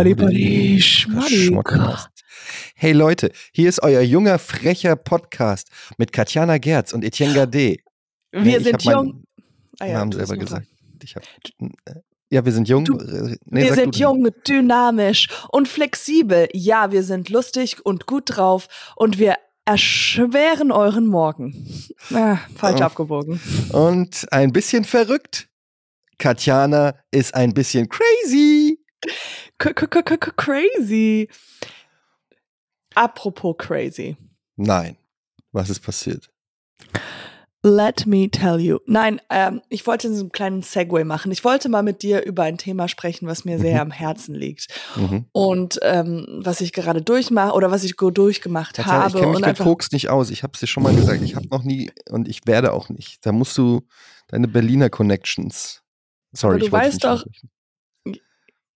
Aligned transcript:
Party, 0.00 0.14
Party, 0.14 0.80
Schmuck. 0.80 1.78
Hey 2.74 2.92
Leute, 2.92 3.30
hier 3.52 3.68
ist 3.68 3.82
euer 3.82 4.00
junger, 4.00 4.38
frecher 4.38 4.96
Podcast 4.96 5.68
mit 5.98 6.10
Katjana 6.10 6.56
Gerz 6.56 6.94
und 6.94 7.04
Etienne 7.04 7.34
Gade. 7.34 7.76
Wir 8.32 8.40
nee, 8.42 8.58
sind 8.60 8.82
jung. 8.82 9.24
Ah, 9.78 9.84
ja, 9.84 9.98
Namen 9.98 10.12
selber 10.12 10.38
gesagt. 10.38 10.66
Hab, 11.14 11.22
äh, 11.84 12.00
ja, 12.30 12.42
wir 12.42 12.52
sind 12.52 12.66
jung. 12.66 12.86
Du, 12.86 12.96
äh, 12.96 13.36
nee, 13.44 13.64
wir 13.64 13.74
sind 13.74 13.98
jung, 13.98 14.26
dynamisch 14.48 15.28
und 15.50 15.68
flexibel. 15.68 16.48
Ja, 16.54 16.92
wir 16.92 17.02
sind 17.02 17.28
lustig 17.28 17.84
und 17.84 18.06
gut 18.06 18.22
drauf 18.24 18.68
und 18.96 19.18
wir 19.18 19.34
erschweren 19.66 20.72
euren 20.72 21.08
Morgen. 21.08 21.66
Ah, 22.14 22.38
falsch 22.56 22.80
oh. 22.80 22.84
abgebogen. 22.84 23.38
Und 23.72 24.26
ein 24.32 24.50
bisschen 24.50 24.84
verrückt. 24.84 25.48
Katjana 26.16 26.94
ist 27.10 27.34
ein 27.34 27.52
bisschen 27.52 27.86
crazy. 27.90 28.78
Crazy. 29.60 31.28
Apropos 32.94 33.54
crazy. 33.58 34.16
Nein. 34.56 34.96
Was 35.52 35.70
ist 35.70 35.80
passiert? 35.80 36.30
Let 37.62 38.06
me 38.06 38.30
tell 38.30 38.58
you. 38.58 38.78
Nein, 38.86 39.20
ähm, 39.28 39.60
ich 39.68 39.86
wollte 39.86 40.12
so 40.14 40.20
einen 40.20 40.32
kleinen 40.32 40.62
Segway 40.62 41.04
machen. 41.04 41.30
Ich 41.30 41.44
wollte 41.44 41.68
mal 41.68 41.82
mit 41.82 42.02
dir 42.02 42.24
über 42.24 42.44
ein 42.44 42.56
Thema 42.56 42.88
sprechen, 42.88 43.28
was 43.28 43.44
mir 43.44 43.58
sehr 43.58 43.74
mhm. 43.74 43.80
am 43.80 43.90
Herzen 43.90 44.34
liegt. 44.34 44.68
Mhm. 44.96 45.26
Und 45.32 45.78
ähm, 45.82 46.26
was 46.42 46.62
ich 46.62 46.72
gerade 46.72 47.02
durchmache 47.02 47.52
oder 47.52 47.70
was 47.70 47.84
ich 47.84 47.96
durchgemacht 47.96 48.76
Tatsache, 48.76 48.96
habe. 48.96 49.08
Ich 49.08 49.14
kenne 49.22 49.36
mich 49.36 49.46
mit 49.46 49.58
Koks 49.58 49.92
nicht 49.92 50.08
aus. 50.08 50.30
Ich 50.30 50.42
habe 50.42 50.52
es 50.54 50.60
dir 50.60 50.68
schon 50.68 50.82
mal 50.82 50.94
gesagt. 50.94 51.20
Ich 51.22 51.36
habe 51.36 51.48
noch 51.48 51.62
nie 51.62 51.90
und 52.08 52.28
ich 52.28 52.46
werde 52.46 52.72
auch 52.72 52.88
nicht. 52.88 53.26
Da 53.26 53.32
musst 53.32 53.58
du 53.58 53.82
deine 54.28 54.48
Berliner 54.48 54.88
Connections. 54.88 55.82
Sorry, 56.32 56.54
Aber 56.54 56.64
du 56.64 56.72
weißt 56.72 57.04
doch, 57.04 57.24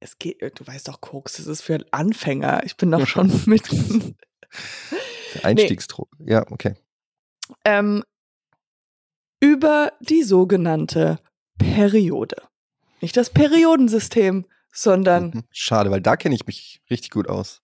es 0.05 0.19
geht, 0.19 0.41
du 0.41 0.67
weißt 0.67 0.89
doch, 0.89 1.01
Koks, 1.01 1.39
das 1.39 1.47
ist 1.47 1.63
für 1.63 1.85
Anfänger. 1.91 2.63
Ich 2.65 2.77
bin 2.77 2.91
doch 2.91 3.07
schon 3.07 3.33
mit. 3.47 3.63
Einstiegsdruck. 5.43 6.11
Nee. 6.19 6.33
Ja, 6.33 6.51
okay. 6.51 6.75
Ähm, 7.65 8.05
über 9.41 9.93
die 10.01 10.23
sogenannte 10.23 11.19
Periode. 11.59 12.37
Nicht 13.01 13.17
das 13.17 13.31
Periodensystem, 13.31 14.47
sondern. 14.73 15.25
Mhm. 15.25 15.45
Schade, 15.51 15.91
weil 15.91 16.03
da 16.03 16.17
kenne 16.17 16.35
ich 16.35 16.47
mich 16.47 16.83
richtig 16.91 17.11
gut 17.11 17.29
aus. 17.29 17.63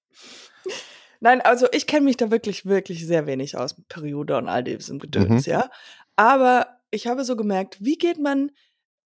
Nein, 1.20 1.42
also 1.42 1.66
ich 1.72 1.86
kenne 1.86 2.06
mich 2.06 2.16
da 2.16 2.30
wirklich, 2.30 2.64
wirklich 2.64 3.06
sehr 3.06 3.26
wenig 3.26 3.56
aus, 3.56 3.76
Periode 3.88 4.38
und 4.38 4.48
all 4.48 4.64
diesem 4.64 4.98
Gedöns, 4.98 5.46
mhm. 5.46 5.52
ja. 5.52 5.70
Aber 6.16 6.78
ich 6.90 7.06
habe 7.06 7.24
so 7.24 7.36
gemerkt, 7.36 7.76
wie 7.80 7.98
geht 7.98 8.18
man, 8.18 8.50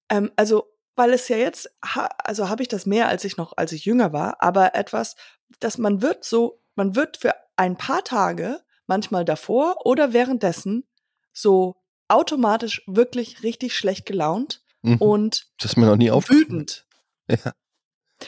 ähm, 0.09 0.31
also 0.37 0.74
weil 0.97 1.13
es 1.13 1.29
ja 1.29 1.37
jetzt, 1.37 1.71
also 2.19 2.49
habe 2.49 2.63
ich 2.63 2.69
das 2.69 2.87
mehr, 2.87 3.09
als 3.09 3.25
ich 3.25 3.37
noch, 3.37 3.57
als 3.57 3.73
ich 3.73 3.85
jünger 3.85 4.13
war, 4.13 4.43
aber 4.43 4.75
etwas, 4.75 5.17
dass 5.61 5.79
man 5.79 6.03
wird 6.03 6.25
so, 6.25 6.61
man 6.75 6.97
wird 6.97 7.17
für 7.17 7.35
ein 7.57 7.77
paar 7.77 8.05
Tage, 8.05 8.61
manchmal 8.87 9.25
davor 9.25 9.87
oder 9.87 10.13
währenddessen, 10.13 10.85
so 11.33 11.77
automatisch 12.09 12.83
wirklich 12.87 13.43
richtig 13.43 13.75
schlecht 13.77 14.07
gelaunt 14.07 14.63
mhm. 14.83 14.97
und 14.99 15.47
das 15.59 15.73
ist 15.73 15.77
mir 15.77 15.87
noch 15.87 15.97
nie 15.97 16.11
wütend. 16.11 16.87
Ja. 17.29 17.53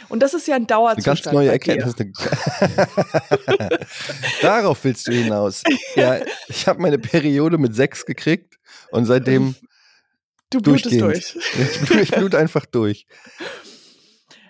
Und 0.08 0.22
das 0.22 0.34
ist 0.34 0.46
ja 0.48 0.56
ein 0.56 0.66
Dauerzustand. 0.66 1.18
Eine 1.18 1.24
ganz 1.24 1.34
neue 1.34 1.50
Erkenntnis. 1.52 1.94
Darauf 4.42 4.82
willst 4.84 5.06
du 5.06 5.12
hinaus. 5.12 5.62
Ja, 5.94 6.18
ich 6.48 6.66
habe 6.66 6.82
meine 6.82 6.98
Periode 6.98 7.56
mit 7.58 7.74
sechs 7.74 8.04
gekriegt 8.04 8.58
und 8.90 9.06
seitdem 9.06 9.54
Du 10.50 10.60
blutest 10.60 11.00
durch. 11.00 11.36
Ich, 11.90 11.90
ich 11.90 12.10
blut 12.10 12.34
einfach 12.34 12.66
durch. 12.66 13.06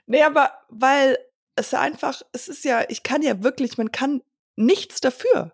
Nee, 0.06 0.22
aber 0.22 0.52
weil 0.68 1.18
es 1.56 1.72
einfach, 1.74 2.22
es 2.32 2.48
ist 2.48 2.64
ja, 2.64 2.84
ich 2.88 3.02
kann 3.02 3.22
ja 3.22 3.42
wirklich, 3.42 3.78
man 3.78 3.90
kann 3.90 4.22
nichts 4.56 5.00
dafür. 5.00 5.52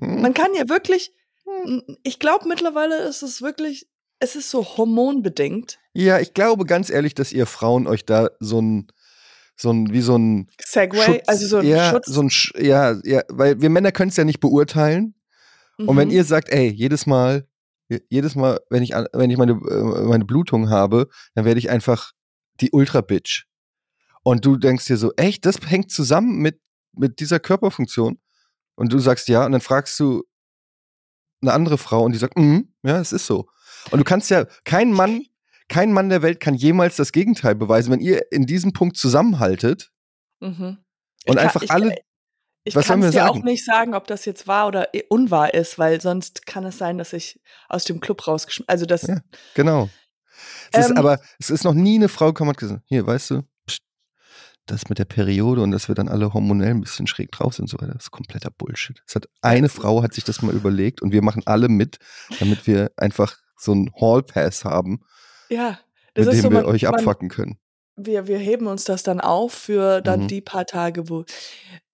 Hm. 0.00 0.22
Man 0.22 0.34
kann 0.34 0.54
ja 0.54 0.68
wirklich, 0.68 1.12
hm. 1.44 1.82
ich 2.02 2.18
glaube 2.18 2.48
mittlerweile 2.48 2.96
ist 3.02 3.22
es 3.22 3.42
wirklich, 3.42 3.88
es 4.18 4.34
ist 4.34 4.50
so 4.50 4.64
hormonbedingt. 4.64 5.78
Ja, 5.92 6.18
ich 6.20 6.32
glaube 6.32 6.64
ganz 6.64 6.90
ehrlich, 6.90 7.14
dass 7.14 7.32
ihr 7.32 7.46
Frauen 7.46 7.86
euch 7.86 8.06
da 8.06 8.30
so 8.40 8.60
ein, 8.60 8.86
so 9.56 9.70
ein, 9.70 9.92
wie 9.92 10.00
so 10.00 10.16
ein 10.16 10.50
Segway, 10.64 11.02
Schutz, 11.02 11.28
also 11.28 11.46
so 11.46 11.58
ein 11.58 11.66
ja, 11.66 11.90
Schutz. 11.90 12.06
So 12.06 12.22
ein, 12.22 12.30
ja, 12.58 12.98
ja, 13.04 13.22
weil 13.28 13.60
wir 13.60 13.68
Männer 13.68 13.92
können 13.92 14.08
es 14.08 14.16
ja 14.16 14.24
nicht 14.24 14.40
beurteilen. 14.40 15.14
Mhm. 15.76 15.88
Und 15.88 15.96
wenn 15.96 16.08
mhm. 16.08 16.14
ihr 16.14 16.24
sagt, 16.24 16.48
ey, 16.48 16.68
jedes 16.68 17.06
Mal, 17.06 17.46
jedes 18.08 18.34
Mal, 18.34 18.60
wenn 18.70 18.82
ich, 18.82 18.90
wenn 18.90 19.30
ich 19.30 19.36
meine, 19.36 19.52
äh, 19.52 20.02
meine 20.04 20.24
Blutung 20.24 20.70
habe, 20.70 21.08
dann 21.34 21.44
werde 21.44 21.58
ich 21.58 21.70
einfach 21.70 22.12
die 22.60 22.70
Ultra-Bitch. 22.70 23.44
Und 24.22 24.44
du 24.44 24.56
denkst 24.56 24.86
dir 24.86 24.96
so, 24.96 25.12
echt, 25.16 25.46
das 25.46 25.56
hängt 25.66 25.90
zusammen 25.90 26.38
mit, 26.38 26.60
mit 26.92 27.20
dieser 27.20 27.40
Körperfunktion? 27.40 28.18
Und 28.74 28.92
du 28.92 28.98
sagst 28.98 29.28
ja, 29.28 29.44
und 29.44 29.52
dann 29.52 29.60
fragst 29.60 29.98
du 30.00 30.24
eine 31.40 31.52
andere 31.52 31.78
Frau 31.78 32.04
und 32.04 32.12
die 32.12 32.18
sagt, 32.18 32.38
mm, 32.38 32.60
ja, 32.84 33.00
es 33.00 33.12
ist 33.12 33.26
so. 33.26 33.48
Und 33.90 33.98
du 33.98 34.04
kannst 34.04 34.30
ja, 34.30 34.46
kein 34.64 34.92
Mann, 34.92 35.24
kein 35.68 35.92
Mann 35.92 36.08
der 36.08 36.22
Welt 36.22 36.40
kann 36.40 36.54
jemals 36.54 36.96
das 36.96 37.12
Gegenteil 37.12 37.54
beweisen, 37.54 37.92
wenn 37.92 38.00
ihr 38.00 38.30
in 38.30 38.46
diesem 38.46 38.72
Punkt 38.72 38.96
zusammenhaltet 38.96 39.90
mhm. 40.40 40.78
und 41.26 41.36
kann, 41.36 41.38
einfach 41.38 41.62
alle 41.68 41.96
ich 42.64 42.74
kann 42.74 43.02
es 43.02 43.10
dir 43.10 43.20
sagen? 43.20 43.40
auch 43.40 43.44
nicht 43.44 43.64
sagen, 43.64 43.94
ob 43.94 44.06
das 44.06 44.24
jetzt 44.24 44.46
wahr 44.46 44.68
oder 44.68 44.88
unwahr 45.08 45.52
ist, 45.52 45.78
weil 45.78 46.00
sonst 46.00 46.46
kann 46.46 46.64
es 46.64 46.78
sein, 46.78 46.98
dass 46.98 47.12
ich 47.12 47.40
aus 47.68 47.84
dem 47.84 48.00
Club 48.00 48.26
rausgeschmissen, 48.26 48.68
also 48.68 48.86
das. 48.86 49.02
Ja, 49.02 49.20
genau. 49.54 49.88
Es 50.72 50.86
ähm, 50.86 50.92
ist 50.92 50.98
aber, 50.98 51.20
es 51.38 51.50
ist 51.50 51.64
noch 51.64 51.74
nie 51.74 51.96
eine 51.96 52.08
Frau 52.08 52.26
gekommen 52.26 52.50
und 52.50 52.56
gesagt, 52.56 52.82
hier, 52.86 53.06
weißt 53.06 53.30
du, 53.30 53.42
pst, 53.66 53.82
das 54.66 54.88
mit 54.88 54.98
der 54.98 55.04
Periode 55.04 55.60
und 55.60 55.72
dass 55.72 55.88
wir 55.88 55.94
dann 55.94 56.08
alle 56.08 56.32
hormonell 56.32 56.70
ein 56.70 56.80
bisschen 56.80 57.06
schräg 57.06 57.32
drauf 57.32 57.54
sind 57.54 57.64
und 57.64 57.68
so 57.68 57.78
weiter, 57.78 57.94
das 57.94 58.04
ist 58.04 58.10
kompletter 58.10 58.50
Bullshit. 58.50 59.02
Es 59.06 59.14
hat, 59.14 59.26
eine 59.40 59.68
Frau 59.68 60.02
hat 60.02 60.14
sich 60.14 60.24
das 60.24 60.42
mal 60.42 60.54
überlegt 60.54 61.02
und 61.02 61.12
wir 61.12 61.22
machen 61.22 61.42
alle 61.46 61.68
mit, 61.68 61.98
damit 62.38 62.66
wir 62.66 62.90
einfach 62.96 63.36
so 63.56 63.72
einen 63.72 63.92
Hall 64.00 64.22
Pass 64.22 64.64
haben. 64.64 65.00
Ja. 65.48 65.78
Das 66.14 66.26
mit 66.26 66.34
dem 66.34 66.42
so, 66.42 66.50
wir 66.50 66.62
man, 66.62 66.64
euch 66.66 66.86
abfacken 66.86 67.28
können. 67.28 67.58
Wir, 67.96 68.26
wir 68.26 68.38
heben 68.38 68.66
uns 68.66 68.84
das 68.84 69.02
dann 69.02 69.20
auf 69.20 69.52
für 69.52 70.00
dann 70.00 70.22
mhm. 70.22 70.28
die 70.28 70.40
paar 70.40 70.66
Tage, 70.66 71.08
wo 71.08 71.24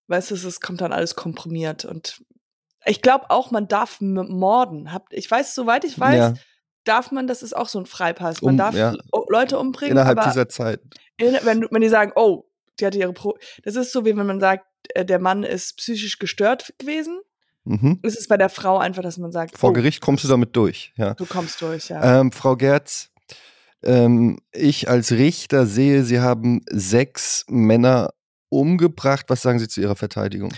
weißt 0.09 0.31
du, 0.31 0.35
es 0.35 0.61
kommt 0.61 0.81
dann 0.81 0.93
alles 0.93 1.15
komprimiert 1.15 1.85
und 1.85 2.23
ich 2.85 3.03
glaube 3.03 3.31
auch, 3.31 3.51
man 3.51 3.69
darf 3.69 4.01
morden. 4.01 4.89
ich 5.11 5.31
weiß, 5.31 5.55
soweit 5.55 5.85
ich 5.85 5.99
weiß, 5.99 6.17
ja. 6.17 6.35
darf 6.85 7.11
man, 7.11 7.27
das 7.27 7.43
ist 7.43 7.55
auch 7.55 7.69
so 7.69 7.79
ein 7.79 7.87
Freipass. 7.87 8.41
Man 8.43 8.55
um, 8.55 8.59
darf 8.59 8.75
ja. 8.75 8.95
Leute 9.29 9.59
umbringen. 9.59 9.93
Innerhalb 9.93 10.23
dieser 10.23 10.49
Zeit. 10.49 10.81
wenn, 11.19 11.67
wenn 11.71 11.83
die 11.83 11.89
sagen, 11.89 12.13
oh, 12.15 12.49
die 12.81 12.87
hatte 12.87 12.99
ihre 12.99 13.13
Pro. 13.13 13.37
Das 13.65 13.77
ist 13.77 13.93
so, 13.93 14.05
wie 14.05 14.17
wenn 14.17 14.27
man 14.27 14.41
sagt, 14.41 14.65
äh, 14.95 15.05
der 15.05 15.19
Mann 15.19 15.43
ist 15.43 15.77
psychisch 15.77 16.19
gestört 16.19 16.73
gewesen. 16.79 17.21
Mhm. 17.65 18.01
Es 18.03 18.17
ist 18.17 18.29
bei 18.29 18.37
der 18.37 18.49
Frau 18.49 18.79
einfach, 18.79 19.03
dass 19.03 19.19
man 19.19 19.33
sagt. 19.33 19.59
Vor 19.59 19.71
oh, 19.71 19.73
Gericht 19.73 20.01
kommst 20.01 20.25
du 20.25 20.29
damit 20.29 20.57
durch, 20.57 20.93
ja. 20.97 21.15
Du 21.15 21.27
kommst 21.27 21.61
durch, 21.61 21.89
ja. 21.91 22.21
Ähm, 22.21 22.33
Frau 22.33 22.57
Gerz, 22.57 23.11
ähm, 23.83 24.39
ich 24.53 24.89
als 24.89 25.13
Richter 25.13 25.67
sehe, 25.67 26.05
Sie 26.05 26.21
haben 26.21 26.63
sechs 26.71 27.45
Männer 27.49 28.15
umgebracht. 28.49 29.27
Was 29.29 29.43
sagen 29.43 29.59
Sie 29.59 29.69
zu 29.69 29.81
Ihrer 29.81 29.97
Verteidigung? 29.97 30.53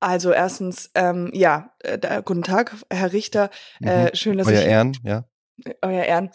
Also 0.00 0.32
erstens, 0.32 0.90
ähm, 0.94 1.30
ja, 1.34 1.72
äh, 1.80 2.22
guten 2.24 2.42
Tag, 2.42 2.74
Herr 2.90 3.12
Richter. 3.12 3.50
Äh, 3.82 4.04
mhm. 4.04 4.08
schön, 4.14 4.38
dass 4.38 4.46
Euer 4.46 4.60
ich, 4.60 4.66
Ehren, 4.66 4.96
ja. 5.04 5.24
Äh, 5.64 5.74
euer 5.82 6.04
Ehren. 6.04 6.30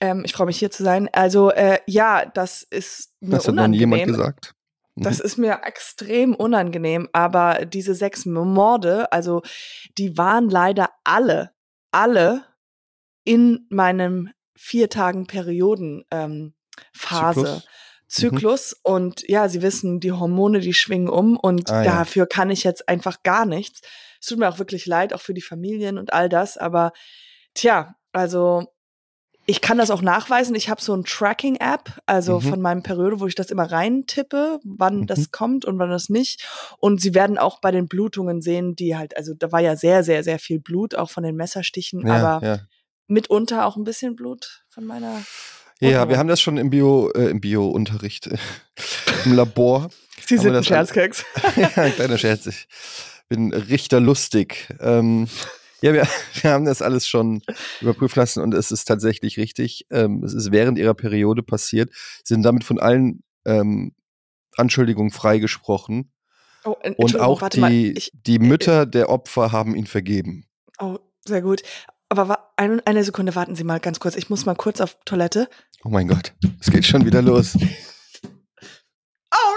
Ähm, 0.00 0.22
ich 0.24 0.32
freue 0.32 0.46
mich 0.46 0.58
hier 0.58 0.70
zu 0.70 0.84
sein. 0.84 1.08
Also 1.12 1.50
äh, 1.50 1.78
ja, 1.86 2.24
das 2.24 2.62
ist 2.62 3.12
mir 3.20 3.36
das 3.36 3.48
unangenehm. 3.48 3.90
Das 3.90 4.00
hat 4.00 4.06
noch 4.06 4.06
jemand 4.06 4.06
gesagt. 4.06 4.54
Mhm. 4.94 5.02
Das 5.02 5.20
ist 5.20 5.38
mir 5.38 5.60
extrem 5.64 6.34
unangenehm, 6.34 7.08
aber 7.12 7.66
diese 7.66 7.94
sechs 7.94 8.26
Morde, 8.26 9.10
also 9.12 9.42
die 9.98 10.16
waren 10.16 10.48
leider 10.48 10.90
alle, 11.04 11.52
alle 11.90 12.44
in 13.24 13.66
meinem 13.70 14.30
vier 14.56 14.88
Tagen 14.88 15.26
Perioden 15.26 16.04
ähm, 16.10 16.54
Phase. 16.92 17.62
Zyklus? 18.10 18.32
Mhm. 18.32 18.36
Zyklus 18.36 18.76
mhm. 18.84 18.92
und 18.94 19.28
ja, 19.28 19.48
sie 19.48 19.62
wissen, 19.62 20.00
die 20.00 20.12
Hormone, 20.12 20.60
die 20.60 20.74
schwingen 20.74 21.08
um 21.08 21.36
und 21.36 21.70
ah, 21.70 21.84
dafür 21.84 22.24
ja. 22.24 22.26
kann 22.26 22.50
ich 22.50 22.64
jetzt 22.64 22.88
einfach 22.88 23.22
gar 23.22 23.46
nichts. 23.46 23.80
Es 24.20 24.26
tut 24.26 24.38
mir 24.38 24.48
auch 24.48 24.58
wirklich 24.58 24.86
leid, 24.86 25.14
auch 25.14 25.20
für 25.20 25.34
die 25.34 25.40
Familien 25.40 25.96
und 25.96 26.12
all 26.12 26.28
das, 26.28 26.58
aber 26.58 26.92
tja, 27.54 27.94
also 28.12 28.66
ich 29.46 29.60
kann 29.60 29.78
das 29.78 29.90
auch 29.90 30.02
nachweisen. 30.02 30.54
Ich 30.54 30.68
habe 30.68 30.80
so 30.80 30.94
ein 30.94 31.04
Tracking-App, 31.04 32.00
also 32.06 32.38
mhm. 32.38 32.42
von 32.42 32.60
meinem 32.60 32.82
Periode, 32.82 33.20
wo 33.20 33.26
ich 33.26 33.34
das 33.34 33.50
immer 33.50 33.70
reintippe, 33.70 34.60
wann 34.64 35.00
mhm. 35.00 35.06
das 35.06 35.30
kommt 35.30 35.64
und 35.64 35.78
wann 35.78 35.90
das 35.90 36.08
nicht. 36.08 36.46
Und 36.78 37.00
sie 37.00 37.14
werden 37.14 37.38
auch 37.38 37.60
bei 37.60 37.70
den 37.70 37.88
Blutungen 37.88 38.42
sehen, 38.42 38.76
die 38.76 38.96
halt, 38.96 39.16
also 39.16 39.34
da 39.34 39.50
war 39.50 39.60
ja 39.60 39.76
sehr, 39.76 40.04
sehr, 40.04 40.22
sehr 40.22 40.38
viel 40.38 40.60
Blut, 40.60 40.94
auch 40.94 41.10
von 41.10 41.24
den 41.24 41.36
Messerstichen, 41.36 42.06
ja, 42.06 42.14
aber 42.14 42.46
ja. 42.46 42.58
mitunter 43.06 43.66
auch 43.66 43.76
ein 43.76 43.84
bisschen 43.84 44.14
Blut 44.14 44.64
von 44.68 44.84
meiner 44.84 45.20
ja, 45.80 46.08
wir 46.08 46.18
haben 46.18 46.28
das 46.28 46.40
schon 46.40 46.56
im 46.56 46.70
Bio, 46.70 47.10
äh, 47.14 47.30
im 47.30 47.40
Bio-Unterricht, 47.40 48.26
äh, 48.26 48.36
im 49.24 49.34
Labor. 49.34 49.90
Sie 50.26 50.38
sind 50.38 50.54
ein 50.54 50.64
Scherzkeks. 50.64 51.24
ja, 51.56 51.70
ein 51.76 51.92
kleiner 51.94 52.18
Scherz. 52.18 52.46
Ich 52.46 52.68
bin 53.28 53.52
richterlustig. 53.52 54.68
Ähm, 54.80 55.28
ja, 55.82 55.92
wir, 55.92 56.06
wir 56.42 56.50
haben 56.50 56.64
das 56.64 56.82
alles 56.82 57.08
schon 57.08 57.42
überprüfen 57.80 58.20
lassen 58.20 58.42
und 58.42 58.54
es 58.54 58.70
ist 58.70 58.84
tatsächlich 58.84 59.38
richtig. 59.38 59.86
Ähm, 59.90 60.22
es 60.22 60.34
ist 60.34 60.52
während 60.52 60.78
ihrer 60.78 60.94
Periode 60.94 61.42
passiert. 61.42 61.90
Sie 62.24 62.34
sind 62.34 62.42
damit 62.42 62.64
von 62.64 62.78
allen 62.78 63.22
ähm, 63.44 63.92
Anschuldigung 64.56 65.10
freigesprochen. 65.10 66.12
Oh, 66.64 66.76
äh, 66.82 66.92
Und 66.96 67.18
auch 67.18 67.40
warte 67.40 67.60
mal. 67.60 67.70
die, 67.70 67.92
Ich, 67.92 68.10
die 68.12 68.38
Mütter 68.38 68.86
der 68.86 69.08
Opfer 69.08 69.52
haben 69.52 69.74
ihn 69.74 69.86
vergeben. 69.86 70.44
oh, 70.78 70.98
sehr 71.24 71.42
gut. 71.42 71.62
Aber 72.10 72.52
ein, 72.56 72.84
eine 72.86 73.04
Sekunde, 73.04 73.36
warten 73.36 73.54
Sie 73.54 73.62
mal 73.62 73.78
ganz 73.78 74.00
kurz. 74.00 74.16
Ich 74.16 74.28
muss 74.28 74.44
mal 74.44 74.56
kurz 74.56 74.80
auf 74.80 74.96
Toilette. 75.04 75.48
Oh 75.84 75.88
mein 75.88 76.08
Gott, 76.08 76.34
es 76.60 76.70
geht 76.70 76.84
schon 76.84 77.06
wieder 77.06 77.22
los. 77.22 77.56
Oh 79.32 79.56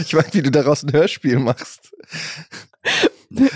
Ich 0.00 0.14
weiß, 0.14 0.32
wie 0.32 0.42
du 0.42 0.50
daraus 0.50 0.84
ein 0.84 0.92
Hörspiel 0.92 1.38
machst. 1.38 1.92
nein! 3.28 3.50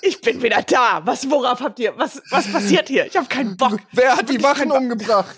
Ich 0.00 0.20
bin 0.20 0.42
wieder 0.42 0.62
da. 0.62 1.02
Was, 1.04 1.28
worauf 1.28 1.60
habt 1.60 1.80
ihr, 1.80 1.96
was, 1.98 2.22
was 2.30 2.50
passiert 2.52 2.88
hier? 2.88 3.06
Ich 3.06 3.16
habe 3.16 3.26
keinen 3.26 3.56
Bock. 3.56 3.80
Wer 3.92 4.16
hat 4.16 4.28
die 4.28 4.42
Wachen 4.42 4.70
umgebracht? 4.70 5.34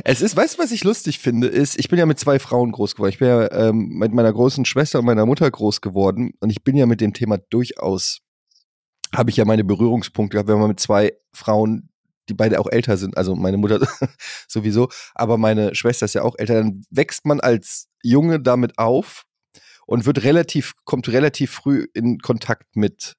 Es 0.03 0.21
ist, 0.21 0.35
weißt 0.35 0.57
du, 0.57 0.63
was 0.63 0.71
ich 0.71 0.83
lustig 0.83 1.19
finde, 1.19 1.47
ist, 1.47 1.79
ich 1.79 1.89
bin 1.89 1.99
ja 1.99 2.05
mit 2.05 2.19
zwei 2.19 2.39
Frauen 2.39 2.71
groß 2.71 2.95
geworden. 2.95 3.11
Ich 3.11 3.19
bin 3.19 3.27
ja 3.27 3.51
ähm, 3.51 3.89
mit 3.89 4.13
meiner 4.13 4.31
großen 4.31 4.65
Schwester 4.65 4.99
und 4.99 5.05
meiner 5.05 5.25
Mutter 5.25 5.49
groß 5.49 5.81
geworden 5.81 6.33
und 6.39 6.49
ich 6.49 6.63
bin 6.63 6.75
ja 6.75 6.85
mit 6.85 7.01
dem 7.01 7.13
Thema 7.13 7.37
durchaus, 7.37 8.19
habe 9.15 9.29
ich 9.29 9.37
ja 9.37 9.45
meine 9.45 9.63
Berührungspunkte 9.63 10.35
gehabt, 10.35 10.49
wenn 10.49 10.59
man 10.59 10.69
mit 10.69 10.79
zwei 10.79 11.13
Frauen, 11.33 11.89
die 12.29 12.33
beide 12.33 12.59
auch 12.59 12.67
älter 12.71 12.97
sind, 12.97 13.17
also 13.17 13.35
meine 13.35 13.57
Mutter 13.57 13.85
sowieso, 14.47 14.89
aber 15.15 15.37
meine 15.37 15.75
Schwester 15.75 16.05
ist 16.05 16.15
ja 16.15 16.23
auch 16.23 16.35
älter, 16.37 16.55
dann 16.55 16.83
wächst 16.89 17.25
man 17.25 17.39
als 17.39 17.87
Junge 18.03 18.39
damit 18.39 18.77
auf 18.77 19.25
und 19.85 20.05
wird 20.05 20.23
relativ, 20.23 20.73
kommt 20.85 21.09
relativ 21.09 21.51
früh 21.51 21.87
in 21.93 22.19
Kontakt 22.19 22.75
mit 22.75 23.15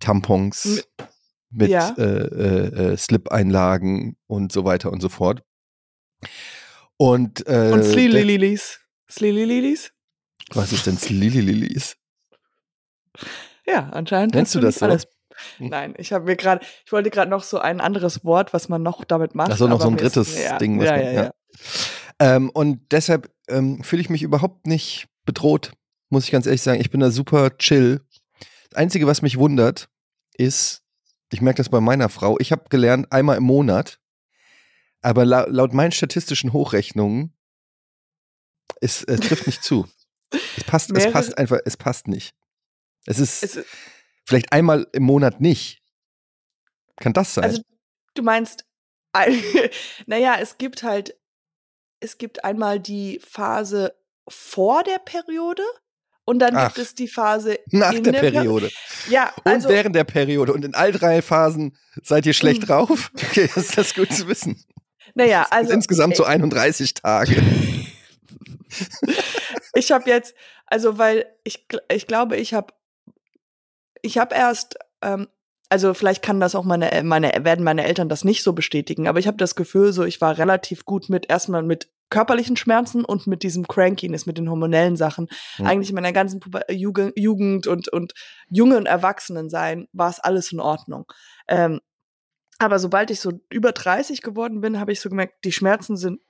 Tampons, 0.00 0.82
Mit- 1.52 1.70
Ja. 1.70 1.94
äh, 1.98 2.02
äh, 2.02 2.92
äh, 2.92 2.96
Slip-Einlagen 2.96 4.16
und 4.26 4.52
so 4.52 4.64
weiter 4.64 4.90
und 4.90 5.00
so 5.00 5.08
fort. 5.08 5.42
Und, 6.96 7.46
äh, 7.46 7.70
Und. 7.72 7.84
Sleely 7.84 8.22
Lilies? 8.22 9.92
was 10.54 10.72
ist 10.72 10.86
denn 10.86 10.96
Slili-Lilis? 10.98 11.96
Ja, 13.66 13.90
anscheinend. 13.90 14.34
Nennst 14.34 14.54
hast 14.54 14.62
du 14.62 14.66
das 14.66 14.76
so? 14.76 14.86
Alles. 14.86 15.06
Hm. 15.58 15.68
Nein, 15.68 15.94
ich 15.98 16.12
habe 16.12 16.24
mir 16.26 16.36
gerade, 16.36 16.64
ich 16.84 16.92
wollte 16.92 17.10
gerade 17.10 17.30
noch 17.30 17.42
so 17.42 17.58
ein 17.58 17.80
anderes 17.80 18.24
Wort, 18.24 18.52
was 18.52 18.68
man 18.68 18.82
noch 18.82 19.04
damit 19.04 19.34
macht. 19.34 19.50
Ach 19.52 19.56
so, 19.56 19.66
noch 19.66 19.80
so 19.80 19.88
ein 19.88 19.96
ist- 19.96 20.16
drittes 20.16 20.38
ja, 20.42 20.58
Ding, 20.58 20.78
was 20.78 20.86
Ja, 20.86 20.92
man- 20.96 21.04
ja. 21.04 21.12
ja. 21.12 21.32
Ähm, 22.18 22.50
und 22.50 22.80
deshalb 22.92 23.30
ähm, 23.48 23.82
fühle 23.82 24.02
ich 24.02 24.10
mich 24.10 24.22
überhaupt 24.22 24.66
nicht 24.66 25.08
bedroht, 25.24 25.72
muss 26.10 26.24
ich 26.24 26.30
ganz 26.30 26.46
ehrlich 26.46 26.62
sagen. 26.62 26.80
Ich 26.80 26.90
bin 26.90 27.00
da 27.00 27.10
super 27.10 27.56
chill. 27.58 28.02
Das 28.70 28.78
Einzige, 28.78 29.06
was 29.06 29.22
mich 29.22 29.38
wundert, 29.38 29.88
ist, 30.34 30.81
ich 31.32 31.40
merke 31.40 31.58
das 31.58 31.68
bei 31.68 31.80
meiner 31.80 32.08
Frau, 32.08 32.38
ich 32.38 32.52
habe 32.52 32.64
gelernt, 32.68 33.10
einmal 33.10 33.36
im 33.38 33.44
Monat, 33.44 33.98
aber 35.00 35.24
la 35.24 35.46
laut 35.48 35.72
meinen 35.72 35.92
statistischen 35.92 36.52
Hochrechnungen, 36.52 37.36
es, 38.80 39.02
es 39.04 39.20
trifft 39.20 39.46
nicht 39.46 39.62
zu. 39.62 39.86
Es 40.56 40.64
passt, 40.64 40.90
es 40.96 41.10
passt 41.12 41.36
einfach, 41.38 41.58
es 41.64 41.76
passt 41.76 42.08
nicht. 42.08 42.34
Es 43.06 43.18
ist 43.18 43.42
Es, 43.42 43.58
vielleicht 44.26 44.52
einmal 44.52 44.86
im 44.92 45.02
Monat 45.02 45.40
nicht. 45.40 45.82
Kann 46.96 47.12
das 47.12 47.34
sein? 47.34 47.44
also, 47.44 47.62
du 48.14 48.22
meinst, 48.22 48.64
ein- 49.12 49.42
naja, 50.06 50.36
es 50.40 50.58
gibt 50.58 50.82
halt, 50.82 51.16
es 52.00 52.18
gibt 52.18 52.44
einmal 52.44 52.80
die 52.80 53.20
Phase 53.20 53.94
vor 54.28 54.82
der 54.84 54.98
Periode 54.98 55.62
und 56.24 56.38
dann 56.38 56.56
Ach. 56.56 56.68
gibt 56.74 56.78
es 56.78 56.94
die 56.94 57.08
Phase 57.08 57.58
Nach 57.70 57.92
in 57.92 58.04
der, 58.04 58.12
der, 58.14 58.20
Per- 58.20 58.30
Periode. 58.32 58.70
Ja, 59.08 59.32
Und 59.44 59.52
also, 59.52 59.68
während 59.68 59.94
der 59.96 60.04
Periode. 60.04 60.52
Und 60.52 60.64
in 60.64 60.74
all 60.74 60.92
drei 60.92 61.22
Phasen 61.22 61.76
seid 62.02 62.26
ihr 62.26 62.32
schlecht 62.32 62.62
Mhm. 62.62 62.66
drauf? 62.66 63.10
Okay, 63.14 63.48
das 63.54 63.64
ist 63.68 63.78
das 63.78 63.94
gut 63.94 64.12
zu 64.12 64.28
wissen. 64.28 64.62
naja, 65.14 65.46
also 65.50 65.72
insgesamt 65.72 66.16
so 66.16 66.24
31 66.24 66.94
Tage. 66.94 67.36
ich 69.74 69.92
habe 69.92 70.08
jetzt, 70.08 70.34
also 70.66 70.98
weil 70.98 71.26
ich, 71.44 71.66
ich 71.92 72.06
glaube, 72.06 72.36
ich 72.36 72.54
habe, 72.54 72.72
ich 74.02 74.18
habe 74.18 74.34
erst, 74.34 74.76
ähm, 75.02 75.28
also 75.68 75.94
vielleicht 75.94 76.22
kann 76.22 76.40
das 76.40 76.54
auch 76.54 76.64
meine, 76.64 77.02
meine, 77.02 77.32
werden 77.44 77.64
meine 77.64 77.84
Eltern 77.84 78.08
das 78.08 78.24
nicht 78.24 78.42
so 78.42 78.52
bestätigen, 78.52 79.08
aber 79.08 79.18
ich 79.18 79.26
habe 79.26 79.38
das 79.38 79.54
Gefühl, 79.54 79.92
so 79.92 80.04
ich 80.04 80.20
war 80.20 80.36
relativ 80.38 80.84
gut 80.84 81.08
mit 81.08 81.30
erstmal 81.30 81.62
mit 81.62 81.88
körperlichen 82.12 82.56
Schmerzen 82.56 83.04
und 83.04 83.26
mit 83.26 83.42
diesem 83.42 83.66
Crankiness, 83.66 84.26
mit 84.26 84.36
den 84.36 84.50
hormonellen 84.50 84.96
Sachen. 84.96 85.28
Hm. 85.56 85.66
Eigentlich 85.66 85.88
in 85.88 85.94
meiner 85.94 86.12
ganzen 86.12 86.40
Puber 86.40 86.70
Jugend, 86.70 87.14
Jugend 87.16 87.66
und, 87.66 87.88
und 87.88 88.12
jungen 88.50 88.84
Erwachsenen 88.84 89.48
sein, 89.48 89.88
war 89.92 90.10
es 90.10 90.20
alles 90.20 90.52
in 90.52 90.60
Ordnung. 90.60 91.10
Ähm, 91.48 91.80
aber 92.58 92.78
sobald 92.78 93.10
ich 93.10 93.18
so 93.18 93.32
über 93.48 93.72
30 93.72 94.20
geworden 94.20 94.60
bin, 94.60 94.78
habe 94.78 94.92
ich 94.92 95.00
so 95.00 95.08
gemerkt, 95.08 95.44
die 95.44 95.52
Schmerzen 95.52 95.96
sind 95.96 96.20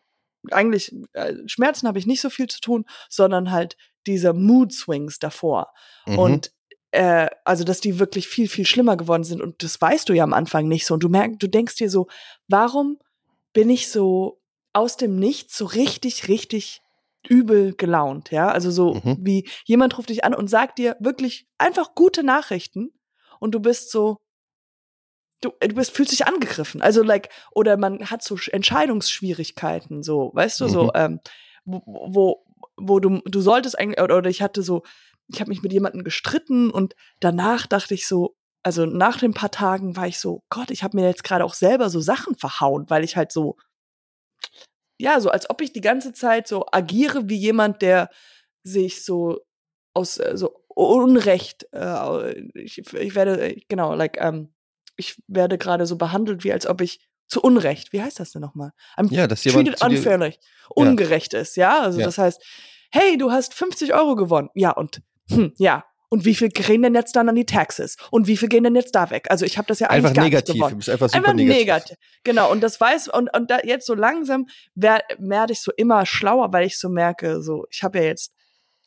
eigentlich, 0.50 0.94
äh, 1.12 1.34
Schmerzen 1.46 1.88
habe 1.88 1.98
ich 1.98 2.06
nicht 2.06 2.20
so 2.20 2.30
viel 2.30 2.46
zu 2.46 2.60
tun, 2.60 2.84
sondern 3.08 3.50
halt 3.50 3.76
diese 4.06 4.32
Mood 4.32 4.72
Swings 4.72 5.18
davor. 5.18 5.72
Mhm. 6.06 6.18
Und 6.18 6.52
äh, 6.92 7.28
also, 7.44 7.64
dass 7.64 7.80
die 7.80 7.98
wirklich 7.98 8.28
viel, 8.28 8.48
viel 8.48 8.66
schlimmer 8.66 8.96
geworden 8.96 9.24
sind. 9.24 9.42
Und 9.42 9.62
das 9.62 9.80
weißt 9.80 10.08
du 10.08 10.12
ja 10.12 10.24
am 10.24 10.32
Anfang 10.32 10.68
nicht 10.68 10.86
so. 10.86 10.94
Und 10.94 11.02
du 11.02 11.08
merkst, 11.08 11.42
du 11.42 11.48
denkst 11.48 11.76
dir 11.76 11.90
so, 11.90 12.06
warum 12.48 12.98
bin 13.52 13.68
ich 13.68 13.90
so 13.90 14.41
aus 14.72 14.96
dem 14.96 15.16
Nichts 15.16 15.56
so 15.56 15.64
richtig, 15.66 16.28
richtig 16.28 16.80
übel 17.28 17.74
gelaunt, 17.74 18.30
ja? 18.30 18.48
Also 18.48 18.70
so 18.70 18.94
Mhm. 18.94 19.16
wie 19.20 19.48
jemand 19.64 19.96
ruft 19.98 20.08
dich 20.08 20.24
an 20.24 20.34
und 20.34 20.48
sagt 20.48 20.78
dir 20.78 20.96
wirklich 21.00 21.46
einfach 21.58 21.94
gute 21.94 22.22
Nachrichten 22.24 22.90
und 23.38 23.52
du 23.54 23.60
bist 23.60 23.90
so, 23.90 24.18
du, 25.40 25.52
du 25.60 25.74
bist, 25.74 25.90
fühlst 25.92 26.12
dich 26.12 26.26
angegriffen. 26.26 26.82
Also 26.82 27.02
like, 27.02 27.28
oder 27.52 27.76
man 27.76 28.10
hat 28.10 28.22
so 28.22 28.34
Sch- 28.36 28.50
Entscheidungsschwierigkeiten, 28.52 30.02
so, 30.02 30.30
weißt 30.34 30.60
du, 30.60 30.64
Mhm. 30.64 30.70
so, 30.70 30.90
ähm, 30.94 31.20
wo, 31.64 31.82
wo, 31.86 32.44
wo 32.76 33.00
du, 33.00 33.20
du 33.24 33.40
solltest 33.40 33.78
eigentlich, 33.78 34.00
oder, 34.00 34.16
oder 34.18 34.30
ich 34.30 34.42
hatte 34.42 34.62
so, 34.62 34.82
ich 35.28 35.40
habe 35.40 35.50
mich 35.50 35.62
mit 35.62 35.72
jemandem 35.72 36.04
gestritten 36.04 36.70
und 36.70 36.94
danach 37.20 37.66
dachte 37.66 37.94
ich 37.94 38.06
so, 38.06 38.36
also 38.64 38.86
nach 38.86 39.18
den 39.18 39.34
paar 39.34 39.50
Tagen 39.50 39.96
war 39.96 40.06
ich 40.06 40.18
so, 40.18 40.42
Gott, 40.48 40.70
ich 40.70 40.82
habe 40.82 40.96
mir 40.96 41.06
jetzt 41.06 41.24
gerade 41.24 41.44
auch 41.44 41.54
selber 41.54 41.90
so 41.90 42.00
Sachen 42.00 42.36
verhauen, 42.36 42.86
weil 42.88 43.04
ich 43.04 43.16
halt 43.16 43.32
so, 43.32 43.56
ja, 45.02 45.18
so 45.20 45.30
als 45.30 45.50
ob 45.50 45.60
ich 45.60 45.72
die 45.72 45.80
ganze 45.80 46.12
Zeit 46.12 46.46
so 46.46 46.64
agiere 46.70 47.28
wie 47.28 47.36
jemand, 47.36 47.82
der 47.82 48.08
sich 48.62 49.04
so 49.04 49.40
aus 49.94 50.18
äh, 50.18 50.36
so 50.36 50.54
Unrecht, 50.68 51.66
äh, 51.72 52.40
ich, 52.54 52.78
ich 52.78 53.14
werde, 53.16 53.40
äh, 53.50 53.60
genau, 53.68 53.94
like, 53.94 54.16
ähm, 54.20 54.54
ich 54.96 55.20
werde 55.26 55.58
gerade 55.58 55.86
so 55.86 55.96
behandelt, 55.96 56.44
wie 56.44 56.52
als 56.52 56.66
ob 56.68 56.80
ich 56.80 57.00
zu 57.26 57.42
Unrecht, 57.42 57.92
wie 57.92 58.00
heißt 58.00 58.20
das 58.20 58.30
denn 58.30 58.42
nochmal? 58.42 58.70
I'm 58.96 59.12
Ja, 59.12 59.26
dass 59.26 59.42
jemand 59.42 59.68
treated 59.68 59.82
unfairly, 59.82 60.38
ungerecht 60.70 61.34
ist, 61.34 61.56
ja? 61.56 61.80
Also 61.80 61.98
Ja. 61.98 62.06
das 62.06 62.18
heißt, 62.18 62.40
hey, 62.92 63.18
du 63.18 63.32
hast 63.32 63.54
50 63.54 63.94
Euro 63.94 64.14
gewonnen. 64.14 64.50
Ja, 64.54 64.70
und 64.70 65.02
hm, 65.28 65.52
ja. 65.58 65.84
Und 66.12 66.26
wie 66.26 66.34
viel 66.34 66.50
gehen 66.50 66.82
denn 66.82 66.94
jetzt 66.94 67.16
dann 67.16 67.30
an 67.30 67.34
die 67.36 67.46
Taxes? 67.46 67.96
Und 68.10 68.26
wie 68.26 68.36
viel 68.36 68.50
gehen 68.50 68.64
denn 68.64 68.74
jetzt 68.76 68.94
da 68.94 69.08
weg? 69.08 69.28
Also 69.30 69.46
ich 69.46 69.56
habe 69.56 69.66
das 69.66 69.78
ja 69.80 69.86
eigentlich 69.88 70.04
Einfach 70.04 70.14
gar 70.14 70.24
negativ. 70.24 70.54
nicht 70.56 70.70
Du 70.70 70.76
bist 70.76 70.90
einfach 70.90 71.08
super 71.08 71.16
Einfach 71.16 71.32
negativ. 71.32 71.58
negativ. 71.60 71.96
Genau, 72.22 72.52
und 72.52 72.60
das 72.60 72.78
weiß, 72.78 73.08
und, 73.08 73.34
und 73.34 73.50
da 73.50 73.60
jetzt 73.64 73.86
so 73.86 73.94
langsam 73.94 74.46
wer- 74.74 75.00
werde 75.16 75.54
ich 75.54 75.62
so 75.62 75.72
immer 75.74 76.04
schlauer, 76.04 76.52
weil 76.52 76.66
ich 76.66 76.78
so 76.78 76.90
merke, 76.90 77.40
so, 77.42 77.64
ich 77.70 77.82
habe 77.82 77.96
ja 78.00 78.04
jetzt 78.04 78.34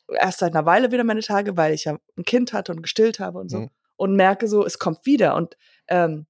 erst 0.08 0.38
seit 0.38 0.54
einer 0.54 0.66
Weile 0.66 0.92
wieder 0.92 1.02
meine 1.02 1.18
Tage, 1.20 1.56
weil 1.56 1.74
ich 1.74 1.82
ja 1.86 1.98
ein 2.16 2.24
Kind 2.24 2.52
hatte 2.52 2.70
und 2.70 2.80
gestillt 2.80 3.18
habe 3.18 3.38
und 3.40 3.48
so. 3.50 3.58
Mhm. 3.58 3.70
Und 3.96 4.14
merke 4.14 4.46
so, 4.46 4.64
es 4.64 4.78
kommt 4.78 5.04
wieder. 5.04 5.34
Und, 5.34 5.56
ähm, 5.88 6.26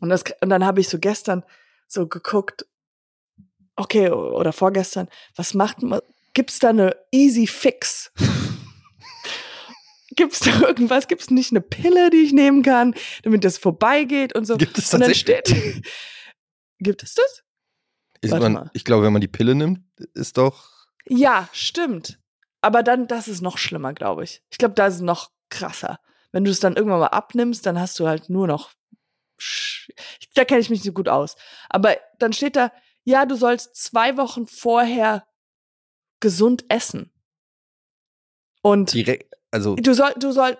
und, 0.00 0.10
das, 0.10 0.22
und 0.42 0.50
dann 0.50 0.66
habe 0.66 0.82
ich 0.82 0.90
so 0.90 0.98
gestern 0.98 1.44
so 1.88 2.06
geguckt, 2.08 2.66
okay, 3.74 4.10
oder 4.10 4.52
vorgestern, 4.52 5.08
was 5.34 5.54
macht 5.54 5.82
man, 5.82 6.00
gibt's 6.34 6.58
da 6.58 6.68
eine 6.68 6.94
easy 7.10 7.46
fix? 7.46 8.12
Gibt's 10.16 10.40
da 10.40 10.60
irgendwas? 10.60 11.08
Gibt's 11.08 11.30
nicht 11.30 11.52
eine 11.52 11.60
Pille, 11.60 12.10
die 12.10 12.18
ich 12.18 12.32
nehmen 12.32 12.62
kann, 12.62 12.94
damit 13.22 13.44
das 13.44 13.58
vorbeigeht 13.58 14.34
und 14.34 14.46
so? 14.46 14.56
Gibt 14.56 14.78
es 14.78 14.92
und 14.92 15.00
dann 15.00 15.12
tatsächlich? 15.12 15.46
steht, 15.46 15.84
gibt 16.78 17.02
es 17.02 17.14
das? 17.14 17.44
Ist 18.22 18.30
Warte 18.30 18.44
man, 18.44 18.52
mal. 18.52 18.70
ich 18.72 18.84
glaube, 18.84 19.04
wenn 19.04 19.12
man 19.12 19.20
die 19.20 19.28
Pille 19.28 19.54
nimmt, 19.54 19.80
ist 20.14 20.38
doch. 20.38 20.86
Ja, 21.06 21.48
stimmt. 21.52 22.18
Aber 22.60 22.82
dann, 22.82 23.06
das 23.06 23.28
ist 23.28 23.42
noch 23.42 23.58
schlimmer, 23.58 23.92
glaube 23.92 24.24
ich. 24.24 24.42
Ich 24.50 24.58
glaube, 24.58 24.74
das 24.74 24.96
ist 24.96 25.00
noch 25.02 25.30
krasser. 25.50 26.00
Wenn 26.32 26.44
du 26.44 26.50
es 26.50 26.60
dann 26.60 26.76
irgendwann 26.76 27.00
mal 27.00 27.06
abnimmst, 27.08 27.64
dann 27.66 27.78
hast 27.78 27.98
du 28.00 28.08
halt 28.08 28.28
nur 28.28 28.46
noch. 28.46 28.72
Da 30.34 30.44
kenne 30.44 30.60
ich 30.60 30.70
mich 30.70 30.80
nicht 30.80 30.86
so 30.86 30.92
gut 30.92 31.08
aus. 31.08 31.36
Aber 31.68 31.96
dann 32.18 32.32
steht 32.32 32.56
da, 32.56 32.72
ja, 33.04 33.26
du 33.26 33.36
sollst 33.36 33.76
zwei 33.76 34.16
Wochen 34.16 34.46
vorher 34.46 35.26
gesund 36.20 36.64
essen. 36.68 37.12
Und 38.62 38.94
Direkt, 38.94 39.32
also 39.56 39.74
du 39.76 39.94
soll, 39.94 40.12
du 40.18 40.32
soll, 40.32 40.56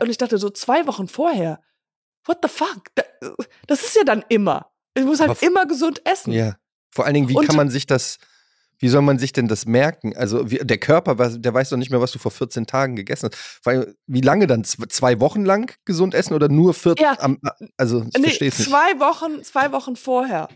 und 0.00 0.10
ich 0.10 0.18
dachte 0.18 0.38
so, 0.38 0.50
zwei 0.50 0.86
Wochen 0.86 1.08
vorher. 1.08 1.60
What 2.24 2.38
the 2.42 2.48
fuck? 2.48 2.82
Da- 2.94 3.04
Das 3.66 3.82
ist 3.82 3.94
ja 3.96 4.04
dann 4.04 4.24
immer. 4.28 4.70
Ich 4.94 5.04
muss 5.04 5.20
halt 5.20 5.42
immer 5.42 5.66
gesund 5.66 6.00
essen. 6.04 6.32
ja. 6.32 6.56
Vor 6.90 7.04
allen 7.04 7.14
Dingen, 7.14 7.28
wie 7.28 7.36
Und- 7.36 7.46
kann 7.46 7.56
man 7.56 7.70
sich 7.70 7.86
das 7.86 8.18
Wie 8.80 8.88
soll 8.88 9.02
man 9.02 9.18
sich 9.18 9.32
denn 9.32 9.48
das 9.48 9.66
merken? 9.66 10.16
Also 10.16 10.50
wie, 10.52 10.58
der 10.58 10.78
Körper, 10.78 11.16
der 11.16 11.52
weiß 11.52 11.70
doch 11.70 11.76
nicht 11.76 11.90
mehr, 11.90 12.00
was 12.00 12.12
du 12.12 12.20
vor 12.20 12.30
14 12.30 12.64
Tagen 12.66 12.94
gegessen 12.94 13.28
hast. 13.32 13.60
Weil, 13.64 13.96
wie 14.06 14.20
lange 14.20 14.46
dann? 14.46 14.62
Zwei 14.64 15.18
Wochen 15.20 15.44
lang 15.44 15.72
gesund 15.84 16.14
essen 16.14 16.32
oder 16.34 16.48
nur 16.48 16.74
14? 16.74 17.04
Ja. 17.04 17.16
Am, 17.18 17.40
also 17.76 18.02
ich 18.02 18.16
nee, 18.18 18.22
verstehe 18.28 18.48
es 18.50 18.58
nicht. 18.60 18.70
Zwei 18.70 19.00
Wochen, 19.00 19.42
zwei 19.42 19.72
Wochen 19.72 19.96
vorher. 19.96 20.48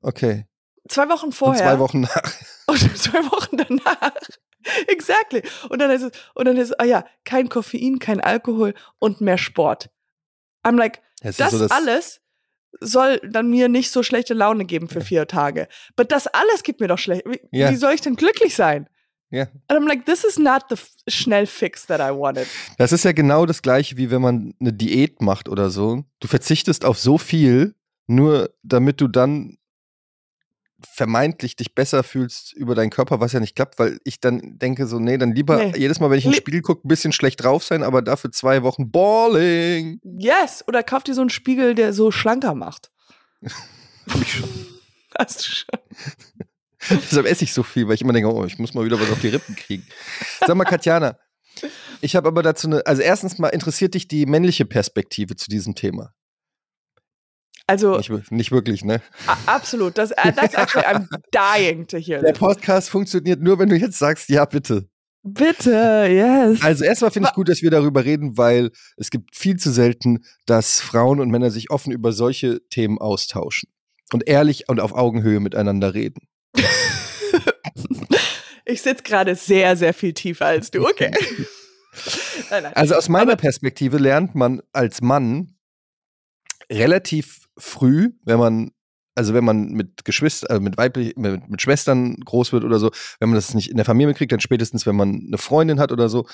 Okay. 0.00 0.46
Zwei 0.88 1.08
Wochen 1.08 1.30
vorher. 1.30 1.62
Und 1.62 1.68
zwei 1.70 1.78
Wochen 1.78 2.00
nach. 2.00 2.32
Und 2.66 2.98
zwei 2.98 3.22
Wochen 3.30 3.56
danach. 3.56 4.12
exactly. 4.86 5.42
Und 5.68 5.80
dann 5.80 5.90
ist 5.90 6.02
es, 6.02 6.10
und 6.34 6.46
dann 6.46 6.56
ist 6.56 6.70
es, 6.70 6.78
ah 6.78 6.84
ja, 6.84 7.04
kein 7.24 7.48
Koffein, 7.48 7.98
kein 7.98 8.20
Alkohol 8.20 8.74
und 8.98 9.20
mehr 9.20 9.38
Sport. 9.38 9.90
I'm 10.64 10.76
like, 10.76 11.00
das, 11.22 11.36
das, 11.36 11.52
so 11.52 11.58
das 11.58 11.70
alles 11.70 12.20
soll 12.80 13.20
dann 13.28 13.50
mir 13.50 13.68
nicht 13.68 13.90
so 13.90 14.02
schlechte 14.02 14.34
Laune 14.34 14.64
geben 14.64 14.88
für 14.88 15.00
vier 15.00 15.26
Tage. 15.26 15.68
Aber 15.94 16.04
das 16.04 16.26
alles 16.26 16.62
gibt 16.62 16.80
mir 16.80 16.88
doch 16.88 16.98
schlecht. 16.98 17.24
Wie, 17.26 17.40
yeah. 17.56 17.70
wie 17.70 17.76
soll 17.76 17.92
ich 17.92 18.00
denn 18.00 18.16
glücklich 18.16 18.54
sein? 18.54 18.88
Ja. 19.30 19.38
Yeah. 19.38 19.48
And 19.68 19.80
I'm 19.80 19.88
like, 19.88 20.04
this 20.04 20.24
is 20.24 20.38
not 20.38 20.64
the 20.68 20.76
schnell 21.08 21.46
fix 21.46 21.86
that 21.86 22.00
I 22.00 22.14
wanted. 22.14 22.46
Das 22.78 22.92
ist 22.92 23.04
ja 23.04 23.12
genau 23.12 23.46
das 23.46 23.62
gleiche, 23.62 23.96
wie 23.96 24.10
wenn 24.10 24.22
man 24.22 24.54
eine 24.60 24.72
Diät 24.72 25.22
macht 25.22 25.48
oder 25.48 25.70
so. 25.70 26.04
Du 26.20 26.28
verzichtest 26.28 26.84
auf 26.84 26.98
so 26.98 27.18
viel, 27.18 27.74
nur 28.06 28.50
damit 28.62 29.00
du 29.00 29.08
dann 29.08 29.56
vermeintlich 30.86 31.56
dich 31.56 31.74
besser 31.74 32.02
fühlst 32.02 32.52
über 32.52 32.74
deinen 32.74 32.90
Körper, 32.90 33.20
was 33.20 33.32
ja 33.32 33.40
nicht 33.40 33.56
klappt, 33.56 33.78
weil 33.78 33.98
ich 34.04 34.20
dann 34.20 34.58
denke 34.58 34.86
so, 34.86 34.98
nee, 34.98 35.18
dann 35.18 35.34
lieber 35.34 35.56
nee. 35.56 35.72
jedes 35.76 36.00
Mal, 36.00 36.10
wenn 36.10 36.18
ich 36.18 36.24
in 36.24 36.32
den 36.32 36.36
Spiegel 36.36 36.62
gucke, 36.62 36.86
ein 36.86 36.88
bisschen 36.88 37.12
schlecht 37.12 37.42
drauf 37.42 37.64
sein, 37.64 37.82
aber 37.82 38.02
dafür 38.02 38.32
zwei 38.32 38.62
Wochen 38.62 38.90
Balling. 38.90 40.00
Yes, 40.02 40.64
oder 40.66 40.82
kauf 40.82 41.02
dir 41.02 41.14
so 41.14 41.20
einen 41.20 41.30
Spiegel, 41.30 41.74
der 41.74 41.92
so 41.92 42.10
schlanker 42.10 42.54
macht. 42.54 42.90
Hab 44.08 44.20
ich 44.20 44.32
schon. 44.32 44.48
Hast 45.18 45.40
du 45.40 45.52
schon. 45.52 45.80
Deshalb 47.10 47.26
esse 47.26 47.44
ich 47.44 47.52
so 47.52 47.62
viel, 47.62 47.86
weil 47.86 47.94
ich 47.94 48.02
immer 48.02 48.12
denke, 48.12 48.32
oh, 48.32 48.44
ich 48.44 48.58
muss 48.58 48.74
mal 48.74 48.84
wieder 48.84 49.00
was 49.00 49.10
auf 49.10 49.20
die 49.20 49.28
Rippen 49.28 49.54
kriegen. 49.54 49.86
Sag 50.40 50.56
mal, 50.56 50.64
Katjana, 50.64 51.16
ich 52.00 52.16
habe 52.16 52.28
aber 52.28 52.42
dazu 52.42 52.66
eine, 52.66 52.84
also 52.86 53.02
erstens 53.02 53.38
mal 53.38 53.48
interessiert 53.48 53.94
dich 53.94 54.08
die 54.08 54.26
männliche 54.26 54.64
Perspektive 54.64 55.36
zu 55.36 55.48
diesem 55.48 55.74
Thema. 55.74 56.12
Also 57.66 57.96
nicht, 57.96 58.32
nicht, 58.32 58.52
wirklich, 58.52 58.84
ne? 58.84 59.00
Absolut. 59.46 59.96
Das, 59.96 60.10
uh, 60.10 60.32
that's 60.34 60.54
actually, 60.54 60.84
I'm 60.84 61.08
dying 61.32 61.86
to 61.86 61.98
hear 61.98 62.20
Der 62.20 62.32
Podcast 62.32 62.90
funktioniert 62.90 63.40
nur, 63.40 63.58
wenn 63.58 63.68
du 63.68 63.76
jetzt 63.76 63.98
sagst, 63.98 64.28
ja, 64.28 64.44
bitte. 64.44 64.88
Bitte, 65.24 66.06
yes. 66.10 66.62
Also 66.62 66.84
erstmal 66.84 67.12
finde 67.12 67.28
ich 67.28 67.34
gut, 67.34 67.48
dass 67.48 67.62
wir 67.62 67.70
darüber 67.70 68.04
reden, 68.04 68.36
weil 68.36 68.72
es 68.96 69.10
gibt 69.10 69.36
viel 69.36 69.56
zu 69.56 69.70
selten, 69.70 70.24
dass 70.46 70.80
Frauen 70.80 71.20
und 71.20 71.30
Männer 71.30 71.52
sich 71.52 71.70
offen 71.70 71.92
über 71.92 72.12
solche 72.12 72.60
Themen 72.70 72.98
austauschen 72.98 73.68
und 74.12 74.28
ehrlich 74.28 74.68
und 74.68 74.80
auf 74.80 74.92
Augenhöhe 74.92 75.38
miteinander 75.38 75.94
reden. 75.94 76.26
ich 78.64 78.82
sitze 78.82 79.04
gerade 79.04 79.36
sehr, 79.36 79.76
sehr 79.76 79.94
viel 79.94 80.12
tiefer 80.12 80.46
als 80.46 80.72
du, 80.72 80.84
okay. 80.84 81.12
nein, 82.50 82.64
nein. 82.64 82.72
Also 82.74 82.96
aus 82.96 83.08
meiner 83.08 83.32
Aber 83.32 83.36
Perspektive 83.36 83.98
lernt 83.98 84.34
man 84.34 84.60
als 84.72 85.02
Mann 85.02 85.54
relativ 86.68 87.41
früh, 87.56 88.10
wenn 88.24 88.38
man 88.38 88.70
also 89.14 89.34
wenn 89.34 89.44
man 89.44 89.68
mit 89.72 90.04
Geschwistern, 90.04 90.56
äh, 90.56 90.60
mit 90.60 90.78
weiblich, 90.78 91.16
mit, 91.16 91.48
mit, 91.48 91.60
Schwestern 91.60 92.16
groß 92.16 92.52
wird 92.52 92.64
oder 92.64 92.78
so, 92.78 92.90
wenn 93.20 93.28
man 93.28 93.36
das 93.36 93.52
nicht 93.52 93.70
in 93.70 93.76
der 93.76 93.84
Familie 93.84 94.08
mitkriegt, 94.08 94.32
dann 94.32 94.40
spätestens, 94.40 94.86
wenn 94.86 94.96
man 94.96 95.24
eine 95.26 95.38
Freundin 95.38 95.80
hat 95.80 95.92
oder 95.92 96.08
so, 96.08 96.26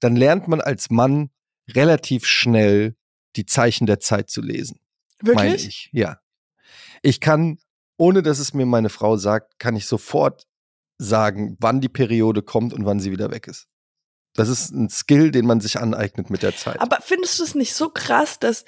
dann 0.00 0.16
lernt 0.16 0.46
man 0.46 0.60
als 0.60 0.90
Mann 0.90 1.30
relativ 1.70 2.26
schnell 2.26 2.94
die 3.36 3.46
Zeichen 3.46 3.86
der 3.86 4.00
Zeit 4.00 4.30
zu 4.30 4.42
lesen. 4.42 4.80
Wirklich? 5.22 5.66
Ich. 5.66 5.90
Ja. 5.92 6.18
Ich 7.02 7.20
kann, 7.20 7.58
ohne 7.96 8.22
dass 8.22 8.38
es 8.38 8.52
mir 8.52 8.66
meine 8.66 8.88
Frau 8.88 9.16
sagt, 9.16 9.58
kann 9.58 9.76
ich 9.76 9.86
sofort 9.86 10.46
sagen, 10.98 11.56
wann 11.60 11.80
die 11.80 11.88
Periode 11.88 12.42
kommt 12.42 12.72
und 12.72 12.84
wann 12.84 13.00
sie 13.00 13.10
wieder 13.10 13.30
weg 13.30 13.46
ist. 13.46 13.66
Das 14.34 14.48
ist 14.48 14.70
ein 14.70 14.90
Skill, 14.90 15.30
den 15.30 15.46
man 15.46 15.60
sich 15.60 15.78
aneignet 15.78 16.28
mit 16.28 16.42
der 16.42 16.54
Zeit. 16.54 16.80
Aber 16.80 16.98
findest 17.00 17.38
du 17.38 17.44
es 17.44 17.54
nicht 17.54 17.74
so 17.74 17.88
krass, 17.88 18.38
dass 18.38 18.66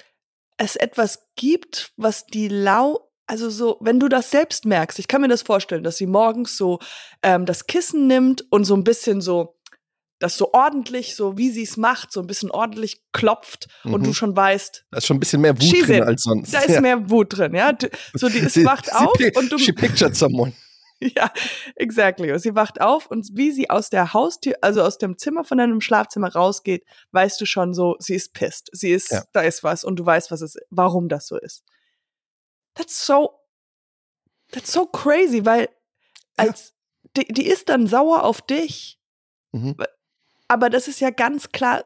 es 0.59 0.75
etwas 0.75 1.27
gibt, 1.35 1.93
was 1.95 2.25
die 2.25 2.49
Lau, 2.49 3.09
also 3.25 3.49
so, 3.49 3.77
wenn 3.79 3.99
du 3.99 4.09
das 4.09 4.29
selbst 4.29 4.65
merkst, 4.65 4.99
ich 4.99 5.07
kann 5.07 5.21
mir 5.21 5.27
das 5.27 5.41
vorstellen, 5.41 5.83
dass 5.83 5.97
sie 5.97 6.05
morgens 6.05 6.57
so 6.57 6.79
ähm, 7.23 7.45
das 7.45 7.65
Kissen 7.65 8.07
nimmt 8.07 8.43
und 8.51 8.65
so 8.65 8.75
ein 8.75 8.83
bisschen 8.83 9.21
so 9.21 9.55
das 10.19 10.35
so 10.35 10.51
ordentlich, 10.51 11.15
so 11.15 11.37
wie 11.37 11.49
sie 11.49 11.63
es 11.63 11.77
macht, 11.77 12.11
so 12.11 12.19
ein 12.19 12.27
bisschen 12.27 12.51
ordentlich 12.51 13.03
klopft 13.13 13.67
mhm. 13.85 13.93
und 13.93 14.03
du 14.03 14.09
mhm. 14.09 14.13
schon 14.13 14.35
weißt. 14.35 14.85
Da 14.91 14.97
ist 14.97 15.07
schon 15.07 15.15
ein 15.15 15.21
bisschen 15.21 15.39
mehr 15.39 15.57
Wut 15.57 15.87
drin 15.87 16.03
als 16.03 16.23
sonst. 16.23 16.53
Da 16.53 16.59
ist 16.59 16.75
ja. 16.75 16.81
mehr 16.81 17.09
Wut 17.09 17.37
drin, 17.37 17.55
ja. 17.55 17.71
So, 18.13 18.27
die 18.27 18.37
ist 18.39 18.61
wacht 18.65 18.93
auf 18.93 19.17
und 19.35 19.49
du. 19.49 19.57
She 19.57 19.71
pictured 19.71 20.17
someone. 20.17 20.51
Ja, 21.15 21.31
exactly. 21.75 22.31
Und 22.31 22.39
sie 22.39 22.55
wacht 22.55 22.81
auf 22.81 23.07
und 23.07 23.29
wie 23.33 23.51
sie 23.51 23.69
aus 23.69 23.89
der 23.89 24.13
Haustür, 24.13 24.55
also 24.61 24.83
aus 24.83 24.97
dem 24.97 25.17
Zimmer 25.17 25.45
von 25.45 25.57
deinem 25.57 25.81
Schlafzimmer 25.81 26.33
rausgeht, 26.33 26.85
weißt 27.11 27.39
du 27.39 27.45
schon 27.45 27.73
so, 27.73 27.95
sie 27.99 28.15
ist 28.15 28.33
pisst. 28.33 28.69
Sie 28.73 28.91
ist, 28.91 29.11
ja. 29.11 29.23
da 29.31 29.41
ist 29.41 29.63
was 29.63 29.83
und 29.83 29.97
du 29.97 30.05
weißt, 30.05 30.29
was 30.29 30.41
es, 30.41 30.57
warum 30.69 31.07
das 31.07 31.27
so 31.27 31.37
ist. 31.37 31.63
That's 32.75 33.05
so, 33.05 33.39
that's 34.51 34.71
so 34.71 34.85
crazy, 34.87 35.45
weil 35.45 35.69
als, 36.35 36.73
ja. 37.15 37.23
die, 37.23 37.33
die 37.33 37.47
ist 37.47 37.69
dann 37.69 37.87
sauer 37.87 38.23
auf 38.23 38.41
dich. 38.41 38.99
Mhm. 39.51 39.77
Aber 40.47 40.69
das 40.69 40.87
ist 40.87 40.99
ja 40.99 41.11
ganz 41.11 41.51
klar 41.51 41.85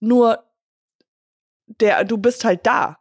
nur 0.00 0.44
der, 1.66 2.04
du 2.04 2.18
bist 2.18 2.44
halt 2.44 2.66
da. 2.66 2.98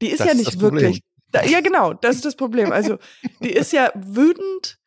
Die 0.00 0.08
ist 0.08 0.20
das 0.20 0.28
ja 0.28 0.34
nicht 0.34 0.54
ist 0.54 0.60
wirklich. 0.60 1.02
Da, 1.32 1.44
ja, 1.44 1.60
genau, 1.60 1.92
das 1.92 2.16
ist 2.16 2.24
das 2.24 2.36
Problem. 2.36 2.72
Also, 2.72 2.98
die 3.42 3.52
ist 3.52 3.72
ja 3.72 3.92
wütend, 3.94 4.77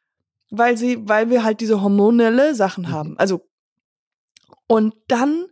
weil 0.52 0.78
sie, 0.78 1.08
weil 1.08 1.30
wir 1.30 1.44
halt 1.44 1.62
diese 1.62 1.82
hormonelle 1.82 2.54
Sachen 2.54 2.84
mhm. 2.84 2.92
haben. 2.92 3.18
Also, 3.18 3.50
und 4.68 4.94
dann 5.08 5.48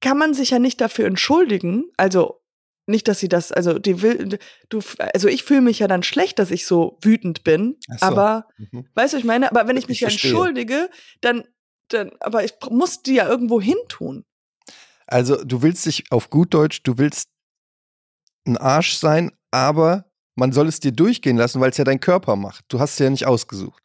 kann 0.00 0.18
man 0.18 0.34
sich 0.34 0.50
ja 0.50 0.58
nicht 0.58 0.80
dafür 0.80 1.06
entschuldigen. 1.06 1.84
Also, 1.96 2.42
nicht, 2.86 3.06
dass 3.06 3.20
sie 3.20 3.28
das, 3.28 3.52
also 3.52 3.78
die 3.78 4.02
will, 4.02 4.38
du, 4.70 4.80
also 5.12 5.28
ich 5.28 5.44
fühle 5.44 5.60
mich 5.60 5.78
ja 5.78 5.88
dann 5.88 6.02
schlecht, 6.02 6.38
dass 6.38 6.50
ich 6.50 6.66
so 6.66 6.98
wütend 7.02 7.44
bin. 7.44 7.76
So. 7.86 8.06
Aber, 8.06 8.48
mhm. 8.56 8.88
weißt 8.94 9.14
du, 9.14 9.18
ich 9.18 9.24
meine, 9.24 9.50
aber 9.50 9.68
wenn 9.68 9.76
ich 9.76 9.88
mich 9.88 10.02
ich 10.02 10.08
entschuldige, 10.08 10.90
dann, 11.20 11.44
dann, 11.88 12.12
aber 12.20 12.44
ich 12.44 12.54
muss 12.70 13.02
die 13.02 13.14
ja 13.14 13.28
irgendwo 13.28 13.60
hin 13.60 13.76
tun. 13.88 14.24
Also 15.06 15.42
du 15.42 15.62
willst 15.62 15.86
dich 15.86 16.10
auf 16.10 16.30
gut 16.30 16.54
Deutsch, 16.54 16.82
du 16.82 16.98
willst 16.98 17.28
ein 18.46 18.56
Arsch 18.56 18.94
sein, 18.96 19.32
aber 19.50 20.07
man 20.38 20.52
soll 20.52 20.68
es 20.68 20.80
dir 20.80 20.92
durchgehen 20.92 21.36
lassen, 21.36 21.60
weil 21.60 21.70
es 21.70 21.76
ja 21.76 21.84
dein 21.84 22.00
Körper 22.00 22.36
macht. 22.36 22.64
Du 22.68 22.78
hast 22.78 22.92
es 22.92 22.98
ja 23.00 23.10
nicht 23.10 23.26
ausgesucht. 23.26 23.82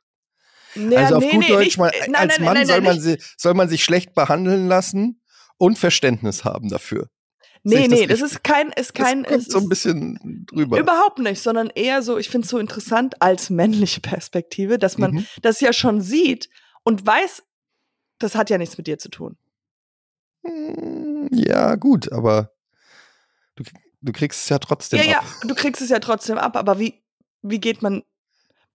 Ja, 0.76 1.00
also 1.00 1.18
auf 1.18 1.24
nee, 1.24 1.32
gut 1.32 1.40
nee, 1.42 1.48
Deutsch, 1.48 1.78
man, 1.78 1.92
nein, 2.08 2.16
als 2.16 2.38
nein, 2.38 2.46
Mann 2.46 2.54
nein, 2.56 2.68
soll, 2.68 2.82
man 2.82 3.00
sie, 3.00 3.18
soll 3.38 3.54
man 3.54 3.70
sich 3.70 3.84
schlecht 3.84 4.14
behandeln 4.14 4.68
lassen 4.68 5.22
und 5.58 5.78
Verständnis 5.78 6.46
haben 6.46 6.70
dafür. 6.70 7.10
Nee, 7.64 7.88
nee, 7.88 8.08
das, 8.08 8.20
das 8.20 8.32
ist 8.32 8.44
kein, 8.44 8.72
ist 8.72 8.94
kein, 8.94 9.24
das 9.24 9.32
kommt 9.32 9.52
so 9.52 9.58
ein 9.60 9.70
bisschen 9.70 10.46
drüber. 10.48 10.80
Überhaupt 10.80 11.20
nicht, 11.20 11.42
sondern 11.42 11.70
eher 11.70 12.02
so, 12.02 12.18
ich 12.18 12.30
finde 12.30 12.46
es 12.46 12.50
so 12.50 12.58
interessant 12.58 13.22
als 13.22 13.50
männliche 13.50 14.02
Perspektive, 14.02 14.78
dass 14.78 14.98
man 14.98 15.12
mhm. 15.12 15.26
das 15.42 15.62
ja 15.62 15.74
schon 15.74 16.02
sieht 16.02 16.50
und 16.84 17.06
weiß, 17.06 17.44
das 18.20 18.36
hat 18.36 18.50
ja 18.50 18.58
nichts 18.58 18.78
mit 18.78 18.88
dir 18.88 18.98
zu 18.98 19.10
tun. 19.10 19.38
Hm, 20.46 21.30
ja, 21.32 21.76
gut, 21.76 22.12
aber 22.12 22.52
du, 23.56 23.64
du 24.04 24.12
kriegst 24.12 24.44
es 24.44 24.50
ja 24.50 24.60
trotzdem 24.60 25.00
ja, 25.00 25.20
ab. 25.20 25.26
Ja, 25.42 25.48
du 25.48 25.56
kriegst 25.56 25.82
es 25.82 25.90
ja 25.90 26.00
trotzdem 26.00 26.38
ab, 26.38 26.56
aber 26.56 26.80
wie, 26.80 27.02
wie 27.42 27.60
geht 27.60 27.82
man, 27.82 28.04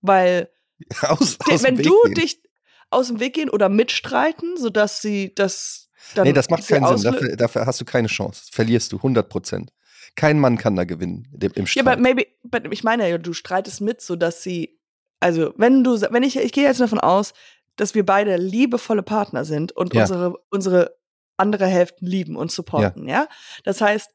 weil 0.00 0.50
aus, 1.02 1.38
aus 1.40 1.62
wenn 1.62 1.76
du 1.76 2.02
gehen. 2.04 2.14
dich 2.14 2.42
aus 2.90 3.08
dem 3.08 3.20
Weg 3.20 3.34
gehen 3.34 3.50
oder 3.50 3.68
mitstreiten, 3.68 4.56
sodass 4.56 5.02
sie 5.02 5.34
das 5.34 5.90
dann 6.14 6.26
Nee, 6.26 6.32
das 6.32 6.48
macht 6.48 6.66
keinen 6.66 6.96
Sinn. 6.96 7.12
Dafür, 7.12 7.36
dafür, 7.36 7.66
hast 7.66 7.80
du 7.80 7.84
keine 7.84 8.08
Chance. 8.08 8.44
Verlierst 8.50 8.92
du 8.92 8.96
100 8.96 9.28
Prozent. 9.28 9.72
Kein 10.14 10.40
Mann 10.40 10.56
kann 10.56 10.74
da 10.74 10.84
gewinnen 10.84 11.28
im 11.40 11.66
Streit. 11.66 11.84
Ja, 11.84 11.92
aber 11.92 12.00
maybe, 12.00 12.26
but 12.42 12.62
ich 12.72 12.82
meine 12.82 13.08
ja, 13.08 13.18
du 13.18 13.34
streitest 13.34 13.82
mit, 13.82 14.00
sodass 14.00 14.42
sie, 14.42 14.80
also 15.20 15.52
wenn 15.56 15.84
du, 15.84 16.00
wenn 16.00 16.22
ich, 16.22 16.36
ich 16.38 16.52
gehe 16.52 16.64
jetzt 16.64 16.80
davon 16.80 16.98
aus, 16.98 17.34
dass 17.76 17.94
wir 17.94 18.06
beide 18.06 18.36
liebevolle 18.36 19.02
Partner 19.02 19.44
sind 19.44 19.72
und 19.72 19.94
ja. 19.94 20.02
unsere, 20.02 20.34
unsere 20.50 20.96
andere 21.36 21.66
Hälften 21.66 22.06
lieben 22.06 22.36
und 22.36 22.50
supporten, 22.50 23.06
ja. 23.06 23.22
ja? 23.22 23.28
Das 23.64 23.80
heißt, 23.80 24.10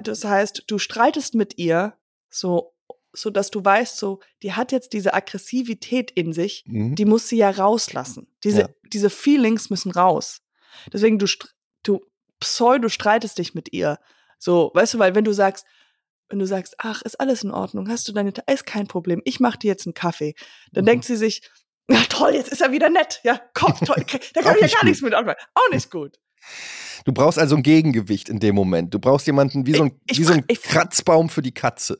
das 0.00 0.24
heißt, 0.24 0.64
du 0.66 0.78
streitest 0.78 1.34
mit 1.34 1.58
ihr 1.58 1.94
so, 2.28 2.74
so 3.12 3.30
dass 3.30 3.50
du 3.50 3.64
weißt, 3.64 3.98
so, 3.98 4.20
die 4.42 4.52
hat 4.54 4.72
jetzt 4.72 4.92
diese 4.92 5.14
Aggressivität 5.14 6.10
in 6.10 6.32
sich, 6.32 6.64
mhm. 6.66 6.94
die 6.94 7.04
muss 7.04 7.28
sie 7.28 7.36
ja 7.36 7.50
rauslassen. 7.50 8.26
Diese, 8.44 8.62
ja. 8.62 8.68
diese 8.92 9.10
Feelings 9.10 9.70
müssen 9.70 9.92
raus. 9.92 10.40
Deswegen, 10.92 11.18
du, 11.18 11.26
du 11.82 12.00
pseudo 12.40 12.88
streitest 12.88 13.38
dich 13.38 13.54
mit 13.54 13.72
ihr. 13.72 13.98
So, 14.38 14.70
weißt 14.74 14.94
du, 14.94 14.98
weil 14.98 15.14
wenn 15.14 15.24
du 15.24 15.32
sagst, 15.32 15.66
wenn 16.28 16.38
du 16.38 16.46
sagst, 16.46 16.76
ach, 16.78 17.02
ist 17.02 17.20
alles 17.20 17.44
in 17.44 17.50
Ordnung, 17.50 17.88
hast 17.88 18.08
du 18.08 18.12
deine, 18.12 18.32
ist 18.50 18.66
kein 18.66 18.88
Problem, 18.88 19.20
ich 19.24 19.38
mach 19.38 19.56
dir 19.56 19.68
jetzt 19.68 19.86
einen 19.86 19.94
Kaffee, 19.94 20.34
dann 20.72 20.84
mhm. 20.84 20.86
denkt 20.86 21.04
sie 21.04 21.16
sich, 21.16 21.42
ja 21.90 22.02
toll, 22.08 22.34
jetzt 22.34 22.50
ist 22.50 22.62
er 22.62 22.72
wieder 22.72 22.88
nett, 22.88 23.20
ja, 23.22 23.40
komm, 23.52 23.74
toll, 23.84 24.04
da 24.34 24.40
kann 24.40 24.56
ich 24.56 24.72
ja 24.72 24.78
gar 24.78 24.84
nichts 24.84 25.02
mit 25.02 25.12
anfangen. 25.12 25.36
Auch 25.54 25.70
nicht 25.70 25.90
gut. 25.90 26.18
Du 27.04 27.12
brauchst 27.12 27.38
also 27.38 27.56
ein 27.56 27.62
Gegengewicht 27.62 28.28
in 28.28 28.38
dem 28.40 28.54
Moment. 28.54 28.92
Du 28.94 28.98
brauchst 28.98 29.26
jemanden 29.26 29.66
wie 29.66 29.74
so 29.74 29.84
ein, 29.84 30.00
ich, 30.08 30.18
wie 30.18 30.24
so 30.24 30.32
ein 30.32 30.46
Kratzbaum 30.46 31.28
für 31.28 31.42
die 31.42 31.52
Katze, 31.52 31.98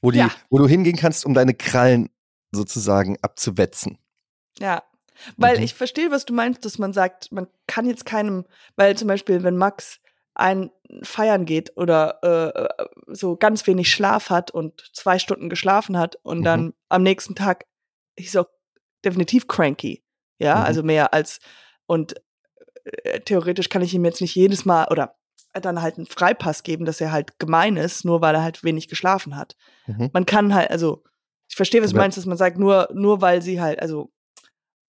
wo, 0.00 0.10
die, 0.10 0.18
ja. 0.18 0.30
wo 0.50 0.58
du 0.58 0.66
hingehen 0.68 0.96
kannst, 0.96 1.24
um 1.26 1.34
deine 1.34 1.54
Krallen 1.54 2.08
sozusagen 2.52 3.16
abzuwetzen. 3.22 3.98
Ja. 4.58 4.82
Weil 5.36 5.58
Mhm. 5.58 5.64
ich 5.64 5.74
verstehe, 5.74 6.10
was 6.10 6.24
du 6.24 6.32
meinst, 6.32 6.64
dass 6.64 6.78
man 6.78 6.92
sagt, 6.92 7.30
man 7.32 7.46
kann 7.66 7.86
jetzt 7.86 8.04
keinem, 8.04 8.44
weil 8.76 8.96
zum 8.96 9.08
Beispiel, 9.08 9.42
wenn 9.42 9.56
Max 9.56 10.00
ein 10.34 10.70
feiern 11.02 11.44
geht 11.44 11.76
oder 11.76 12.18
äh, 12.22 12.82
äh, 12.82 12.86
so 13.14 13.36
ganz 13.36 13.66
wenig 13.66 13.90
Schlaf 13.90 14.30
hat 14.30 14.50
und 14.50 14.90
zwei 14.94 15.18
Stunden 15.18 15.48
geschlafen 15.50 15.98
hat 15.98 16.16
und 16.22 16.40
Mhm. 16.40 16.44
dann 16.44 16.74
am 16.88 17.02
nächsten 17.02 17.34
Tag 17.34 17.66
ist 18.16 18.36
auch 18.36 18.48
definitiv 19.04 19.46
cranky. 19.46 20.02
Ja, 20.38 20.56
Mhm. 20.56 20.62
also 20.64 20.82
mehr 20.82 21.12
als 21.14 21.38
und 21.86 22.14
äh, 22.84 23.20
theoretisch 23.20 23.68
kann 23.68 23.82
ich 23.82 23.94
ihm 23.94 24.04
jetzt 24.04 24.20
nicht 24.20 24.34
jedes 24.34 24.64
Mal 24.64 24.86
oder 24.90 25.16
dann 25.52 25.82
halt 25.82 25.96
einen 25.96 26.06
Freipass 26.06 26.62
geben, 26.62 26.84
dass 26.84 27.00
er 27.00 27.12
halt 27.12 27.38
gemein 27.38 27.76
ist, 27.76 28.04
nur 28.04 28.22
weil 28.22 28.34
er 28.34 28.42
halt 28.42 28.64
wenig 28.64 28.88
geschlafen 28.88 29.36
hat. 29.36 29.56
Mhm. 29.86 30.10
Man 30.12 30.24
kann 30.24 30.54
halt, 30.54 30.70
also 30.70 31.04
ich 31.48 31.56
verstehe, 31.56 31.82
was 31.82 31.90
du 31.90 31.96
meinst, 31.96 32.16
dass 32.16 32.24
man 32.24 32.38
sagt, 32.38 32.58
nur, 32.58 32.88
nur 32.94 33.20
weil 33.20 33.42
sie 33.42 33.60
halt, 33.60 33.80
also, 33.80 34.10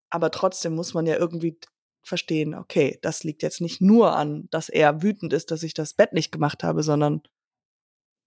aber 0.09 0.31
trotzdem 0.31 0.75
muss 0.75 0.93
man 0.93 1.05
ja 1.05 1.17
irgendwie 1.17 1.59
verstehen, 2.03 2.55
okay, 2.55 2.99
das 3.01 3.23
liegt 3.23 3.43
jetzt 3.43 3.59
nicht 3.59 3.81
nur 3.81 4.15
an, 4.15 4.47
dass 4.51 4.69
er 4.69 5.01
wütend 5.01 5.33
ist, 5.33 5.51
dass 5.51 5.63
ich 5.63 5.73
das 5.73 5.93
Bett 5.93 6.13
nicht 6.13 6.31
gemacht 6.31 6.63
habe, 6.63 6.83
sondern 6.83 7.21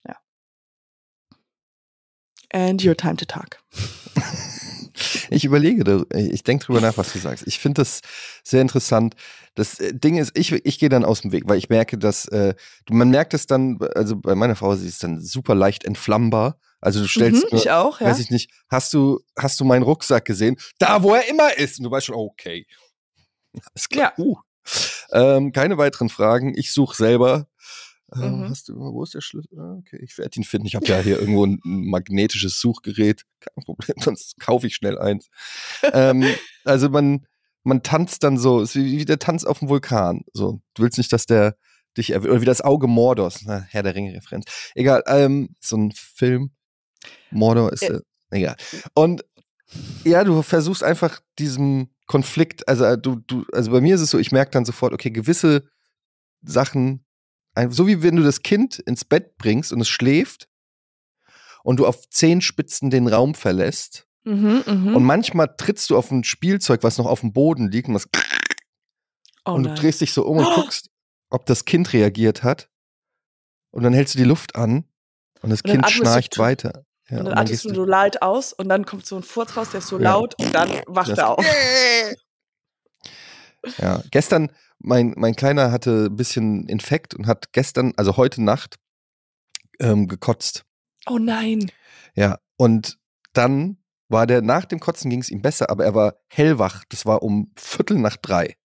ja. 0.06 0.16
And 2.52 2.84
your 2.84 2.96
time 2.96 3.16
to 3.16 3.24
talk. 3.24 3.62
Ich 5.36 5.44
überlege, 5.44 5.84
da- 5.84 6.02
ich 6.16 6.42
denke 6.44 6.64
drüber 6.64 6.80
nach, 6.80 6.96
was 6.96 7.12
du 7.12 7.18
sagst. 7.18 7.46
Ich 7.46 7.58
finde 7.58 7.82
das 7.82 8.00
sehr 8.42 8.62
interessant. 8.62 9.14
Das 9.54 9.78
äh, 9.80 9.92
Ding 9.94 10.16
ist, 10.16 10.36
ich, 10.36 10.50
ich 10.52 10.78
gehe 10.78 10.88
dann 10.88 11.04
aus 11.04 11.20
dem 11.20 11.30
Weg, 11.32 11.44
weil 11.46 11.58
ich 11.58 11.68
merke, 11.68 11.98
dass 11.98 12.24
äh, 12.28 12.54
man 12.88 13.10
merkt 13.10 13.34
es 13.34 13.46
dann, 13.46 13.78
also 13.94 14.16
bei 14.16 14.34
meiner 14.34 14.56
Frau, 14.56 14.74
sie 14.76 14.88
ist 14.88 15.02
dann 15.02 15.20
super 15.20 15.54
leicht 15.54 15.84
entflammbar. 15.84 16.58
Also 16.80 17.00
du 17.02 17.08
stellst, 17.08 17.44
Mhm, 17.44 17.48
nur, 17.52 17.60
ich 17.60 17.70
auch, 17.70 18.00
ja. 18.00 18.06
weiß 18.06 18.18
ich 18.18 18.30
nicht, 18.30 18.50
hast 18.70 18.92
du, 18.94 19.20
hast 19.38 19.60
du 19.60 19.64
meinen 19.64 19.82
Rucksack 19.82 20.24
gesehen? 20.24 20.56
Da, 20.78 21.02
wo 21.02 21.14
er 21.14 21.28
immer 21.28 21.56
ist. 21.58 21.78
Und 21.78 21.84
du 21.84 21.90
weißt 21.90 22.06
schon, 22.06 22.14
okay. 22.16 22.66
Alles 23.74 23.88
klar. 23.90 24.14
Ja. 24.16 24.24
Uh. 24.24 24.36
Ähm, 25.12 25.52
keine 25.52 25.78
weiteren 25.78 26.08
Fragen. 26.08 26.54
Ich 26.56 26.72
suche 26.72 26.96
selber. 26.96 27.46
Äh, 28.12 28.18
Mhm. 28.30 28.48
hast 28.48 28.68
du, 28.68 28.76
wo 28.78 29.02
ist 29.02 29.14
der 29.14 29.20
Schlüssel? 29.20 29.58
Ah, 29.58 29.76
okay, 29.78 29.98
ich 30.02 30.16
werde 30.18 30.36
ihn 30.36 30.44
finden. 30.44 30.66
Ich 30.66 30.76
habe 30.76 30.86
ja 30.86 30.98
hier 31.00 31.18
irgendwo 31.18 31.44
ein, 31.44 31.58
magnetisches 31.64 32.60
Suchgerät. 32.60 33.22
Kein 33.40 33.64
Problem, 33.64 33.96
sonst 34.16 34.38
kaufe 34.38 34.66
ich 34.68 34.74
schnell 34.76 34.98
eins. 34.98 35.28
ähm, 35.92 36.24
also 36.64 36.88
man, 36.88 37.26
man 37.64 37.82
tanzt 37.82 38.22
dann 38.22 38.38
so, 38.38 38.60
ist 38.60 38.76
wie, 38.76 38.98
wie 38.98 39.04
der 39.04 39.18
Tanz 39.18 39.44
auf 39.44 39.58
dem 39.58 39.68
Vulkan. 39.68 40.22
So, 40.32 40.60
du 40.74 40.82
willst 40.84 40.98
nicht, 40.98 41.12
dass 41.12 41.26
der 41.26 41.56
dich 41.96 42.10
erwischt. 42.10 42.30
Oder 42.30 42.40
wie 42.42 42.46
das 42.46 42.60
Auge 42.60 42.86
Mordors. 42.86 43.42
Na, 43.44 43.60
Herr 43.70 43.82
der 43.82 43.94
Ringe-Referenz. 43.94 44.44
Egal, 44.74 45.02
ähm, 45.06 45.56
so 45.60 45.76
ein 45.76 45.92
Film. 45.92 46.52
Mordor 47.30 47.72
ist, 47.72 47.82
Äh. 47.82 47.94
äh, 47.96 48.00
egal. 48.30 48.56
Und 48.94 49.24
ja, 50.04 50.22
du 50.22 50.42
versuchst 50.42 50.84
einfach 50.84 51.20
diesem 51.40 51.88
Konflikt, 52.06 52.68
also 52.68 52.84
äh, 52.84 52.96
du, 52.98 53.16
du, 53.26 53.44
also 53.52 53.72
bei 53.72 53.80
mir 53.80 53.96
ist 53.96 54.00
es 54.00 54.10
so, 54.10 54.18
ich 54.18 54.30
merke 54.30 54.52
dann 54.52 54.64
sofort, 54.64 54.92
okay, 54.92 55.10
gewisse 55.10 55.68
Sachen, 56.42 57.04
so 57.70 57.86
wie 57.86 58.02
wenn 58.02 58.16
du 58.16 58.22
das 58.22 58.42
Kind 58.42 58.78
ins 58.80 59.04
Bett 59.04 59.36
bringst 59.38 59.72
und 59.72 59.80
es 59.80 59.88
schläft 59.88 60.48
und 61.64 61.78
du 61.78 61.86
auf 61.86 62.08
Zehenspitzen 62.10 62.90
den 62.90 63.08
Raum 63.08 63.34
verlässt 63.34 64.06
Mhm, 64.24 64.64
mhm. 64.66 64.96
und 64.96 65.04
manchmal 65.04 65.54
trittst 65.56 65.88
du 65.90 65.96
auf 65.96 66.10
ein 66.10 66.24
Spielzeug, 66.24 66.82
was 66.82 66.98
noch 66.98 67.06
auf 67.06 67.20
dem 67.20 67.32
Boden 67.32 67.70
liegt 67.70 67.86
und, 67.86 67.94
das, 67.94 68.08
oh 69.44 69.52
und 69.52 69.62
du 69.62 69.72
drehst 69.74 70.00
dich 70.00 70.12
so 70.12 70.26
um 70.26 70.38
und 70.38 70.44
guckst, 70.52 70.90
ob 71.30 71.46
das 71.46 71.64
Kind 71.64 71.92
reagiert 71.92 72.42
hat 72.42 72.68
und 73.70 73.84
dann 73.84 73.94
hältst 73.94 74.14
du 74.14 74.18
die 74.18 74.24
Luft 74.24 74.56
an 74.56 74.84
und 75.42 75.50
das 75.50 75.60
Und 75.62 75.68
dann 75.68 75.82
Kind 75.82 75.86
du 75.86 75.90
schnarcht 75.92 76.34
zu- 76.34 76.40
weiter. 76.40 76.84
Ja, 77.08 77.18
und 77.18 77.26
dann 77.26 77.34
und 77.34 77.38
atmest 77.38 77.64
du 77.66 77.72
so 77.74 77.84
leid 77.84 78.20
aus 78.20 78.52
und 78.52 78.68
dann 78.68 78.84
kommt 78.84 79.06
so 79.06 79.14
ein 79.16 79.22
Furz 79.22 79.56
raus, 79.56 79.70
der 79.70 79.78
ist 79.78 79.86
so 79.86 79.98
Ja. 80.00 80.10
laut 80.14 80.34
und 80.40 80.52
dann 80.52 80.70
wacht 80.88 81.10
Das- 81.10 81.18
er 81.18 81.28
auf. 81.38 81.46
Ja, 83.78 84.02
gestern, 84.10 84.50
mein, 84.78 85.14
mein 85.16 85.34
Kleiner 85.34 85.72
hatte 85.72 86.08
ein 86.10 86.16
bisschen 86.16 86.68
Infekt 86.68 87.14
und 87.14 87.26
hat 87.26 87.52
gestern, 87.52 87.92
also 87.96 88.16
heute 88.16 88.42
Nacht, 88.42 88.76
ähm, 89.80 90.08
gekotzt. 90.08 90.64
Oh 91.06 91.18
nein. 91.18 91.70
Ja, 92.14 92.38
und 92.56 92.98
dann 93.32 93.78
war 94.08 94.26
der, 94.26 94.42
nach 94.42 94.64
dem 94.64 94.80
Kotzen 94.80 95.10
ging 95.10 95.20
es 95.20 95.30
ihm 95.30 95.42
besser, 95.42 95.70
aber 95.70 95.84
er 95.84 95.94
war 95.94 96.16
hellwach. 96.28 96.84
Das 96.88 97.06
war 97.06 97.22
um 97.22 97.52
Viertel 97.56 97.98
nach 97.98 98.16
drei. 98.16 98.56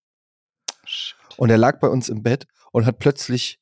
Und 1.38 1.50
er 1.50 1.58
lag 1.58 1.80
bei 1.80 1.88
uns 1.88 2.10
im 2.10 2.24
Bett 2.24 2.48
und 2.72 2.86
hat 2.86 3.00
plötzlich 3.00 3.60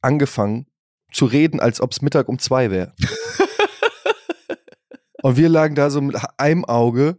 angefangen 0.00 0.66
zu 1.12 1.26
reden, 1.26 1.60
als 1.60 1.80
ob 1.80 1.92
es 1.92 2.02
Mittag 2.02 2.28
um 2.28 2.38
zwei 2.38 2.70
wäre. 2.70 2.94
und 5.22 5.36
wir 5.36 5.48
lagen 5.48 5.74
da 5.74 5.90
so 5.90 6.00
mit 6.00 6.16
einem 6.38 6.64
Auge 6.64 7.18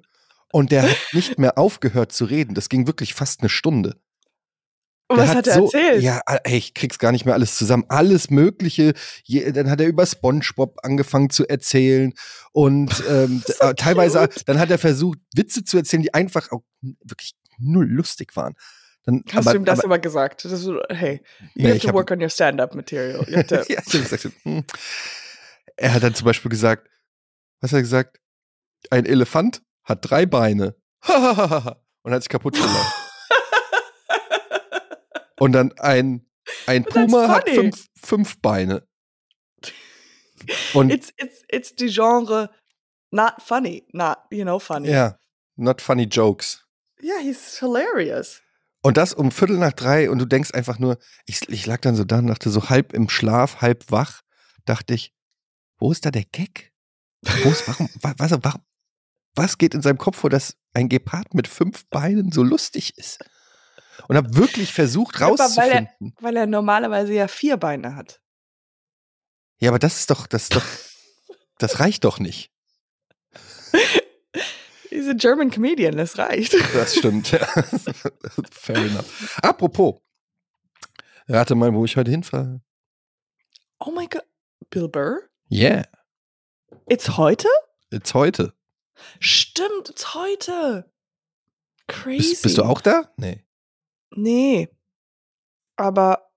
und 0.51 0.71
der 0.71 0.83
hat 0.83 0.97
nicht 1.13 1.39
mehr 1.39 1.57
aufgehört 1.57 2.11
zu 2.11 2.25
reden. 2.25 2.55
Das 2.55 2.69
ging 2.69 2.87
wirklich 2.87 3.13
fast 3.13 3.41
eine 3.41 3.49
Stunde. 3.49 4.01
Und 5.07 5.17
was 5.17 5.35
hat 5.35 5.47
er 5.47 5.53
so, 5.55 5.63
erzählt? 5.65 6.01
Ja, 6.01 6.21
ey, 6.43 6.57
ich 6.57 6.73
krieg's 6.73 6.97
gar 6.97 7.11
nicht 7.11 7.25
mehr 7.25 7.33
alles 7.35 7.55
zusammen. 7.57 7.83
Alles 7.89 8.29
Mögliche. 8.29 8.93
Je, 9.23 9.51
dann 9.51 9.69
hat 9.69 9.81
er 9.81 9.87
über 9.87 10.05
SpongeBob 10.05 10.77
angefangen 10.83 11.29
zu 11.29 11.47
erzählen 11.47 12.13
und 12.51 13.03
ähm, 13.09 13.43
So 13.45 13.53
äh, 13.65 13.75
teilweise, 13.75 14.19
cute. 14.27 14.47
dann 14.47 14.59
hat 14.59 14.71
er 14.71 14.77
versucht, 14.79 15.19
Witze 15.35 15.63
zu 15.63 15.77
erzählen, 15.77 16.03
die 16.03 16.13
einfach 16.13 16.51
auch 16.51 16.63
wirklich 16.81 17.33
null 17.59 17.85
lustig 17.87 18.35
waren. 18.35 18.55
Dann, 19.05 19.23
Hast 19.31 19.47
aber, 19.47 19.51
du 19.51 19.57
ihm 19.59 19.65
das 19.65 19.79
aber, 19.79 19.85
immer 19.87 19.99
gesagt? 19.99 20.45
Das 20.45 20.51
ist 20.53 20.69
hey, 20.89 21.21
you 21.55 21.63
Nee, 21.63 21.69
have 21.71 21.79
to 21.81 21.87
hab- 21.89 21.95
work 21.95 22.09
on 22.09 22.21
your 22.21 22.29
stand-up 22.29 22.73
material. 22.73 23.25
Ja, 23.67 23.81
gesagt, 23.81 24.29
hm. 24.43 24.63
Er 25.75 25.93
hat 25.93 26.03
dann 26.03 26.15
zum 26.15 26.25
Beispiel 26.25 26.49
gesagt, 26.49 26.87
was 27.59 27.71
hat 27.71 27.79
er 27.79 27.81
gesagt? 27.81 28.19
Ein 28.89 29.05
Elefant 29.05 29.61
hat 29.83 30.09
drei 30.09 30.25
Beine. 30.25 30.75
und 31.05 32.11
hat 32.13 32.21
sich 32.23 32.29
kaputt 32.29 32.53
gelacht. 32.53 32.93
Und 35.39 35.53
dann 35.53 35.71
ein, 35.79 36.25
ein 36.67 36.83
That's 36.83 36.93
Puma 36.93 37.27
hat 37.27 37.49
fünf, 37.49 37.85
fünf 37.99 38.39
Beine. 38.41 38.87
Und 40.73 40.91
it's 40.91 41.11
it's 41.17 41.43
it's 41.49 41.75
die 41.75 41.87
Genre 41.89 42.49
not 43.11 43.35
funny, 43.39 43.85
not 43.93 44.17
you 44.29 44.43
know 44.43 44.59
funny. 44.59 44.89
ja, 44.89 45.17
not 45.55 45.81
funny 45.81 46.03
jokes. 46.03 46.65
Yeah, 47.01 47.19
he's 47.21 47.59
hilarious. 47.59 48.41
Und 48.81 48.97
das 48.97 49.13
um 49.13 49.31
Viertel 49.31 49.57
nach 49.57 49.71
drei 49.71 50.09
und 50.09 50.19
du 50.19 50.25
denkst 50.25 50.51
einfach 50.53 50.77
nur, 50.79 50.97
ich, 51.25 51.47
ich 51.49 51.65
lag 51.65 51.79
dann 51.79 51.95
so 51.95 52.03
da 52.03 52.19
und 52.19 52.27
dachte 52.27 52.49
so 52.49 52.69
halb 52.69 52.91
im 52.93 53.07
Schlaf, 53.09 53.61
halb 53.61 53.89
wach, 53.91 54.21
dachte 54.65 54.93
ich, 54.93 55.13
wo 55.77 55.91
ist 55.93 56.05
da 56.05 56.11
der 56.11 56.25
Gag? 56.25 56.73
Wo 57.21 57.49
ist, 57.49 57.65
warum, 57.67 57.89
wa- 58.01 58.13
was, 58.17 58.31
warum, 58.43 58.61
was 59.35 59.57
geht 59.57 59.73
in 59.73 59.81
seinem 59.81 59.97
Kopf 59.97 60.17
vor, 60.17 60.29
dass 60.29 60.57
ein 60.73 60.89
Gepard 60.89 61.33
mit 61.33 61.47
fünf 61.47 61.85
Beinen 61.87 62.33
so 62.33 62.43
lustig 62.43 62.97
ist? 62.97 63.23
Und 64.07 64.17
habe 64.17 64.35
wirklich 64.35 64.73
versucht 64.73 65.21
aber 65.21 65.37
weil 65.37 65.69
er- 65.69 65.75
rauszufinden. 65.79 66.15
Weil 66.19 66.35
er 66.37 66.45
normalerweise 66.47 67.13
ja 67.13 67.27
vier 67.27 67.57
Beine 67.57 67.95
hat. 67.95 68.21
Ja, 69.59 69.69
aber 69.69 69.79
das 69.79 69.99
ist 69.99 70.09
doch, 70.09 70.27
das 70.27 70.43
ist 70.43 70.55
doch, 70.55 70.65
das 71.57 71.79
reicht 71.79 72.03
doch 72.03 72.19
nicht. 72.19 72.51
He's 74.89 75.07
a 75.07 75.13
German 75.13 75.49
comedian, 75.49 75.97
das 75.97 76.17
reicht. 76.17 76.53
Das 76.73 76.95
stimmt. 76.95 77.31
ja. 77.31 77.39
Fair 78.51 78.75
enough. 78.77 79.39
Apropos, 79.41 79.95
rate 81.27 81.55
mal, 81.55 81.73
wo 81.73 81.85
ich 81.85 81.97
heute 81.97 82.11
hinfahre. 82.11 82.61
Oh 83.79 83.91
my 83.91 84.07
god. 84.07 84.23
Bill 84.69 84.87
Burr? 84.87 85.21
Yeah, 85.51 85.83
It's 86.89 87.17
heute? 87.17 87.47
jetzt 87.91 88.13
heute. 88.13 88.53
Stimmt, 89.19 89.89
it's 89.89 90.13
heute. 90.15 90.91
Crazy. 91.87 92.29
Bist, 92.29 92.43
bist 92.43 92.57
du 92.57 92.63
auch 92.63 92.81
da? 92.81 93.11
Nee. 93.17 93.43
Nee. 94.15 94.69
Aber 95.75 96.29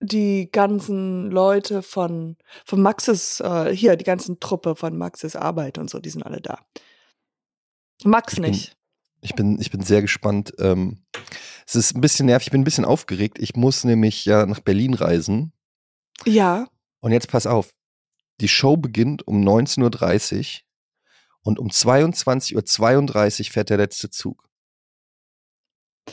die 0.00 0.50
ganzen 0.52 1.30
Leute 1.30 1.82
von, 1.82 2.36
von 2.64 2.82
Maxes, 2.82 3.40
äh, 3.40 3.74
hier, 3.74 3.96
die 3.96 4.04
ganzen 4.04 4.38
Truppe 4.40 4.76
von 4.76 4.96
Maxes 4.96 5.34
Arbeit 5.36 5.78
und 5.78 5.88
so, 5.88 5.98
die 5.98 6.10
sind 6.10 6.22
alle 6.22 6.40
da. 6.40 6.58
Max 8.04 8.34
Ich 8.34 8.40
bin- 8.40 8.50
nicht. 8.50 8.76
Ich 9.22 9.34
bin, 9.34 9.58
ich 9.60 9.70
bin 9.70 9.80
sehr 9.82 10.02
gespannt. 10.02 10.52
Ähm, 10.58 11.02
es 11.66 11.74
ist 11.74 11.96
ein 11.96 12.00
bisschen 12.00 12.26
nervig, 12.26 12.48
ich 12.48 12.52
bin 12.52 12.60
ein 12.60 12.64
bisschen 12.64 12.84
aufgeregt. 12.84 13.38
Ich 13.40 13.56
muss 13.56 13.82
nämlich 13.82 14.24
ja 14.26 14.44
nach 14.46 14.60
Berlin 14.60 14.94
reisen. 14.94 15.52
Ja. 16.26 16.68
Und 17.00 17.12
jetzt 17.12 17.28
pass 17.28 17.46
auf. 17.46 17.72
Die 18.40 18.48
Show 18.48 18.76
beginnt 18.76 19.26
um 19.26 19.42
19.30 19.42 20.60
Uhr 20.60 20.62
und 21.42 21.58
um 21.58 21.68
22.32 21.68 22.54
Uhr 23.48 23.52
fährt 23.52 23.70
der 23.70 23.78
letzte 23.78 24.10
Zug. 24.10 24.45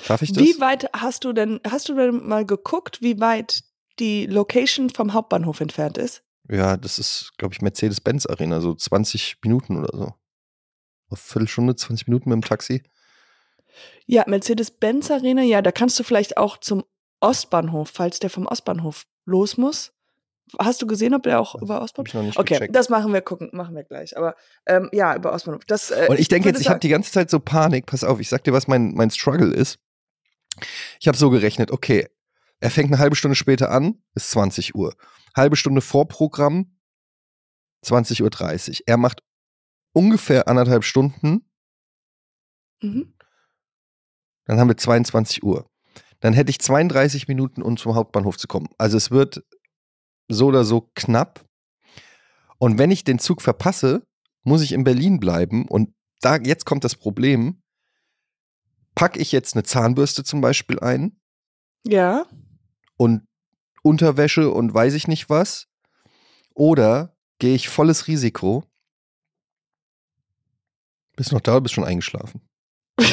Schaffe 0.02 0.26
ich 0.26 0.34
das? 0.34 0.44
Wie 0.44 0.60
weit 0.60 0.90
hast 0.94 1.24
du 1.24 1.34
denn, 1.34 1.60
hast 1.68 1.90
du 1.90 1.96
denn 1.96 2.26
mal 2.28 2.46
geguckt, 2.46 3.02
wie 3.02 3.20
weit 3.20 3.64
die 4.00 4.26
Location 4.26 4.90
vom 4.90 5.14
Hauptbahnhof 5.14 5.62
entfernt 5.62 5.98
ist? 5.98 6.24
Ja, 6.50 6.78
das 6.78 7.00
ist, 7.00 7.32
glaube 7.38 7.54
ich, 7.54 7.62
Mercedes-Benz 7.62 8.26
Arena, 8.26 8.60
so 8.60 8.74
20 8.74 9.38
Minuten 9.44 9.78
oder 9.78 9.96
so. 9.98 10.14
Eine 11.10 11.18
Viertelstunde, 11.18 11.76
20 11.76 12.08
Minuten 12.08 12.30
mit 12.30 12.36
dem 12.38 12.42
Taxi. 12.44 12.84
Ja, 14.06 14.24
Mercedes-Benz 14.28 15.10
Arena, 15.12 15.42
ja, 15.44 15.62
da 15.62 15.72
kannst 15.72 16.00
du 16.00 16.04
vielleicht 16.04 16.38
auch 16.38 16.58
zum 16.58 16.84
Ostbahnhof, 17.22 17.90
falls 17.94 18.20
der 18.20 18.30
vom 18.30 18.46
Ostbahnhof 18.48 19.06
los 19.26 19.58
muss. 19.58 19.94
Hast 20.60 20.82
du 20.82 20.88
gesehen, 20.88 21.14
ob 21.14 21.24
der 21.24 21.40
auch 21.40 21.54
Das 21.54 21.62
über 21.62 21.82
Ostbahnhof? 21.82 22.08
ich 22.10 22.14
noch 22.14 22.24
nicht 22.24 22.38
Okay, 22.38 22.56
gecheckt. 22.56 22.76
das 22.76 22.90
machen 22.90 23.14
wir 23.14 23.22
gucken, 23.22 23.50
machen 23.54 23.76
wir 23.76 23.84
gleich. 23.84 24.18
Aber 24.18 24.36
ähm, 24.66 24.90
ja, 24.92 25.16
über 25.16 25.32
Ostbahnhof. 25.32 25.64
Das, 25.66 25.90
äh, 25.92 26.08
Und 26.10 26.20
ich 26.20 26.28
denke 26.28 26.50
jetzt, 26.50 26.60
ich 26.60 26.68
habe 26.70 26.80
die 26.82 26.90
ganze 26.90 27.12
Zeit 27.12 27.30
so 27.30 27.40
Panik. 27.40 27.86
Pass 27.86 28.04
auf, 28.04 28.20
ich 28.20 28.28
sag 28.28 28.44
dir, 28.44 28.52
was 28.52 28.68
mein, 28.68 28.94
mein 28.94 29.10
Struggle 29.10 29.54
ist. 29.54 29.80
Ich 31.00 31.08
habe 31.08 31.18
so 31.18 31.30
gerechnet, 31.30 31.72
okay, 31.72 32.08
er 32.60 32.72
fängt 32.72 32.92
eine 32.92 33.00
halbe 33.00 33.16
Stunde 33.16 33.36
später 33.36 33.72
an, 33.72 34.02
ist 34.16 34.32
20 34.32 34.76
Uhr. 34.76 34.96
Halbe 35.36 35.56
Stunde 35.56 35.82
Vorprogramm, 35.82 36.78
20.30 37.86 38.22
Uhr. 38.70 38.84
Er 38.86 38.98
macht 38.98 39.22
ungefähr 39.94 40.48
anderthalb 40.48 40.84
Stunden, 40.84 41.50
Mhm. 42.82 43.14
dann 44.46 44.60
haben 44.60 44.68
wir 44.68 44.78
22 44.78 45.42
Uhr. 45.44 45.70
Dann 46.20 46.34
hätte 46.34 46.50
ich 46.50 46.60
32 46.60 47.28
Minuten, 47.30 47.62
um 47.62 47.78
zum 47.78 47.96
Hauptbahnhof 47.96 48.38
zu 48.38 48.48
kommen. 48.48 48.68
Also 48.78 48.98
es 48.98 49.10
wird 49.10 49.44
so 50.28 50.48
oder 50.48 50.66
so 50.66 50.90
knapp. 50.94 51.46
Und 52.58 52.78
wenn 52.78 52.92
ich 52.92 53.04
den 53.04 53.20
Zug 53.20 53.42
verpasse, 53.42 54.06
muss 54.44 54.62
ich 54.62 54.74
in 54.74 54.84
Berlin 54.84 55.20
bleiben. 55.20 55.68
Und 55.68 55.94
da 56.22 56.38
jetzt 56.38 56.66
kommt 56.66 56.84
das 56.84 56.96
Problem. 56.96 57.63
Packe 58.96 59.20
ich 59.20 59.32
jetzt 59.32 59.56
eine 59.56 59.64
Zahnbürste 59.64 60.24
zum 60.24 60.42
Beispiel 60.42 60.80
ein 60.80 61.20
Ja. 61.86 62.26
und 62.98 63.24
Unterwäsche 63.82 64.50
und 64.52 64.74
weiß 64.74 64.94
ich 64.94 65.08
nicht 65.08 65.30
was? 65.30 65.68
Oder 66.54 67.16
gehe 67.40 67.56
ich 67.56 67.68
volles 67.70 68.08
Risiko? 68.08 68.64
Bist 71.16 71.32
du 71.32 71.36
noch 71.36 71.42
da 71.42 71.52
oder 71.54 71.62
bist 71.62 71.74
du 71.74 71.82
schon 71.82 71.84
eingeschlafen? 71.84 72.42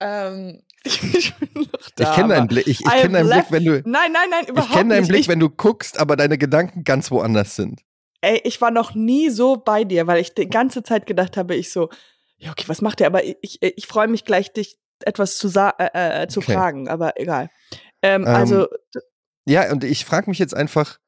ähm, 0.00 0.62
ich 0.84 1.34
bin 1.36 1.48
noch 1.72 1.90
da. 1.96 2.10
ich 2.10 2.16
kenne 2.16 2.28
deinen 2.34 2.48
Blick, 2.48 2.66
ich, 2.66 2.80
ich 2.80 2.86
I 2.86 2.90
kenn 3.02 3.12
deinen 3.12 3.26
Blick, 3.26 3.36
left- 3.36 3.52
wenn 3.52 3.64
du. 3.64 3.82
Nein, 3.84 4.12
nein, 4.12 4.30
nein, 4.30 4.46
überhaupt 4.46 4.70
Ich 4.70 4.76
kenne 4.76 4.94
deinen. 4.94 5.08
Blick, 5.08 5.20
ich, 5.20 5.28
wenn 5.28 5.40
du 5.40 5.50
guckst, 5.50 5.98
aber 5.98 6.16
deine 6.16 6.38
Gedanken 6.38 6.84
ganz 6.84 7.10
woanders 7.10 7.56
sind. 7.56 7.82
ey, 8.22 8.40
ich 8.44 8.60
war 8.60 8.70
noch 8.70 8.94
nie 8.94 9.28
so 9.30 9.56
bei 9.56 9.84
dir, 9.84 10.06
weil 10.06 10.20
ich 10.20 10.34
die 10.34 10.48
ganze 10.48 10.82
Zeit 10.82 11.06
gedacht 11.06 11.36
habe, 11.36 11.54
ich 11.54 11.70
so, 11.70 11.90
ja, 12.40 12.50
okay, 12.52 12.64
was 12.68 12.80
macht 12.82 13.00
der? 13.00 13.06
Aber 13.06 13.24
ich, 13.24 13.58
ich, 13.62 13.86
freue 13.86 14.08
mich 14.08 14.24
gleich, 14.24 14.52
dich 14.52 14.78
etwas 15.04 15.36
zu, 15.38 15.48
äh, 15.48 16.22
äh, 16.24 16.28
zu 16.28 16.40
Okay. 16.40 16.52
fragen, 16.54 16.88
aber 16.88 17.18
egal. 17.20 17.48
Ähm, 18.02 18.22
Ähm, 18.22 18.28
also, 18.34 18.66
Ja, 19.46 19.70
und 19.72 19.84
ich 19.84 20.04
frage 20.04 20.28
mich 20.30 20.38
jetzt 20.38 20.54
einfach, 20.54 20.98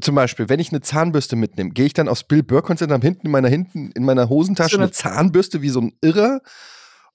zum 0.00 0.14
Beispiel, 0.16 0.48
wenn 0.48 0.58
ich 0.60 0.70
eine 0.70 0.80
Zahnbürste 0.80 1.36
mitnehme, 1.36 1.70
gehe 1.70 1.86
ich 1.86 1.92
dann 1.92 2.08
aufs 2.08 2.24
Bill 2.24 2.42
Burr 2.42 2.62
Konzert 2.62 2.90
am 2.90 3.02
hinten 3.02 3.26
in 3.26 3.32
meiner 3.32 3.48
hinten 3.48 3.92
in 3.92 4.04
meiner 4.04 4.28
Hosentasche 4.28 4.70
So 4.70 4.76
eine- 4.78 4.86
eine 4.86 4.92
Zahnbürste 4.92 5.62
wie 5.62 5.68
so 5.68 5.80
ein 5.80 5.96
Irrer? 6.00 6.40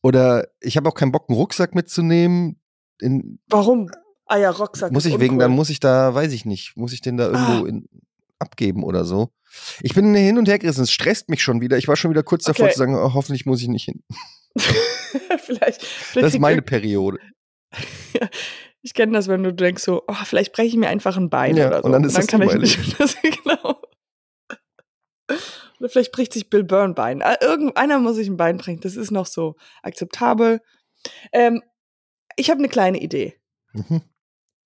Oder 0.02 0.48
ich 0.62 0.78
habe 0.78 0.88
auch 0.90 0.96
keinen 0.96 1.12
Bock, 1.12 1.26
einen 1.30 1.38
Rucksack 1.38 1.76
mitzunehmen. 1.76 2.62
In, 3.00 3.40
warum? 3.50 3.90
Ah 4.26 4.38
ja, 4.38 4.50
Rucksack. 4.52 4.92
muss 4.94 5.06
ich 5.06 5.14
wegen, 5.16 5.34
uncool. 5.36 5.40
dann 5.40 5.52
muss 5.52 5.70
ich 5.70 5.80
da, 5.82 6.14
weiß 6.16 6.32
ich 6.32 6.46
nicht, 6.46 6.78
muss 6.78 6.94
ich 6.94 7.02
den 7.02 7.18
da 7.18 7.26
irgendwo 7.26 7.66
Ah. 7.66 7.68
in, 7.68 7.88
abgeben 8.40 8.84
oder 8.84 9.04
so. 9.04 9.32
Ich 9.82 9.94
bin 9.94 10.14
hin 10.16 10.38
und 10.38 10.48
her 10.48 10.60
gerissen, 10.60 10.84
es 10.84 10.92
stresst 10.92 11.30
mich 11.30 11.42
schon 11.44 11.62
wieder. 11.62 11.78
Ich 11.78 11.88
war 11.88 11.96
schon 11.96 12.12
wieder 12.12 12.24
kurz 12.24 12.44
davor 12.44 12.66
Okay. 12.66 12.74
zu 12.74 12.80
sagen, 12.80 12.96
oh, 12.96 13.14
hoffentlich 13.14 13.46
muss 13.46 13.62
ich 13.62 13.68
nicht 13.68 13.86
hin. 13.86 14.04
vielleicht, 15.38 15.84
vielleicht 15.84 16.26
Das 16.26 16.34
ist 16.34 16.40
meine 16.40 16.62
Periode. 16.62 17.20
Ich 18.84 18.96
kenne 18.96 19.12
das, 19.14 19.28
wenn 19.28 19.44
du 19.44 19.54
denkst 19.54 19.84
so, 19.84 20.02
oh, 20.08 20.16
vielleicht 20.26 20.54
breche 20.54 20.70
ich 20.70 20.76
mir 20.76 20.90
einfach 20.90 21.16
ein 21.16 21.30
Bein 21.30 21.56
Ja, 21.56 21.68
oder 21.68 21.78
so. 21.82 21.84
und 21.86 21.92
dann 21.92 22.04
ist 22.04 22.18
das 22.18 22.26
kann 22.26 22.42
ich 22.42 22.52
nicht. 22.56 22.98
Das, 22.98 23.16
genau. 23.22 23.80
Oder 25.80 25.90
vielleicht 25.90 26.12
bricht 26.12 26.34
sich 26.34 26.50
Bill 26.50 26.66
ein 26.72 26.96
Bein. 26.96 27.22
Ah, 27.22 27.38
Irgendeiner 27.42 28.00
muss 28.00 28.16
sich 28.16 28.28
ein 28.28 28.38
Bein 28.38 28.58
brechen. 28.58 28.80
Das 28.82 28.96
ist 28.96 29.12
noch 29.12 29.28
so 29.28 29.56
akzeptabel. 29.84 30.62
Ähm, 31.32 31.62
ich 32.38 32.50
habe 32.50 32.58
eine 32.58 32.70
kleine 32.70 33.00
Idee. 33.00 33.40
Mhm. 33.74 34.02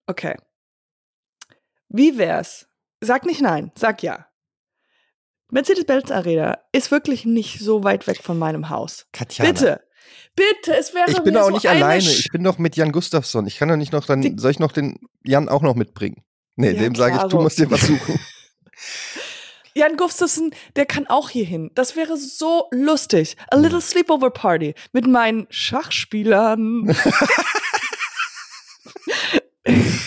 Okay. 0.08 0.38
Wie 1.90 2.18
wär's? 2.18 2.70
Sag 3.02 3.26
nicht 3.26 3.42
nein, 3.42 3.74
sag 3.78 4.02
ja. 4.02 4.28
Mercedes-Benz 5.52 6.12
Arena 6.12 6.58
ist 6.72 6.92
wirklich 6.92 7.26
nicht 7.26 7.60
so 7.60 7.84
weit 7.84 8.08
weg 8.08 8.20
von 8.24 8.38
meinem 8.40 8.70
Haus. 8.70 9.06
Katjana. 9.14 9.52
Bitte, 9.52 9.82
bitte, 10.36 10.76
es 10.76 10.94
wäre 10.94 11.10
Ich 11.12 11.20
bin 11.20 11.34
mir 11.34 11.42
auch 11.44 11.48
so 11.50 11.54
nicht 11.54 11.68
eine 11.70 11.86
alleine. 11.86 12.02
Sch- 12.04 12.20
Ich 12.20 12.32
bin 12.32 12.44
doch 12.44 12.58
mit 12.58 12.76
Jan 12.76 12.92
Gustafsson. 12.92 13.46
Ich 13.48 13.58
kann 13.58 13.70
doch 13.70 13.76
nicht 13.78 13.94
noch 13.94 14.06
dann, 14.06 14.22
Die- 14.22 14.36
soll 14.38 14.52
ich 14.52 14.60
noch 14.60 14.72
den 14.72 15.00
Jan 15.24 15.48
auch 15.50 15.62
noch 15.62 15.76
mitbringen? 15.76 16.24
Nee, 16.56 16.72
Ja, 16.72 16.82
dem 16.84 16.96
sage 16.96 17.18
ich, 17.18 17.24
du 17.24 17.42
musst 17.42 17.60
dir 17.60 17.70
was 17.70 17.82
suchen. 17.82 18.20
Jan 19.78 19.98
Gustafsson, 19.98 20.52
der 20.78 20.86
kann 20.86 21.06
auch 21.08 21.30
hier 21.30 21.44
hin. 21.46 21.70
Das 21.76 21.98
wäre 21.98 22.16
so 22.18 22.68
lustig. 22.72 23.36
A 23.52 23.58
little 23.58 23.82
sleepover 23.82 24.30
party 24.30 24.74
mit 24.94 25.06
meinen 25.06 25.48
Schachspielern. 25.50 26.96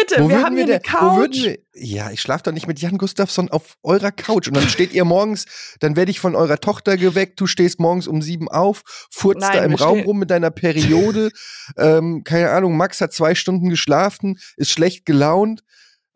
Bitte, 0.00 0.22
Wo 0.22 0.28
wir 0.28 0.42
haben 0.42 0.56
hier 0.56 0.66
wir 0.66 0.74
eine 0.74 0.82
denn- 0.82 0.92
wo 1.00 1.16
würden 1.16 1.32
Couch. 1.32 1.44
wir, 1.44 1.58
ja, 1.74 2.10
ich 2.10 2.20
schlafe 2.20 2.44
doch 2.44 2.52
nicht 2.52 2.66
mit 2.66 2.80
Jan 2.80 2.98
Gustafsson 2.98 3.48
auf 3.50 3.76
eurer 3.82 4.12
Couch. 4.12 4.48
Und 4.48 4.56
dann 4.56 4.68
steht 4.68 4.92
ihr 4.92 5.04
morgens, 5.04 5.46
dann 5.80 5.96
werde 5.96 6.10
ich 6.10 6.20
von 6.20 6.34
eurer 6.34 6.58
Tochter 6.58 6.96
geweckt, 6.96 7.40
du 7.40 7.46
stehst 7.46 7.80
morgens 7.80 8.06
um 8.06 8.20
sieben 8.22 8.48
auf, 8.48 8.82
furzt 9.10 9.40
Nein, 9.40 9.52
da 9.56 9.64
im 9.64 9.74
Raum 9.74 10.00
rum 10.00 10.18
mit 10.18 10.30
deiner 10.30 10.50
Periode. 10.50 11.30
ähm, 11.76 12.22
keine 12.24 12.50
Ahnung, 12.50 12.76
Max 12.76 13.00
hat 13.00 13.12
zwei 13.12 13.34
Stunden 13.34 13.68
geschlafen, 13.68 14.38
ist 14.56 14.70
schlecht 14.70 15.04
gelaunt. 15.06 15.62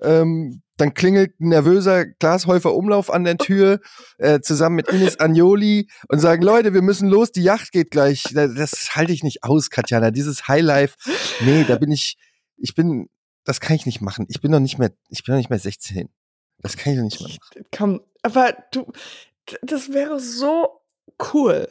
Ähm, 0.00 0.62
dann 0.78 0.94
klingelt 0.94 1.38
ein 1.38 1.50
nervöser 1.50 2.06
Glashäufer 2.06 2.74
Umlauf 2.74 3.08
an 3.12 3.22
der 3.22 3.38
Tür, 3.38 3.78
äh, 4.18 4.40
zusammen 4.40 4.74
mit 4.76 4.88
Ines 4.88 5.20
Agnoli 5.20 5.88
und 6.08 6.18
sagen, 6.18 6.42
Leute, 6.42 6.74
wir 6.74 6.82
müssen 6.82 7.08
los, 7.08 7.30
die 7.30 7.42
Yacht 7.42 7.70
geht 7.70 7.90
gleich. 7.92 8.24
Das, 8.34 8.52
das 8.54 8.96
halte 8.96 9.12
ich 9.12 9.22
nicht 9.22 9.44
aus, 9.44 9.70
Katjana. 9.70 10.10
Dieses 10.10 10.48
Highlife, 10.48 10.96
nee, 11.40 11.64
da 11.68 11.76
bin 11.76 11.92
ich, 11.92 12.16
ich 12.56 12.74
bin, 12.74 13.08
das 13.44 13.60
kann 13.60 13.76
ich 13.76 13.86
nicht 13.86 14.00
machen. 14.00 14.26
Ich 14.28 14.40
bin 14.40 14.52
doch 14.52 14.60
nicht 14.60 14.78
mehr, 14.78 14.92
ich 15.08 15.24
bin 15.24 15.32
doch 15.34 15.38
nicht 15.38 15.50
mehr 15.50 15.58
16. 15.58 16.08
Das 16.58 16.76
kann 16.76 16.92
ich 16.92 16.98
doch 16.98 17.04
nicht 17.04 17.20
mehr 17.20 17.28
machen. 17.30 17.66
Komm, 17.76 18.00
aber 18.22 18.56
du, 18.72 18.92
das 19.62 19.92
wäre 19.92 20.20
so 20.20 20.80
cool. 21.32 21.68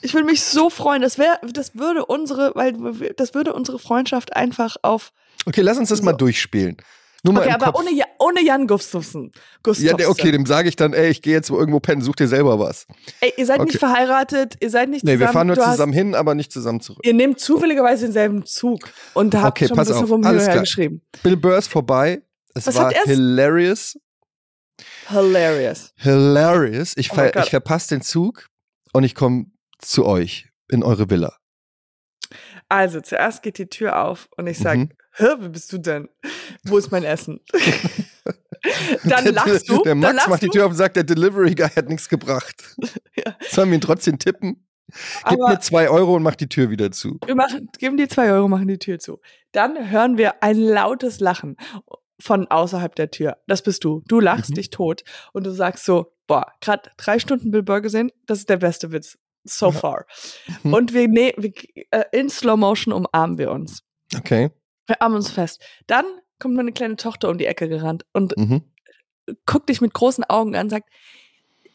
Ich 0.00 0.14
würde 0.14 0.26
mich 0.26 0.42
so 0.42 0.70
freuen. 0.70 1.02
Das 1.02 1.18
wäre, 1.18 1.38
das 1.52 1.74
würde 1.74 2.06
unsere, 2.06 2.54
weil 2.54 2.72
das 3.16 3.34
würde 3.34 3.52
unsere 3.52 3.78
Freundschaft 3.78 4.34
einfach 4.34 4.76
auf. 4.82 5.12
Okay, 5.46 5.60
lass 5.60 5.76
uns 5.78 5.90
das 5.90 6.00
mal 6.02 6.12
So. 6.12 6.18
durchspielen. 6.18 6.76
Nur 7.24 7.34
mal 7.34 7.40
Okay, 7.42 7.50
aber 7.52 7.66
Kopf. 7.72 7.80
ohne, 7.80 7.92
Ja- 7.92 8.06
ohne 8.20 8.42
Jan 8.44 8.66
Gustafsson. 8.68 9.32
ja, 9.78 9.92
der, 9.94 10.08
okay, 10.08 10.30
dem 10.30 10.46
sage 10.46 10.68
ich 10.68 10.76
dann, 10.76 10.92
ey, 10.92 11.10
ich 11.10 11.20
gehe 11.20 11.32
jetzt 11.34 11.50
irgendwo 11.50 11.80
pennen, 11.80 12.00
such 12.00 12.14
dir 12.16 12.28
selber 12.28 12.58
was. 12.60 12.86
Ey, 13.20 13.32
ihr 13.36 13.44
seid 13.44 13.58
Okay. 13.58 13.66
nicht 13.70 13.78
verheiratet, 13.78 14.54
ihr 14.60 14.70
seid 14.70 14.88
nicht 14.88 15.04
Nee, 15.04 15.12
zusammen. 15.14 15.20
wir 15.28 15.32
fahren 15.32 15.46
nur 15.48 15.56
du 15.56 15.62
zusammen 15.62 15.92
hin, 15.92 16.14
aber 16.14 16.34
nicht 16.36 16.52
zusammen 16.52 16.80
zurück. 16.80 17.00
Ihr 17.04 17.14
nehmt 17.14 17.40
zufälligerweise 17.40 18.04
denselben 18.06 18.46
Zug 18.46 18.88
und 19.14 19.34
habt 19.34 19.58
Okay, 19.58 19.66
schon 19.68 19.76
pass 19.76 19.88
ein 19.88 19.92
bisschen 19.94 20.02
auf, 20.04 20.08
vom 20.10 20.24
alles 20.24 20.44
klar. 20.44 20.60
geschrieben. 20.60 21.02
Bill 21.24 21.36
Burr 21.36 21.58
ist 21.58 21.68
vorbei. 21.68 22.22
Es 22.54 22.66
Was 22.68 22.76
war 22.76 22.90
hilarious. 23.04 23.96
Hilarious. 25.08 25.92
Hilarious. 25.96 26.92
Ich, 26.96 27.10
Oh 27.12 27.14
ver 27.14 27.36
ich 27.42 27.50
verpasse 27.50 27.88
den 27.88 28.02
Zug 28.02 28.48
und 28.92 29.04
ich 29.04 29.14
komme 29.14 29.46
zu 29.78 30.06
euch 30.06 30.48
in 30.70 30.82
eure 30.82 31.10
Villa. 31.10 31.36
Also, 32.68 33.00
zuerst 33.00 33.42
geht 33.42 33.58
die 33.58 33.68
Tür 33.68 34.04
auf 34.04 34.28
und 34.36 34.46
ich 34.46 34.58
sage, 34.58 34.78
Mhm. 34.80 34.88
Hä, 35.12 35.24
wer 35.38 35.48
bist 35.48 35.72
du 35.72 35.78
denn? 35.78 36.08
Wo 36.64 36.78
ist 36.78 36.92
mein 36.92 37.02
Essen? 37.02 37.40
dann 39.04 39.24
der, 39.24 39.32
lachst 39.32 39.68
du. 39.68 39.82
Der 39.82 39.94
Max 39.96 40.28
macht 40.28 40.42
die 40.42 40.48
Tür 40.48 40.64
auf 40.66 40.70
und 40.70 40.76
sagt, 40.76 40.96
der 40.96 41.04
Delivery 41.04 41.54
Guy 41.54 41.68
hat 41.68 41.88
nichts 41.88 42.08
gebracht. 42.08 42.76
Ja. 43.16 43.34
Sollen 43.50 43.70
wir 43.70 43.78
ihn 43.78 43.80
trotzdem 43.80 44.20
tippen? 44.20 44.64
Gib 45.28 45.40
aber 45.40 45.48
mir 45.48 45.58
zwei 45.60 45.90
Euro 45.90 46.14
und 46.14 46.22
mach 46.22 46.36
die 46.36 46.48
Tür 46.48 46.70
wieder 46.70 46.92
zu. 46.92 47.18
wir 47.26 47.34
machen, 47.34 47.68
geben 47.80 47.96
die 47.96 48.06
zwei 48.06 48.30
Euro, 48.30 48.46
machen 48.46 48.68
die 48.68 48.78
Tür 48.78 49.00
zu. 49.00 49.20
Dann 49.50 49.90
hören 49.90 50.18
wir 50.18 50.40
ein 50.44 50.56
lautes 50.56 51.18
Lachen 51.18 51.56
von 52.20 52.46
außerhalb 52.46 52.94
der 52.94 53.10
Tür. 53.10 53.38
Das 53.48 53.62
bist 53.62 53.82
du. 53.82 54.02
Du 54.06 54.20
lachst 54.20 54.50
Mhm. 54.50 54.54
dich 54.54 54.70
tot 54.70 55.02
und 55.32 55.44
du 55.44 55.50
sagst 55.50 55.84
so, 55.84 56.12
boah, 56.28 56.46
gerade 56.60 56.90
drei 56.96 57.18
Stunden 57.18 57.50
Bill 57.50 57.64
Burr 57.64 57.80
gesehen, 57.80 58.12
das 58.26 58.38
ist 58.38 58.48
der 58.50 58.58
beste 58.58 58.92
Witz 58.92 59.18
so 59.48 59.70
far. 59.72 60.06
Mhm. 60.62 60.74
Und 60.74 60.92
wir, 60.94 61.08
ne, 61.08 61.32
wir 61.36 61.52
äh, 61.90 62.04
in 62.12 62.28
Slow 62.30 62.56
Motion 62.56 62.92
umarmen 62.92 63.38
wir 63.38 63.50
uns. 63.50 63.82
Okay. 64.16 64.50
Wir 64.86 65.00
armen 65.02 65.16
uns 65.16 65.30
fest. 65.30 65.62
Dann 65.86 66.04
kommt 66.38 66.54
meine 66.54 66.72
kleine 66.72 66.96
Tochter 66.96 67.28
um 67.28 67.38
die 67.38 67.46
Ecke 67.46 67.68
gerannt 67.68 68.04
und 68.12 68.36
Mhm. 68.36 68.62
guckt 69.46 69.68
dich 69.68 69.80
mit 69.80 69.92
großen 69.92 70.24
Augen 70.24 70.54
an 70.56 70.66
und 70.66 70.70
sagt, 70.70 70.88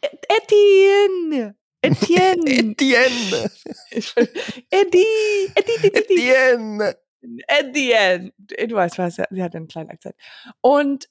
"E- 0.01 0.07
Etienne, 0.29 1.55
Etienne, 1.81 2.45
Etienne! 2.71 3.51
Eddie, 4.69 5.05
Eddie, 5.55 5.87
Etienne! 5.93 6.95
Etienne. 7.47 8.33
Du 8.67 8.75
weißt 8.75 8.97
was, 8.97 9.15
sie 9.29 9.43
hat 9.43 9.55
einen 9.55 9.67
kleinen 9.67 9.89
Akzent. 9.91 10.15
Und 10.61 11.09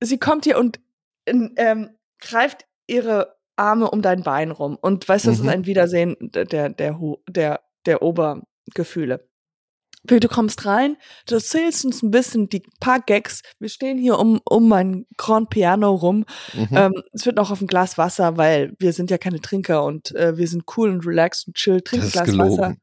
sie 0.00 0.18
kommt 0.18 0.44
hier 0.44 0.58
und 0.58 0.80
ähm, 1.26 1.96
greift 2.20 2.66
ihre 2.86 3.36
Arme 3.56 3.90
um 3.90 4.02
dein 4.02 4.22
Bein 4.22 4.50
rum 4.50 4.76
und 4.80 5.08
weißt, 5.08 5.26
das 5.26 5.38
Mhm. 5.38 5.44
ist 5.44 5.54
ein 5.54 5.66
Wiedersehen 5.66 6.16
der, 6.20 6.44
der, 6.44 6.68
der, 6.70 6.98
der, 7.28 7.60
der 7.86 8.02
Obergefühle. 8.02 9.28
Du 10.06 10.18
kommst 10.28 10.66
rein, 10.66 10.98
du 11.26 11.36
erzählst 11.36 11.86
uns 11.86 12.02
ein 12.02 12.10
bisschen 12.10 12.50
die 12.50 12.62
paar 12.78 13.00
Gags. 13.00 13.40
Wir 13.58 13.70
stehen 13.70 13.96
hier 13.96 14.18
um, 14.18 14.38
um 14.44 14.68
mein 14.68 15.06
Grand 15.16 15.48
Piano 15.48 15.94
rum. 15.94 16.26
Mhm. 16.52 16.68
Ähm, 16.72 16.92
es 17.12 17.24
wird 17.24 17.36
noch 17.36 17.50
auf 17.50 17.62
ein 17.62 17.66
Glas 17.66 17.96
Wasser, 17.96 18.36
weil 18.36 18.74
wir 18.78 18.92
sind 18.92 19.10
ja 19.10 19.16
keine 19.16 19.40
Trinker 19.40 19.82
und 19.82 20.14
äh, 20.14 20.36
wir 20.36 20.46
sind 20.46 20.64
cool 20.76 20.90
und 20.90 21.06
relaxed 21.06 21.46
und 21.46 21.56
chill. 21.56 21.80
Trink 21.80 22.02
das 22.02 22.16
ein 22.18 22.24
Glas 22.34 22.50
Wasser. 22.50 22.76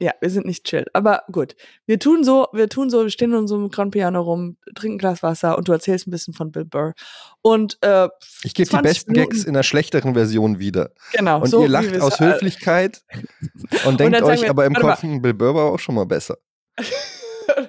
Ja, 0.00 0.12
wir 0.20 0.28
sind 0.28 0.44
nicht 0.44 0.64
chill. 0.64 0.86
Aber 0.92 1.22
gut. 1.30 1.54
Wir 1.86 1.98
tun 2.00 2.24
so, 2.24 2.48
wir 2.52 2.68
tun 2.68 2.90
so, 2.90 3.02
wir 3.04 3.10
stehen 3.10 3.30
in 3.30 3.38
unserem 3.38 3.70
Grand 3.70 3.92
Piano 3.92 4.20
rum, 4.22 4.56
trinken 4.74 4.96
ein 4.96 4.98
Glas 4.98 5.22
Wasser 5.22 5.56
und 5.56 5.68
du 5.68 5.72
erzählst 5.72 6.06
ein 6.06 6.10
bisschen 6.10 6.34
von 6.34 6.50
Bill 6.50 6.64
Burr. 6.64 6.94
Und 7.42 7.78
äh, 7.82 8.08
Ich 8.42 8.54
gebe 8.54 8.66
die 8.66 8.70
20 8.70 8.82
besten 8.82 9.12
Minuten- 9.12 9.30
Gags 9.30 9.44
in 9.44 9.54
einer 9.54 9.62
schlechteren 9.62 10.14
Version 10.14 10.58
wieder. 10.58 10.90
genau. 11.12 11.40
Und 11.42 11.46
so 11.48 11.62
ihr 11.62 11.68
lacht 11.68 11.98
aus 12.00 12.18
Höflichkeit 12.18 13.02
und 13.86 14.00
denkt 14.00 14.20
euch 14.22 14.42
wir, 14.42 14.50
aber 14.50 14.66
im 14.66 14.72
mal. 14.72 14.80
Kopf, 14.80 15.02
hm, 15.02 15.22
Bill 15.22 15.34
Burr 15.34 15.54
war 15.54 15.64
auch 15.72 15.78
schon 15.78 15.94
mal 15.94 16.06
besser. 16.06 16.38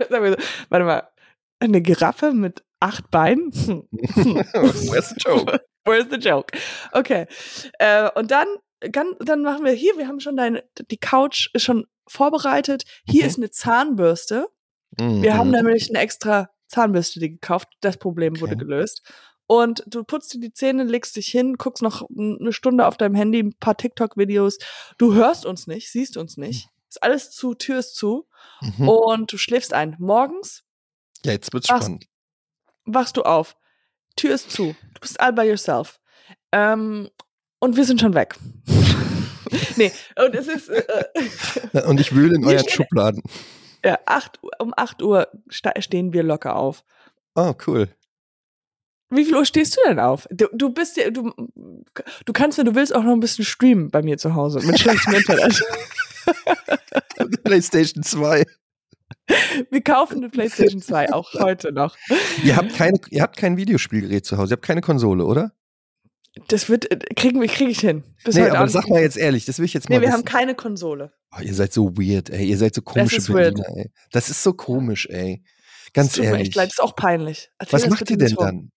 So, 0.09 0.15
warte 0.69 0.85
mal. 0.85 1.03
Eine 1.59 1.81
Giraffe 1.81 2.31
mit 2.33 2.63
acht 2.79 3.11
Beinen? 3.11 3.51
Hm. 3.51 3.83
Where's 4.91 5.09
the 5.09 5.15
joke? 5.17 5.59
Where's 5.85 6.07
the 6.09 6.17
joke? 6.17 6.57
Okay. 6.93 7.27
Äh, 7.79 8.09
und 8.15 8.31
dann, 8.31 8.47
dann, 8.79 9.15
dann 9.19 9.41
machen 9.41 9.63
wir 9.65 9.73
hier, 9.73 9.97
wir 9.97 10.07
haben 10.07 10.19
schon 10.19 10.37
deine, 10.37 10.63
die 10.89 10.97
Couch 10.97 11.49
ist 11.53 11.63
schon 11.63 11.85
vorbereitet. 12.07 12.83
Hier 13.07 13.23
Mhm. 13.23 13.29
ist 13.29 13.37
eine 13.37 13.49
Zahnbürste. 13.51 14.47
Wir 14.97 15.33
Mhm. 15.33 15.37
haben 15.37 15.51
nämlich 15.51 15.89
eine 15.89 15.99
extra 15.99 16.49
Zahnbürste 16.67 17.19
die 17.19 17.31
gekauft. 17.31 17.67
Das 17.81 17.97
Problem 17.97 18.39
wurde 18.39 18.53
Okay. 18.55 18.63
gelöst. 18.65 19.01
Und 19.47 19.83
du 19.87 20.03
putzt 20.03 20.33
dir 20.33 20.39
die 20.39 20.53
Zähne, 20.53 20.83
legst 20.83 21.15
dich 21.15 21.27
hin, 21.27 21.55
guckst 21.57 21.83
noch 21.83 22.07
eine 22.09 22.51
Stunde 22.51 22.87
auf 22.87 22.97
deinem 22.97 23.13
Handy, 23.15 23.39
ein 23.43 23.53
paar 23.59 23.77
TikTok-Videos. 23.77 24.57
Du 24.97 25.13
hörst 25.13 25.45
uns 25.45 25.67
nicht, 25.67 25.91
siehst 25.91 26.17
uns 26.17 26.37
nicht. 26.37 26.69
Ist 26.89 27.03
alles 27.03 27.29
zu, 27.31 27.53
Tür 27.53 27.79
ist 27.79 27.95
zu. 27.95 28.27
Mhm. 28.61 28.89
Und 28.89 29.31
du 29.31 29.37
schläfst 29.37 29.73
ein. 29.73 29.95
Morgens 29.99 30.63
Ja, 31.25 31.33
jetzt 31.33 31.53
wird's 31.53 31.69
Ach, 31.69 31.77
spannend. 31.81 32.07
wachst 32.85 33.17
du 33.17 33.21
auf. 33.23 33.55
Tür 34.15 34.33
ist 34.33 34.49
zu. 34.51 34.75
Du 34.93 34.99
bist 35.01 35.19
all 35.19 35.33
by 35.33 35.43
yourself. 35.43 35.99
Ähm, 36.51 37.09
und 37.59 37.75
wir 37.75 37.83
sind 37.85 37.99
schon 38.01 38.13
weg. 38.15 38.35
nee, 39.77 39.91
und 40.17 40.35
es 40.35 40.47
ist 40.47 40.69
äh, 40.69 41.81
Und 41.87 41.99
ich 41.99 42.13
wühle 42.15 42.35
in 42.35 42.45
euren 42.45 42.59
stehen- 42.59 42.71
Schubladen. 42.73 43.21
ja, 43.83 43.99
acht, 44.05 44.39
um 44.59 44.73
8 44.75 45.01
Uhr 45.01 45.27
stehen 45.49 46.13
wir 46.13 46.23
locker 46.23 46.55
auf. 46.55 46.83
Oh, 47.35 47.53
cool. 47.67 47.89
Wie 49.11 49.23
viel 49.25 49.35
Uhr 49.35 49.45
stehst 49.45 49.77
du 49.77 49.81
denn 49.87 49.99
auf? 49.99 50.27
Du, 50.31 50.47
du 50.51 50.69
bist 50.73 50.97
ja, 50.97 51.09
du, 51.11 51.31
du 52.25 52.33
kannst, 52.33 52.57
wenn 52.57 52.65
du 52.65 52.73
willst, 52.75 52.93
auch 52.95 53.03
noch 53.03 53.13
ein 53.13 53.19
bisschen 53.19 53.45
streamen 53.45 53.91
bei 53.91 54.01
mir 54.01 54.17
zu 54.17 54.33
Hause 54.33 54.65
mit 54.65 54.79
schlechtem 54.79 55.13
Internet. 55.13 55.61
PlayStation 57.43 58.03
2. 58.03 58.43
Wir 59.69 59.81
kaufen 59.81 60.17
eine 60.17 60.29
PlayStation 60.29 60.81
2 60.81 61.13
auch 61.13 61.33
heute 61.35 61.71
noch. 61.71 61.95
Ihr 62.43 62.55
habt, 62.55 62.73
keine, 62.75 62.99
ihr 63.09 63.21
habt 63.21 63.37
kein 63.37 63.57
Videospielgerät 63.57 64.25
zu 64.25 64.37
Hause, 64.37 64.53
ihr 64.53 64.57
habt 64.57 64.65
keine 64.65 64.81
Konsole, 64.81 65.23
oder? 65.25 65.51
Das 66.47 66.69
wird, 66.69 66.91
äh, 66.91 66.97
kriegen 67.15 67.39
wir, 67.39 67.47
kriege 67.47 67.71
ich 67.71 67.79
hin. 67.79 68.03
Bis 68.23 68.35
nee, 68.35 68.41
heute 68.41 68.51
aber 68.51 68.59
Abend. 68.61 68.71
sag 68.73 68.89
mal 68.89 69.01
jetzt 69.01 69.17
ehrlich, 69.17 69.45
das 69.45 69.57
will 69.59 69.65
ich 69.65 69.73
jetzt 69.73 69.89
mal 69.89 69.95
Nee, 69.95 70.01
wir 70.01 70.07
wissen. 70.09 70.17
haben 70.19 70.25
keine 70.25 70.53
Konsole. 70.55 71.13
Oh, 71.35 71.41
ihr 71.41 71.53
seid 71.53 71.71
so 71.71 71.95
weird, 71.97 72.29
ey. 72.29 72.45
Ihr 72.45 72.57
seid 72.57 72.75
so 72.75 72.81
komische 72.81 73.17
weird. 73.33 73.55
Berliner, 73.55 73.77
ey. 73.77 73.91
Das 74.11 74.29
ist 74.29 74.43
so 74.43 74.53
komisch, 74.53 75.07
ey. 75.09 75.43
Ganz 75.93 76.09
das 76.09 76.15
tut 76.17 76.25
mir 76.25 76.31
ehrlich. 76.31 76.47
echt 76.49 76.55
leid, 76.55 76.67
das 76.67 76.73
ist 76.73 76.81
auch 76.83 76.95
peinlich. 76.95 77.49
Erzähl 77.57 77.73
Was 77.73 77.81
das 77.83 77.89
macht 77.91 78.09
ihr 78.09 78.17
denn 78.17 78.35
dann? 78.35 78.71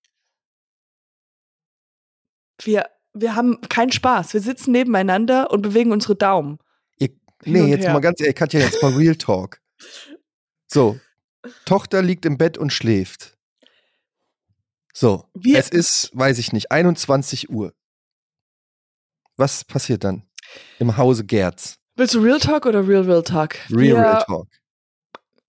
Wir, 2.62 2.86
wir 3.14 3.34
haben 3.34 3.60
keinen 3.68 3.92
Spaß. 3.92 4.34
Wir 4.34 4.40
sitzen 4.40 4.72
nebeneinander 4.72 5.50
und 5.50 5.62
bewegen 5.62 5.92
unsere 5.92 6.16
Daumen. 6.16 6.58
Ihr, 6.98 7.10
nee, 7.44 7.66
jetzt 7.66 7.84
her. 7.84 7.92
mal 7.92 8.00
ganz 8.00 8.20
ehrlich, 8.20 8.36
Katja, 8.36 8.60
jetzt 8.60 8.82
mal 8.82 8.92
Real 8.96 9.16
Talk. 9.16 9.60
So, 10.66 10.98
Tochter 11.64 12.02
liegt 12.02 12.24
im 12.26 12.36
Bett 12.38 12.58
und 12.58 12.72
schläft. 12.72 13.38
So, 14.98 15.24
Wir- 15.32 15.56
es 15.61 15.68
ist, 15.68 16.11
weiß 16.12 16.38
ich 16.40 16.52
nicht, 16.52 16.72
21 16.72 17.50
Uhr. 17.50 17.72
Was 19.37 19.64
passiert 19.64 20.02
dann? 20.02 20.24
Im 20.80 20.96
Hause 20.96 21.24
Gerz. 21.24 21.76
Willst 21.94 22.14
du 22.14 22.20
Real 22.20 22.40
Talk 22.40 22.66
oder 22.66 22.87
Real 22.88 23.02
Real 23.02 23.22
Talk? 23.22 23.54
Real, 23.70 23.78
wir, 23.80 23.94
Real 23.96 24.24
Talk. 24.26 24.48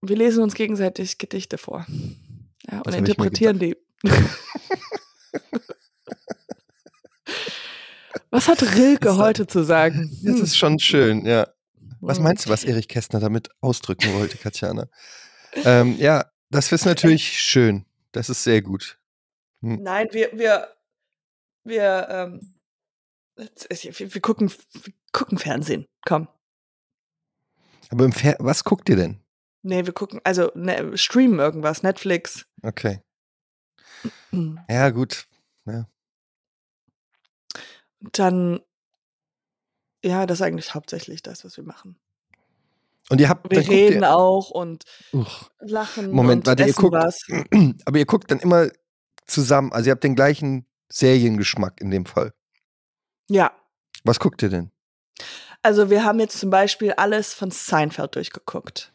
wir 0.02 0.16
lesen 0.18 0.44
uns 0.44 0.54
gegenseitig 0.54 1.18
Gedichte 1.18 1.58
vor. 1.58 1.88
Ja, 2.70 2.82
und 2.82 2.94
interpretieren 2.94 3.58
die. 3.58 3.76
Was 8.30 8.48
hat 8.48 8.62
Rilke 8.76 9.18
heute 9.18 9.48
zu 9.48 9.64
sagen? 9.64 10.12
Das 10.24 10.36
Hm. 10.36 10.44
ist 10.44 10.58
schon 10.58 10.78
schön, 10.78 11.26
ja. 11.26 11.48
Was 12.02 12.18
Hm. 12.18 12.24
meinst 12.26 12.46
du, 12.46 12.50
was 12.52 12.64
Erich 12.64 12.88
Kästner 12.88 13.20
damit 13.20 13.50
ausdrücken 13.62 14.14
wollte, 14.14 14.38
Katjana? 14.38 14.88
ähm, 15.66 15.96
ja, 15.98 16.26
das 16.52 16.72
ist 16.72 16.86
natürlich 16.86 17.28
schön. 17.42 17.86
Das 18.12 18.30
ist 18.30 18.44
sehr 18.44 18.62
gut. 18.62 18.99
Nein, 19.62 20.08
wir, 20.12 20.30
wir, 20.34 20.76
wir, 21.64 22.08
ähm, 22.10 22.56
wir, 23.36 24.14
wir 24.14 24.22
gucken, 24.22 24.52
wir 24.74 24.94
gucken 25.12 25.38
Fernsehen. 25.38 25.86
Komm. 26.06 26.28
Aber 27.90 28.06
im 28.06 28.12
Fer 28.12 28.36
was 28.40 28.64
guckt 28.64 28.88
ihr 28.90 28.96
denn? 28.96 29.20
Nee, 29.62 29.86
wir 29.86 29.94
gucken, 29.94 30.22
also 30.24 30.52
ne, 30.56 30.98
streamen 30.98 31.40
irgendwas, 31.40 31.84
Netflix. 31.84 32.46
Okay. 32.64 33.02
Hm. 34.30 34.60
Ja, 34.70 34.90
gut. 34.92 35.26
Dann, 38.14 38.62
ja, 40.04 40.26
das 40.26 40.40
ist 40.40 40.42
eigentlich 40.42 40.74
hauptsächlich 40.74 41.22
das, 41.22 41.44
was 41.44 41.58
wir 41.58 41.66
machen. 41.66 42.00
Und 43.10 43.20
ihr 43.20 43.28
habt 43.28 43.52
Wir 43.52 43.68
reden 43.68 44.04
ihr, 44.04 44.16
auch 44.16 44.52
und 44.52 44.86
Uch. 45.12 45.50
lachen 45.60 46.12
Moment, 46.12 46.48
und 46.48 46.48
warte, 46.48 46.64
ihr 46.64 46.74
guckt- 46.74 46.94
was. 46.94 47.20
Aber 47.86 48.00
ihr 48.00 48.06
guckt 48.06 48.32
dann 48.32 48.40
immer 48.40 48.70
zusammen. 49.30 49.72
Also 49.72 49.88
ihr 49.90 49.92
habt 49.92 50.04
den 50.04 50.16
gleichen 50.16 50.66
Seriengeschmack 50.90 51.80
in 51.82 51.92
dem 51.92 52.06
Fall. 52.06 52.34
Ja, 53.30 53.52
Was 54.04 54.20
guckt 54.20 54.42
ihr 54.42 54.50
denn? 54.50 54.72
also 55.62 55.90
wir 55.90 56.04
haben 56.04 56.20
jetzt 56.20 56.40
zum 56.40 56.50
Beispiel 56.50 56.94
alles 56.94 57.34
von 57.34 57.52
Seinfeld 57.52 58.16
durchgeguckt. 58.16 58.94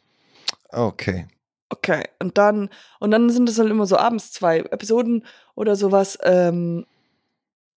Okay. 0.70 1.28
Okay, 1.68 2.04
und 2.20 2.38
dann, 2.38 2.70
und 3.00 3.10
dann 3.10 3.30
sind 3.30 3.48
es 3.48 3.58
halt 3.58 3.70
immer 3.70 3.86
so 3.86 3.96
abends 3.96 4.32
zwei 4.32 4.58
Episoden 4.58 5.26
oder 5.54 5.76
sowas. 5.76 6.18
Ähm, 6.22 6.86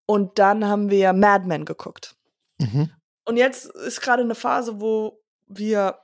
und 0.05 0.39
dann 0.39 0.65
haben 0.65 0.89
wir 0.89 1.13
Mad 1.13 1.47
Men 1.47 1.65
geguckt. 1.65 2.15
Mhm. 2.59 2.91
Und 3.25 3.37
jetzt 3.37 3.65
ist 3.65 4.01
gerade 4.01 4.23
eine 4.23 4.35
Phase, 4.35 4.79
wo 4.79 5.19
wir 5.47 5.99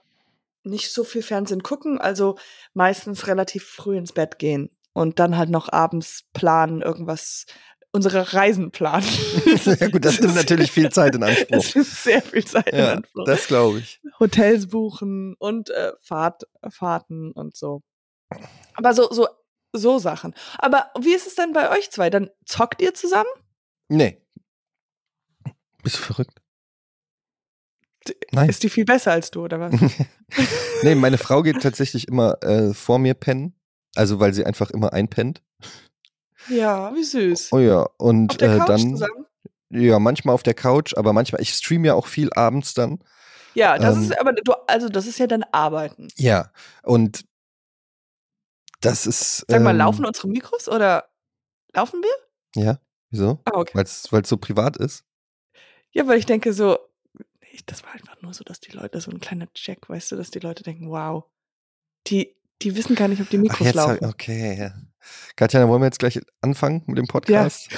nicht 0.64 0.92
so 0.92 1.04
viel 1.04 1.22
Fernsehen 1.22 1.62
gucken, 1.62 2.00
also 2.00 2.38
meistens 2.74 3.28
relativ 3.28 3.66
früh 3.66 3.98
ins 3.98 4.14
Bett 4.14 4.40
gehen 4.40 4.70
und 4.94 5.20
dann 5.20 5.38
halt 5.38 5.50
noch 5.50 5.72
abends 5.72 6.24
planen, 6.34 6.82
irgendwas, 6.82 7.46
unsere 7.92 8.34
Reisen 8.34 8.72
planen. 8.72 9.06
ja 9.66 9.88
gut, 9.90 10.04
das 10.06 10.20
nimmt 10.22 10.36
natürlich 10.36 10.72
viel 10.72 10.90
Zeit 10.90 11.16
in 11.16 11.24
Anspruch. 11.24 11.48
Das 11.50 11.76
nimmt 11.76 11.88
sehr 11.88 12.22
viel 12.22 12.46
Zeit 12.46 12.70
in 12.70 12.80
Ja, 12.80 12.94
Anspruch. 12.94 13.26
das 13.26 13.48
glaube 13.48 13.80
ich. 13.80 14.02
Hotels 14.20 14.68
buchen 14.68 15.36
und 15.38 15.70
äh, 15.70 15.92
Fahrt, 16.02 16.44
Fahrten 16.70 17.32
und 17.32 17.56
so. 17.56 17.82
Aber 18.76 18.94
so, 18.96 19.12
so, 19.12 19.28
so 19.74 20.00
Sachen. 20.00 20.34
Aber 20.58 20.92
wie 21.00 21.14
ist 21.14 21.28
es 21.28 21.36
denn 21.36 21.54
bei 21.54 21.70
euch 21.78 21.92
zwei? 21.92 22.10
Dann 22.10 22.30
zockt 22.46 22.82
ihr 22.82 22.94
zusammen? 22.94 23.30
Nee. 23.90 24.20
Bist 25.84 25.98
du 25.98 26.02
verrückt? 26.02 26.40
Nein. 28.32 28.50
Ist 28.50 28.64
die 28.64 28.70
viel 28.70 28.86
besser 28.86 29.12
als 29.12 29.32
du, 29.32 29.44
oder 29.44 29.60
was? 29.60 29.74
nee, 30.82 30.96
meine 30.96 31.18
Frau 31.18 31.42
geht 31.42 31.62
tatsächlich 31.62 32.08
immer 32.08 32.42
äh, 32.44 32.74
vor 32.74 33.00
mir 33.00 33.14
pennen. 33.14 33.56
Also 33.96 34.20
weil 34.20 34.34
sie 34.34 34.46
einfach 34.46 34.72
immer 34.72 34.94
einpennt. 34.94 35.42
ja, 36.50 36.94
wie 36.96 37.04
süß. 37.04 37.50
Oh 37.52 37.60
ja, 37.60 37.88
und 37.98 38.32
Auf 38.32 38.38
der 38.38 38.56
äh, 38.56 38.58
Couch 38.60 38.70
dann 38.70 38.80
zusammen? 38.92 39.26
ja, 39.70 40.00
manchmal 40.00 40.36
auf 40.36 40.44
der 40.44 40.54
Couch, 40.54 40.96
aber 40.96 41.14
manchmal 41.14 41.42
ich 41.42 41.54
streame 41.54 41.88
ja 41.88 41.94
auch 41.94 42.08
viel 42.08 42.32
abends 42.34 42.74
dann. 42.74 43.00
Ja, 43.54 43.78
das 43.78 43.98
ähm, 43.98 44.04
ist 44.04 44.20
aber 44.20 44.34
du, 44.34 44.54
also 44.68 44.90
das 44.90 45.06
ist 45.06 45.20
ja 45.20 45.28
dann 45.28 45.44
Arbeiten. 45.52 46.08
Ja, 46.16 46.52
und 46.82 47.26
das 48.82 49.08
ist 49.08 49.46
Sag 49.48 49.62
mal, 49.62 49.72
ähm, 49.72 49.78
laufen 49.78 50.06
unsere 50.06 50.28
Mikros 50.28 50.68
oder 50.68 51.10
laufen 51.74 52.02
wir? 52.02 52.64
Ja, 52.64 52.80
wieso? 53.12 53.40
Ah, 53.46 53.52
okay. 53.54 53.74
Weil 53.76 53.84
es 54.22 54.30
so 54.30 54.38
privat 54.38 54.78
ist. 54.78 55.06
Ja, 55.92 56.08
weil 56.08 56.18
ich 56.18 56.26
denke 56.26 56.54
so, 56.54 56.78
nee, 57.14 57.60
das 57.66 57.84
war 57.84 57.94
einfach 57.94 58.22
nur 58.22 58.34
so, 58.34 58.44
dass 58.44 58.60
die 58.60 58.72
Leute, 58.72 59.00
so 59.00 59.12
ein 59.12 59.20
kleiner 59.20 59.52
Check, 59.54 59.88
weißt 59.88 60.12
du, 60.12 60.16
dass 60.16 60.32
die 60.32 60.40
Leute 60.40 60.64
denken, 60.64 60.90
wow, 60.90 61.26
die, 62.08 62.36
die 62.64 62.76
wissen 62.76 62.96
gar 62.96 63.08
nicht, 63.08 63.22
ob 63.22 63.30
die 63.30 63.38
Ach, 63.38 63.42
Mikros 63.42 63.68
hab, 63.68 63.76
laufen. 63.76 64.06
okay, 64.06 64.58
ja. 64.58 64.74
Katja, 65.36 65.68
wollen 65.68 65.82
wir 65.82 65.88
jetzt 65.88 66.00
gleich 66.00 66.20
anfangen 66.42 66.84
mit 66.88 66.98
dem 66.98 67.08
Podcast? 67.08 67.70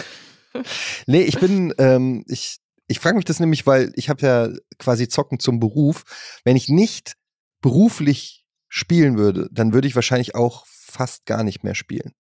Nee, 1.06 1.24
ich 1.24 1.38
bin, 1.38 1.74
ähm, 1.80 2.24
ich, 2.28 2.60
ich 2.88 3.02
frage 3.02 3.18
mich 3.18 3.26
das 3.26 3.42
nämlich, 3.42 3.68
weil 3.68 3.92
ich 3.96 4.08
habe 4.10 4.26
ja 4.26 4.50
quasi 4.80 5.10
Zocken 5.10 5.38
zum 5.40 5.60
Beruf. 5.60 6.04
Wenn 6.46 6.56
ich 6.56 6.70
nicht 6.70 7.16
beruflich 7.60 8.46
spielen 8.70 9.18
würde, 9.18 9.50
dann 9.52 9.74
würde 9.74 9.88
ich 9.88 9.96
wahrscheinlich 9.96 10.36
auch 10.36 10.66
fast 10.68 11.26
gar 11.26 11.44
nicht 11.44 11.64
mehr 11.64 11.76
spielen. 11.76 12.14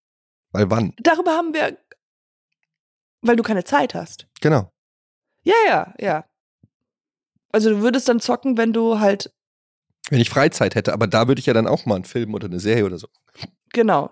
Weil 0.51 0.69
wann? 0.69 0.93
Darüber 0.99 1.31
haben 1.31 1.53
wir, 1.53 1.77
weil 3.21 3.35
du 3.35 3.43
keine 3.43 3.63
Zeit 3.63 3.93
hast. 3.93 4.27
Genau. 4.41 4.71
Ja, 5.43 5.55
ja, 5.67 5.93
ja. 5.99 6.25
Also 7.51 7.69
du 7.69 7.81
würdest 7.81 8.09
dann 8.09 8.19
zocken, 8.19 8.57
wenn 8.57 8.73
du 8.73 8.99
halt, 8.99 9.33
Wenn 10.09 10.19
ich 10.19 10.29
Freizeit 10.29 10.75
hätte, 10.75 10.93
aber 10.93 11.07
da 11.07 11.27
würde 11.27 11.39
ich 11.39 11.47
ja 11.47 11.53
dann 11.53 11.67
auch 11.67 11.85
mal 11.85 11.95
einen 11.95 12.05
Film 12.05 12.33
oder 12.33 12.45
eine 12.45 12.59
Serie 12.59 12.85
oder 12.85 12.97
so. 12.99 13.07
genau. 13.73 14.11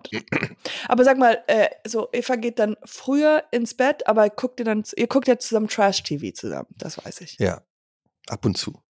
Aber 0.87 1.03
sag 1.03 1.17
mal, 1.17 1.43
äh, 1.47 1.69
so 1.85 2.09
Eva 2.11 2.35
geht 2.35 2.57
dann 2.59 2.75
früher 2.83 3.43
ins 3.51 3.75
Bett, 3.75 4.07
aber 4.07 4.29
guckt 4.29 4.59
ihr 4.59 4.65
dann, 4.65 4.83
ihr 4.95 5.07
guckt 5.07 5.27
ja 5.27 5.37
zusammen 5.37 5.67
Trash-TV 5.67 6.33
zusammen, 6.33 6.67
das 6.77 7.03
weiß 7.03 7.21
ich. 7.21 7.37
Ja. 7.37 7.61
Ab 8.27 8.45
und 8.45 8.57
zu. 8.57 8.81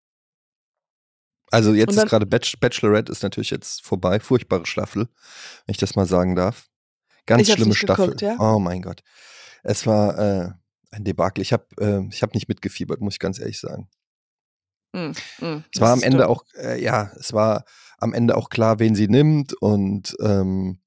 Also 1.51 1.73
jetzt 1.73 1.95
dann- 1.97 2.05
ist 2.05 2.09
gerade 2.09 2.25
Bach 2.25 2.39
Bachelorette 2.59 3.11
ist 3.11 3.21
natürlich 3.21 3.51
jetzt 3.51 3.83
vorbei. 3.85 4.19
Furchtbare 4.19 4.65
Staffel, 4.65 5.07
wenn 5.65 5.71
ich 5.73 5.77
das 5.77 5.95
mal 5.95 6.07
sagen 6.07 6.35
darf. 6.35 6.67
Ganz 7.25 7.49
schlimme 7.51 7.75
Staffel. 7.75 8.05
geguckt, 8.05 8.21
ja? 8.21 8.37
Oh 8.39 8.59
mein 8.59 8.81
Gott. 8.81 9.03
Es 9.61 9.85
war 9.85 10.17
äh, 10.17 10.49
ein 10.91 11.03
Debakel. 11.03 11.41
Ich 11.41 11.53
habe 11.53 11.65
äh, 11.79 12.07
ich 12.09 12.23
hab 12.23 12.33
nicht 12.33 12.47
mitgefiebert, 12.49 13.01
muss 13.01 13.15
ich 13.15 13.19
ganz 13.19 13.39
ehrlich 13.39 13.59
sagen. 13.59 13.87
Mm, 14.93 14.99
mm, 15.07 15.13
Es 15.41 15.63
das 15.73 15.81
war 15.81 15.93
am 15.93 16.03
Ende 16.03 16.19
dumm. 16.19 16.27
auch, 16.27 16.43
äh, 16.55 16.81
ja, 16.81 17.11
es 17.15 17.33
war 17.33 17.65
am 17.97 18.13
Ende 18.13 18.37
auch 18.37 18.49
klar, 18.49 18.79
wen 18.79 18.95
sie 18.95 19.07
nimmt 19.07 19.53
und 19.53 20.15
ähm, 20.21 20.79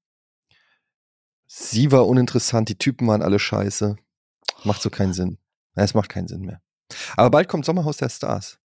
sie 1.47 1.91
war 1.91 2.07
uninteressant, 2.07 2.69
die 2.69 2.77
Typen 2.77 3.07
waren 3.07 3.21
alle 3.21 3.39
scheiße. 3.39 3.97
Macht 4.63 4.81
so 4.81 4.89
keinen 4.89 5.13
Sinn. 5.13 5.37
Ja, 5.75 5.83
es 5.83 5.93
macht 5.93 6.09
keinen 6.09 6.27
Sinn 6.27 6.41
mehr. 6.41 6.61
Aber 7.15 7.29
bald 7.29 7.47
kommt 7.49 7.65
Sommerhaus 7.65 7.97
der 7.97 8.09
Stars. 8.09 8.59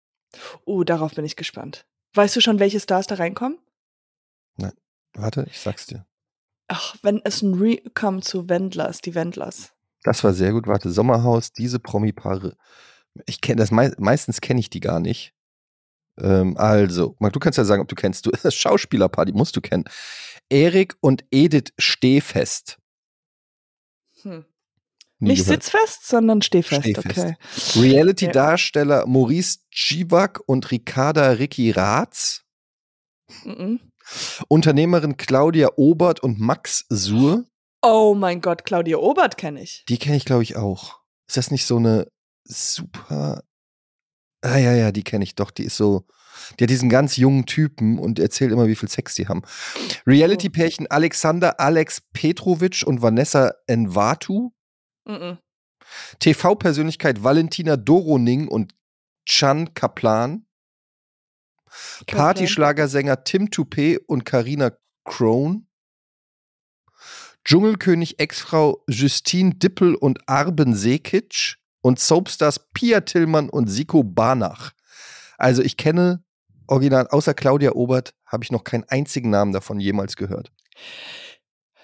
Oh, 0.64 0.84
darauf 0.84 1.14
bin 1.14 1.24
ich 1.24 1.36
gespannt. 1.36 1.86
Weißt 2.14 2.36
du 2.36 2.40
schon, 2.40 2.58
welche 2.58 2.80
Stars 2.80 3.06
da 3.06 3.16
reinkommen? 3.16 3.58
Warte, 5.14 5.44
ich 5.50 5.58
sag's 5.58 5.86
dir. 5.86 6.06
Ach, 6.68 6.94
wenn 7.02 7.20
es 7.24 7.42
ein 7.42 7.54
Re 7.54 7.78
kommt 7.94 8.22
zu 8.24 8.48
Wendlers, 8.48 9.00
die 9.00 9.16
Wendlers. 9.16 9.72
Das 10.04 10.22
war 10.22 10.32
sehr 10.32 10.52
gut. 10.52 10.68
Warte, 10.68 10.90
Sommerhaus, 10.92 11.52
diese 11.52 11.80
Promi-Paare. 11.80 12.56
Ich 13.26 13.40
kenne 13.40 13.56
das 13.56 13.70
mei 13.70 13.92
meistens 13.98 14.40
kenne 14.40 14.60
ich 14.60 14.70
die 14.70 14.80
gar 14.80 15.00
nicht. 15.00 15.34
Ähm, 16.18 16.56
also, 16.56 17.16
Marc, 17.18 17.32
du 17.32 17.40
kannst 17.40 17.58
ja 17.58 17.64
sagen, 17.64 17.82
ob 17.82 17.88
du 17.88 17.94
kennst. 17.94 18.26
Du, 18.26 18.30
das 18.42 18.54
Schauspielerpaar, 18.54 19.24
die 19.24 19.32
musst 19.32 19.56
du 19.56 19.60
kennen. 19.60 19.84
Erik 20.48 20.96
und 21.00 21.24
Edith 21.30 21.72
Stehfest. 21.78 22.78
Hm. 24.22 24.44
Nicht 25.22 25.44
gehört. 25.44 25.62
sitzfest, 25.62 26.06
sondern 26.06 26.40
stehfest, 26.40 26.82
Stehfest. 26.82 27.18
okay. 27.18 27.36
Reality-Darsteller 27.76 29.06
Maurice 29.06 29.58
Civak 29.72 30.40
und 30.46 30.70
Ricarda 30.70 31.32
Ricky 31.32 31.70
Ratz. 31.70 32.42
Mhm. 33.44 33.80
Unternehmerin 34.48 35.18
Claudia 35.18 35.72
Obert 35.76 36.20
und 36.20 36.40
Max 36.40 36.86
Suhr. 36.88 37.44
Oh 37.82 38.14
mein 38.14 38.40
Gott, 38.40 38.64
Claudia 38.64 38.96
Obert 38.96 39.36
kenne 39.36 39.62
ich. 39.62 39.84
Die 39.88 39.98
kenne 39.98 40.16
ich, 40.16 40.24
glaube 40.24 40.42
ich, 40.42 40.56
auch. 40.56 41.00
Ist 41.28 41.36
das 41.36 41.50
nicht 41.50 41.66
so 41.66 41.76
eine 41.76 42.06
super. 42.44 43.42
Ah, 44.42 44.56
ja, 44.56 44.74
ja, 44.74 44.92
die 44.92 45.04
kenne 45.04 45.24
ich 45.24 45.34
doch. 45.34 45.50
Die 45.50 45.64
ist 45.64 45.76
so. 45.76 46.06
Die 46.58 46.64
hat 46.64 46.70
diesen 46.70 46.88
ganz 46.88 47.16
jungen 47.16 47.44
Typen 47.44 47.98
und 47.98 48.18
erzählt 48.18 48.52
immer, 48.52 48.66
wie 48.66 48.76
viel 48.76 48.88
Sex 48.88 49.14
die 49.14 49.28
haben. 49.28 49.42
Reality-Pärchen 50.06 50.86
Alexander 50.86 51.60
Alex 51.60 52.00
Petrovic 52.12 52.82
und 52.86 53.02
Vanessa 53.02 53.52
Envatu. 53.66 54.52
Mhm. 55.04 55.38
TV-Persönlichkeit 56.20 57.22
Valentina 57.22 57.76
Doroning 57.76 58.48
und 58.48 58.74
Chan 59.26 59.74
Kaplan. 59.74 60.46
Partyschlagersänger 62.06 63.24
Tim 63.24 63.46
Toupé 63.46 63.98
und 64.06 64.24
Karina 64.24 64.72
Crone. 65.04 65.66
Dschungelkönig 67.44 68.18
Ex-Frau 68.18 68.84
Justine 68.88 69.54
Dippel 69.54 69.94
und 69.94 70.28
Arben 70.28 70.74
Sekic 70.74 71.59
und 71.80 71.98
Soapstars 71.98 72.70
Pia 72.72 73.00
Tillmann 73.00 73.48
und 73.48 73.68
Siko 73.68 74.02
Barnach. 74.02 74.72
Also 75.38 75.62
ich 75.62 75.76
kenne 75.76 76.22
original, 76.66 77.08
außer 77.08 77.34
Claudia 77.34 77.72
Obert, 77.72 78.14
habe 78.26 78.44
ich 78.44 78.52
noch 78.52 78.64
keinen 78.64 78.84
einzigen 78.84 79.30
Namen 79.30 79.52
davon 79.52 79.80
jemals 79.80 80.16
gehört. 80.16 80.52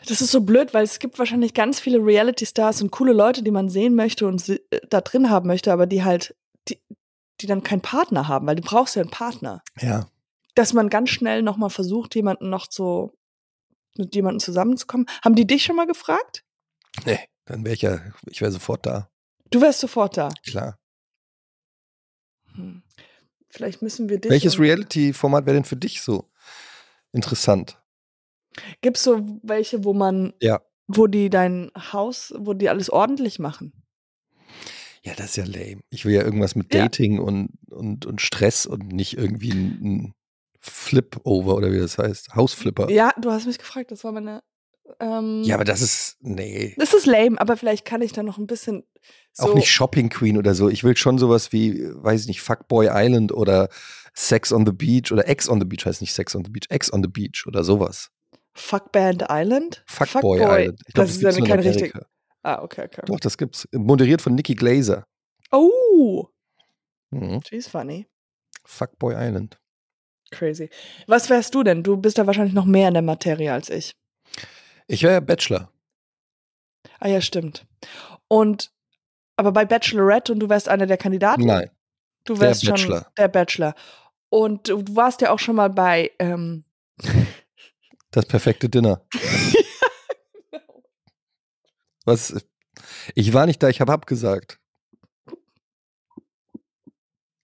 Das 0.06 0.20
ist 0.20 0.30
so 0.30 0.42
blöd, 0.42 0.72
weil 0.72 0.84
es 0.84 1.00
gibt 1.00 1.18
wahrscheinlich 1.18 1.52
ganz 1.52 1.80
viele 1.80 1.98
Reality-Stars 1.98 2.82
und 2.82 2.92
coole 2.92 3.12
Leute, 3.12 3.42
die 3.42 3.50
man 3.50 3.68
sehen 3.68 3.94
möchte 3.96 4.26
und 4.26 4.40
sie, 4.40 4.60
äh, 4.70 4.80
da 4.88 5.00
drin 5.00 5.30
haben 5.30 5.48
möchte, 5.48 5.72
aber 5.72 5.86
die 5.86 6.04
halt, 6.04 6.36
die, 6.68 6.78
die 7.40 7.46
dann 7.46 7.64
keinen 7.64 7.80
Partner 7.80 8.28
haben, 8.28 8.46
weil 8.46 8.56
du 8.56 8.62
brauchst 8.62 8.94
ja 8.94 9.02
einen 9.02 9.10
Partner. 9.10 9.62
Ja. 9.80 10.08
Dass 10.54 10.72
man 10.72 10.88
ganz 10.88 11.10
schnell 11.10 11.42
nochmal 11.42 11.70
versucht, 11.70 12.14
jemanden 12.14 12.48
noch 12.48 12.66
so 12.70 13.18
mit 13.96 14.14
jemandem 14.14 14.40
zusammenzukommen. 14.40 15.06
Haben 15.24 15.34
die 15.34 15.46
dich 15.46 15.64
schon 15.64 15.76
mal 15.76 15.86
gefragt? 15.86 16.44
Nee, 17.04 17.18
dann 17.46 17.64
wäre 17.64 17.74
ich 17.74 17.82
ja, 17.82 18.00
ich 18.26 18.40
wäre 18.40 18.52
sofort 18.52 18.86
da. 18.86 19.10
Du 19.50 19.60
wärst 19.60 19.80
sofort 19.80 20.16
da. 20.16 20.28
Klar. 20.44 20.78
Hm. 22.54 22.82
Vielleicht 23.48 23.82
müssen 23.82 24.08
wir 24.08 24.18
dich. 24.20 24.30
Welches 24.30 24.58
Reality-Format 24.58 25.46
wäre 25.46 25.54
denn 25.54 25.64
für 25.64 25.76
dich 25.76 26.02
so 26.02 26.30
interessant? 27.12 27.80
Gibt's 28.80 29.02
so 29.02 29.40
welche, 29.42 29.84
wo 29.84 29.92
man, 29.94 30.32
Ja. 30.40 30.60
wo 30.86 31.06
die 31.06 31.30
dein 31.30 31.70
Haus, 31.92 32.34
wo 32.36 32.54
die 32.54 32.68
alles 32.68 32.90
ordentlich 32.90 33.38
machen? 33.38 33.72
Ja, 35.02 35.14
das 35.14 35.26
ist 35.26 35.36
ja 35.36 35.44
lame. 35.44 35.82
Ich 35.90 36.04
will 36.04 36.14
ja 36.14 36.22
irgendwas 36.22 36.54
mit 36.56 36.74
Ja. 36.74 36.82
Dating 36.82 37.18
und, 37.20 37.50
und, 37.70 38.06
und 38.06 38.20
Stress 38.20 38.66
und 38.66 38.88
nicht 38.88 39.16
irgendwie 39.16 39.52
ein, 39.52 39.80
ein 39.82 40.14
Flip-Over 40.60 41.54
oder 41.54 41.70
wie 41.70 41.78
das 41.78 41.96
heißt. 41.98 42.34
Hausflipper. 42.34 42.90
Ja, 42.90 43.12
du 43.20 43.30
hast 43.30 43.46
mich 43.46 43.58
gefragt, 43.58 43.92
das 43.92 44.02
war 44.02 44.10
meine. 44.12 44.42
Ähm, 45.00 45.42
Ja, 45.44 45.56
aber 45.56 45.64
das 45.64 45.82
ist, 45.82 46.16
nee. 46.20 46.74
das 46.78 46.94
ist 46.94 47.06
lame, 47.06 47.40
aber 47.40 47.56
vielleicht 47.56 47.84
kann 47.84 48.02
ich 48.02 48.12
da 48.12 48.22
noch 48.22 48.38
ein 48.38 48.46
bisschen 48.46 48.84
so. 49.32 49.48
Auch 49.48 49.54
nicht 49.54 49.70
Shopping 49.70 50.08
Queen 50.08 50.38
oder 50.38 50.54
so. 50.54 50.68
Ich 50.68 50.82
will 50.84 50.96
schon 50.96 51.18
sowas 51.18 51.52
wie, 51.52 51.82
weiß 51.94 52.22
ich 52.22 52.26
nicht, 52.28 52.40
Fuckboy 52.40 52.88
Island 52.90 53.32
oder 53.32 53.68
Sex 54.14 54.52
on 54.52 54.64
the 54.64 54.72
Beach 54.72 55.12
oder 55.12 55.28
Ex 55.28 55.48
on 55.48 55.60
the 55.60 55.66
Beach 55.66 55.84
heißt 55.84 56.00
nicht 56.00 56.14
Sex 56.14 56.34
on 56.34 56.44
the 56.44 56.50
Beach, 56.50 56.66
Ex 56.70 56.90
on 56.92 57.02
the 57.02 57.08
Beach 57.08 57.44
oder 57.46 57.62
sowas. 57.64 58.10
Fuckband 58.54 59.24
Island? 59.28 59.84
Fuckboy, 59.86 60.38
Island. 60.40 60.80
Ich 60.86 60.94
glaube, 60.94 61.08
das 61.08 61.18
das 61.20 61.36
ist 61.36 61.40
ja 61.40 61.44
kein 61.46 61.60
richtig. 61.60 61.92
Ah, 62.42 62.62
okay, 62.62 62.84
okay. 62.86 63.02
Doch, 63.04 63.20
das 63.20 63.36
gibt's. 63.36 63.68
Moderiert 63.72 64.22
von 64.22 64.34
Nikki 64.34 64.54
Glaser. 64.54 65.04
Oh, 65.52 66.26
Mhm. 67.10 67.40
she's 67.46 67.68
funny. 67.68 68.06
Fuckboy 68.64 69.14
Island. 69.14 69.58
Crazy. 70.30 70.70
Was 71.06 71.28
wärst 71.30 71.54
du 71.54 71.62
denn? 71.62 71.82
Du 71.82 71.96
bist 71.98 72.18
da 72.18 72.26
wahrscheinlich 72.26 72.54
noch 72.54 72.64
mehr 72.64 72.88
in 72.88 72.94
der 72.94 73.02
Materie 73.02 73.52
als 73.52 73.68
ich. 73.70 73.92
Ich 74.86 75.02
wäre 75.02 75.14
ja 75.14 75.20
Bachelor. 75.20 75.70
Ah 77.00 77.08
ja, 77.08 77.20
stimmt. 77.20 77.66
Und 78.28 78.72
aber 79.36 79.52
bei 79.52 79.64
Bachelorette 79.64 80.32
und 80.32 80.40
du 80.40 80.48
wärst 80.48 80.68
einer 80.68 80.86
der 80.86 80.96
Kandidaten? 80.96 81.44
Nein. 81.44 81.70
Du 82.24 82.34
der 82.34 82.42
wärst 82.42 82.64
schon 82.64 82.74
Bachelor. 82.74 83.12
der 83.18 83.28
Bachelor. 83.28 83.74
Und 84.30 84.68
du 84.68 84.82
warst 84.96 85.20
ja 85.20 85.30
auch 85.30 85.38
schon 85.38 85.56
mal 85.56 85.70
bei 85.70 86.10
ähm, 86.18 86.64
Das 88.10 88.26
perfekte 88.26 88.68
Dinner. 88.68 89.06
Was? 92.04 92.34
Ich 93.14 93.32
war 93.34 93.46
nicht 93.46 93.62
da, 93.62 93.68
ich 93.68 93.80
habe 93.80 93.92
abgesagt. 93.92 94.58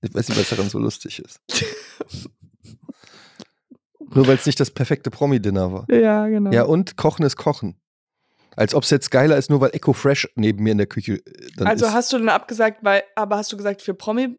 Ich 0.00 0.14
weiß 0.14 0.28
nicht, 0.28 0.38
was 0.40 0.48
daran 0.48 0.68
so 0.68 0.78
lustig 0.78 1.18
ist. 1.20 1.40
Nur 4.14 4.26
weil 4.26 4.36
es 4.36 4.46
nicht 4.46 4.60
das 4.60 4.70
perfekte 4.70 5.10
Promi-Dinner 5.10 5.72
war. 5.72 5.86
Ja, 5.90 6.26
genau. 6.28 6.50
Ja, 6.50 6.64
und 6.64 6.96
Kochen 6.96 7.24
ist 7.24 7.36
Kochen. 7.36 7.76
Als 8.56 8.74
ob 8.74 8.82
es 8.82 8.90
jetzt 8.90 9.10
geiler 9.10 9.36
ist, 9.36 9.48
nur 9.48 9.60
weil 9.60 9.70
Echo 9.72 9.92
Fresh 9.94 10.28
neben 10.34 10.62
mir 10.62 10.72
in 10.72 10.78
der 10.78 10.86
Küche 10.86 11.14
äh, 11.14 11.50
dann 11.56 11.66
also 11.66 11.86
ist. 11.86 11.92
hast 11.92 12.12
du 12.12 12.18
dann 12.18 12.28
abgesagt, 12.28 12.78
weil, 12.82 13.02
aber 13.16 13.36
hast 13.36 13.50
du 13.52 13.56
gesagt, 13.56 13.80
für 13.80 13.94
Promi 13.94 14.38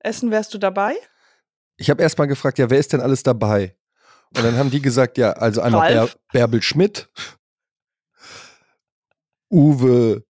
äh, 0.00 0.12
wärst 0.22 0.52
du 0.52 0.58
dabei? 0.58 0.94
Ich 1.76 1.88
habe 1.88 2.02
erst 2.02 2.18
mal 2.18 2.26
gefragt, 2.26 2.58
ja, 2.58 2.68
wer 2.68 2.78
ist 2.78 2.92
denn 2.92 3.00
alles 3.00 3.22
dabei? 3.22 3.74
Und 4.36 4.44
dann 4.44 4.56
haben 4.56 4.70
die 4.70 4.82
gesagt, 4.82 5.16
ja, 5.16 5.32
also 5.32 5.62
einmal 5.62 5.92
Ralf? 5.92 6.18
Bärbel 6.30 6.62
Schmidt, 6.62 7.08
Uwe 9.50 10.24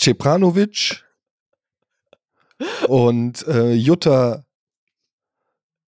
Cepranovic 0.00 1.04
und 2.88 3.46
äh, 3.46 3.72
Jutta 3.72 4.45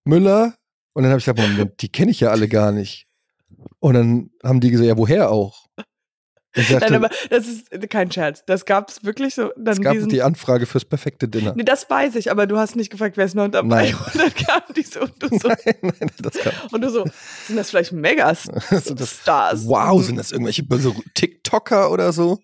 Müller. 0.08 0.54
Und 0.94 1.02
dann 1.04 1.10
habe 1.10 1.20
ich 1.20 1.26
gesagt, 1.26 1.38
Moment, 1.38 1.80
die 1.80 1.90
kenne 1.90 2.10
ich 2.10 2.20
ja 2.20 2.30
alle 2.30 2.48
gar 2.48 2.72
nicht. 2.72 3.06
Und 3.78 3.94
dann 3.94 4.30
haben 4.42 4.60
die 4.60 4.70
gesagt, 4.70 4.88
ja, 4.88 4.96
woher 4.96 5.30
auch? 5.30 5.66
Sagte, 6.54 6.86
Nein, 6.92 7.04
aber 7.04 7.10
das 7.30 7.46
ist 7.46 7.90
kein 7.90 8.10
Scherz. 8.10 8.42
Das 8.46 8.64
gab 8.64 8.88
es 8.88 9.04
wirklich 9.04 9.34
so. 9.34 9.52
Dann 9.56 9.74
es 9.74 9.80
gab 9.80 9.92
diesen, 9.92 10.08
die 10.08 10.22
Anfrage 10.22 10.66
fürs 10.66 10.84
perfekte 10.84 11.28
Dinner. 11.28 11.52
nee, 11.54 11.62
das 11.62 11.88
weiß 11.88 12.16
ich, 12.16 12.30
aber 12.30 12.46
du 12.46 12.56
hast 12.56 12.74
nicht 12.74 12.90
gefragt, 12.90 13.16
wer 13.16 13.26
ist 13.26 13.34
noch 13.34 13.48
dabei. 13.48 13.92
Nein. 13.92 13.94
Und 14.14 14.16
dann 14.16 14.34
kamen 14.34 14.74
die 14.74 14.82
so 14.82 15.00
und 15.00 15.22
du 15.22 15.28
so, 15.38 15.48
Nein, 15.66 15.74
nein, 15.82 16.10
das 16.20 16.34
kann, 16.38 16.52
und 16.72 16.80
du 16.80 16.90
so 16.90 17.04
sind 17.46 17.56
das 17.56 17.70
vielleicht 17.70 17.92
Megastars? 17.92 18.68
Wow, 19.68 20.02
sind 20.02 20.16
das 20.16 20.32
irgendwelche 20.32 20.64
TikToker 21.14 21.90
oder 21.90 22.12
so? 22.12 22.38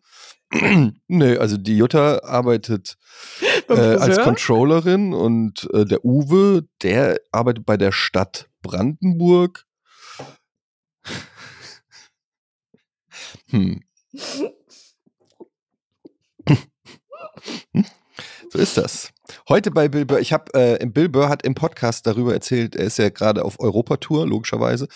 Nö, 1.09 1.39
also 1.39 1.57
die 1.57 1.77
Jutta 1.77 2.23
arbeitet 2.23 2.97
äh, 3.69 3.73
als? 3.73 4.21
Controllerin 4.21 5.13
und 5.13 5.69
äh, 5.73 5.85
der 5.85 6.05
Uwe, 6.05 6.67
der 6.83 7.21
arbeitet 7.33 7.67
bei 7.67 7.77
der 7.77 7.93
Stadt 7.93 8.49
Brandenburg. 8.63 9.65
Hm, 13.51 13.83
so 18.55 18.59
ist 18.59 18.77
das. 18.77 19.11
Heute 19.49 19.71
bei 19.71 19.89
Bill 19.89 20.05
Burr, 20.05 20.21
ich 20.21 20.33
habe, 20.33 20.55
äh, 20.55 20.87
Bill 20.87 21.09
Burr 21.09 21.29
hat 21.29 21.45
im 21.45 21.55
Podcast 21.55 22.07
darüber 22.07 22.33
erzählt, 22.33 22.77
er 22.77 22.85
ist 22.85 22.99
ja 22.99 23.11
gerade 23.11 23.45
auf 23.45 23.59
Europatour, 23.59 24.27
logischerweise. 24.27 24.87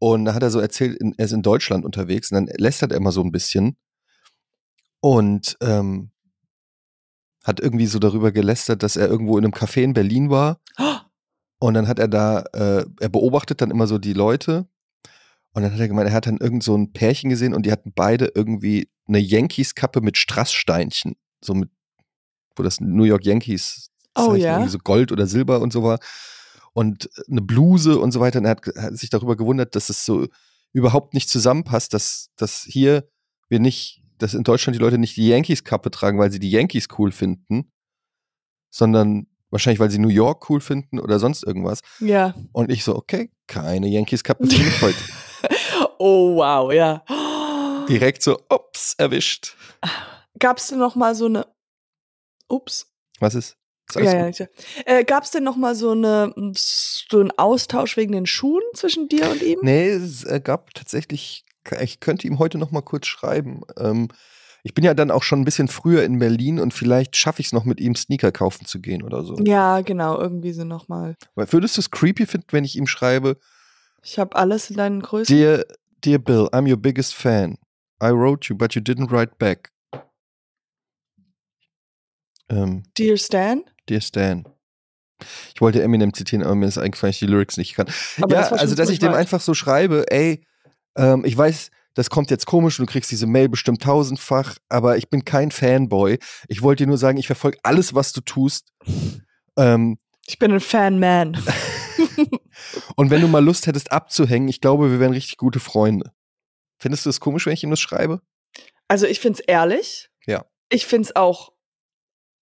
Und 0.00 0.24
da 0.24 0.34
hat 0.34 0.42
er 0.42 0.50
so 0.50 0.58
erzählt, 0.58 0.98
in, 1.00 1.14
er 1.16 1.26
ist 1.26 1.32
in 1.32 1.42
Deutschland 1.42 1.84
unterwegs 1.84 2.30
und 2.30 2.34
dann 2.34 2.56
lästert 2.58 2.90
er 2.90 2.98
immer 2.98 3.12
so 3.12 3.22
ein 3.22 3.30
bisschen. 3.30 3.76
Und 5.04 5.58
ähm, 5.60 6.10
hat 7.44 7.60
irgendwie 7.60 7.84
so 7.84 7.98
darüber 7.98 8.32
gelästert, 8.32 8.82
dass 8.82 8.96
er 8.96 9.06
irgendwo 9.06 9.36
in 9.36 9.44
einem 9.44 9.52
Café 9.52 9.82
in 9.82 9.92
Berlin 9.92 10.30
war. 10.30 10.62
Und 11.58 11.74
dann 11.74 11.88
hat 11.88 11.98
er 11.98 12.08
da, 12.08 12.40
äh, 12.54 12.86
er 13.00 13.08
beobachtet 13.10 13.60
dann 13.60 13.70
immer 13.70 13.86
so 13.86 13.98
die 13.98 14.14
Leute. 14.14 14.66
Und 15.52 15.62
dann 15.62 15.74
hat 15.74 15.78
er 15.78 15.88
gemeint, 15.88 16.08
er 16.08 16.14
hat 16.14 16.26
dann 16.26 16.38
irgend 16.38 16.62
so 16.62 16.74
ein 16.74 16.94
Pärchen 16.94 17.28
gesehen 17.28 17.52
und 17.52 17.66
die 17.66 17.72
hatten 17.72 17.92
beide 17.94 18.32
irgendwie 18.34 18.88
eine 19.06 19.18
Yankees-Kappe 19.18 20.00
mit 20.00 20.16
Strasssteinchen. 20.16 21.16
So 21.42 21.52
mit, 21.52 21.68
wo 22.56 22.62
das 22.62 22.80
New 22.80 23.04
York 23.04 23.26
Yankees 23.26 23.90
Oh 24.16 24.34
ja. 24.34 24.52
irgendwie 24.52 24.70
so 24.70 24.78
Gold 24.78 25.12
oder 25.12 25.26
Silber 25.26 25.60
und 25.60 25.70
so 25.70 25.82
war. 25.82 25.98
Und 26.72 27.10
eine 27.28 27.42
Bluse 27.42 27.98
und 27.98 28.12
so 28.12 28.20
weiter. 28.20 28.38
Und 28.38 28.46
er 28.46 28.52
hat, 28.52 28.66
hat 28.74 28.96
sich 28.96 29.10
darüber 29.10 29.36
gewundert, 29.36 29.76
dass 29.76 29.90
es 29.90 30.06
so 30.06 30.28
überhaupt 30.72 31.12
nicht 31.12 31.28
zusammenpasst, 31.28 31.92
dass, 31.92 32.30
dass 32.36 32.62
hier 32.62 33.06
wir 33.50 33.60
nicht, 33.60 34.03
dass 34.18 34.34
in 34.34 34.44
Deutschland 34.44 34.76
die 34.76 34.80
Leute 34.80 34.98
nicht 34.98 35.16
die 35.16 35.28
Yankees-Kappe 35.28 35.90
tragen, 35.90 36.18
weil 36.18 36.30
sie 36.30 36.38
die 36.38 36.50
Yankees 36.50 36.88
cool 36.98 37.12
finden, 37.12 37.70
sondern 38.70 39.26
wahrscheinlich, 39.50 39.80
weil 39.80 39.90
sie 39.90 39.98
New 39.98 40.08
York 40.08 40.48
cool 40.50 40.60
finden 40.60 40.98
oder 40.98 41.18
sonst 41.18 41.44
irgendwas. 41.44 41.80
Ja. 42.00 42.34
Und 42.52 42.70
ich 42.70 42.84
so, 42.84 42.96
okay, 42.96 43.30
keine 43.46 43.88
Yankees-Kappe 43.88 44.46
für 44.46 44.62
mich 44.62 44.82
heute. 44.82 44.98
Oh, 45.98 46.36
wow, 46.36 46.72
ja. 46.72 47.02
Direkt 47.88 48.22
so, 48.22 48.38
ups, 48.48 48.94
erwischt. 48.98 49.56
Gab 50.38 50.58
es 50.58 50.68
denn 50.68 50.78
noch 50.78 50.94
mal 50.96 51.14
so 51.14 51.26
eine 51.26 51.46
Ups. 52.48 52.86
Was 53.20 53.34
ist? 53.34 53.56
Ja, 53.94 54.02
ja, 54.02 54.26
gut? 54.26 54.38
ja. 54.38 54.46
Äh, 54.86 55.04
Gab 55.04 55.24
es 55.24 55.30
denn 55.30 55.44
noch 55.44 55.56
mal 55.56 55.74
so, 55.74 55.90
eine, 55.90 56.32
so 56.54 57.20
einen 57.20 57.30
Austausch 57.32 57.96
wegen 57.96 58.12
den 58.12 58.26
Schuhen 58.26 58.62
zwischen 58.74 59.08
dir 59.08 59.30
und 59.30 59.42
ihm? 59.42 59.60
Nee, 59.62 59.88
es 59.88 60.24
äh, 60.24 60.40
gab 60.42 60.74
tatsächlich, 60.74 61.44
ich 61.80 62.00
könnte 62.00 62.26
ihm 62.26 62.38
heute 62.38 62.58
noch 62.58 62.70
mal 62.70 62.82
kurz 62.82 63.06
schreiben. 63.06 63.62
Ähm, 63.78 64.08
ich 64.62 64.72
bin 64.72 64.84
ja 64.84 64.94
dann 64.94 65.10
auch 65.10 65.22
schon 65.22 65.40
ein 65.42 65.44
bisschen 65.44 65.68
früher 65.68 66.04
in 66.04 66.18
Berlin 66.18 66.58
und 66.58 66.72
vielleicht 66.72 67.16
schaffe 67.16 67.40
ich 67.40 67.46
es 67.48 67.52
noch 67.52 67.64
mit 67.64 67.80
ihm 67.80 67.94
Sneaker 67.94 68.32
kaufen 68.32 68.64
zu 68.64 68.80
gehen 68.80 69.02
oder 69.02 69.22
so. 69.22 69.36
Ja, 69.44 69.82
genau, 69.82 70.18
irgendwie 70.18 70.52
so 70.52 70.64
noch 70.64 70.88
mal. 70.88 71.16
Weil 71.34 71.52
Würdest 71.52 71.76
du 71.76 71.80
es 71.80 71.90
creepy 71.90 72.24
finden, 72.26 72.46
wenn 72.50 72.64
ich 72.64 72.76
ihm 72.76 72.86
schreibe, 72.86 73.36
Ich 74.02 74.18
habe 74.18 74.34
alles 74.36 74.70
in 74.70 74.76
deinen 74.76 75.02
Größen. 75.02 75.36
Dear, 75.36 75.64
dear 76.04 76.18
Bill, 76.18 76.48
I'm 76.52 76.68
your 76.70 76.78
biggest 76.78 77.14
fan. 77.14 77.58
I 78.02 78.08
wrote 78.08 78.48
you, 78.48 78.56
but 78.56 78.74
you 78.74 78.80
didn't 78.80 79.10
write 79.10 79.32
back. 79.38 79.70
Ähm, 82.48 82.82
Dear 82.96 83.16
Stan? 83.16 83.64
dear 83.88 84.00
Stan. 84.00 84.44
Ich 85.54 85.60
wollte 85.60 85.82
Eminem 85.82 86.12
zitieren, 86.12 86.44
aber 86.44 86.54
mir 86.54 86.66
ist 86.66 86.78
eingefallen, 86.78 87.10
dass 87.10 87.16
ich 87.16 87.26
die 87.26 87.32
Lyrics 87.32 87.56
nicht 87.56 87.74
kann. 87.74 87.86
Aber 88.20 88.34
ja, 88.34 88.40
das 88.40 88.52
also 88.52 88.74
dass 88.74 88.90
ich 88.90 88.98
dem 88.98 89.12
einfach 89.12 89.40
so 89.40 89.54
schreibe, 89.54 90.10
ey, 90.10 90.44
ähm, 90.96 91.24
ich 91.24 91.36
weiß, 91.36 91.70
das 91.94 92.10
kommt 92.10 92.30
jetzt 92.30 92.46
komisch 92.46 92.78
und 92.78 92.88
du 92.88 92.92
kriegst 92.92 93.10
diese 93.10 93.26
Mail 93.26 93.48
bestimmt 93.48 93.82
tausendfach, 93.82 94.56
aber 94.68 94.96
ich 94.96 95.08
bin 95.08 95.24
kein 95.24 95.50
Fanboy. 95.50 96.18
Ich 96.48 96.62
wollte 96.62 96.84
dir 96.84 96.88
nur 96.88 96.98
sagen, 96.98 97.18
ich 97.18 97.26
verfolge 97.26 97.58
alles, 97.62 97.94
was 97.94 98.12
du 98.12 98.20
tust. 98.20 98.72
Ähm, 99.56 99.98
Ich 100.26 100.38
bin 100.38 100.52
ein 100.52 100.60
Fan-Man. 100.60 101.40
und 102.96 103.10
wenn 103.10 103.20
du 103.20 103.28
mal 103.28 103.44
Lust 103.44 103.66
hättest 103.66 103.92
abzuhängen, 103.92 104.48
ich 104.48 104.60
glaube, 104.60 104.90
wir 104.90 105.00
wären 105.00 105.12
richtig 105.12 105.36
gute 105.36 105.60
Freunde. 105.60 106.12
Findest 106.78 107.06
du 107.06 107.10
es 107.10 107.20
komisch, 107.20 107.46
wenn 107.46 107.52
ich 107.52 107.62
ihm 107.62 107.70
das 107.70 107.80
schreibe? 107.80 108.20
Also 108.88 109.06
ich 109.06 109.20
finde 109.20 109.40
es 109.40 109.46
ehrlich. 109.46 110.10
Ja. 110.26 110.44
Ich 110.70 110.86
finde 110.86 111.08
es 111.08 111.16
auch, 111.16 111.52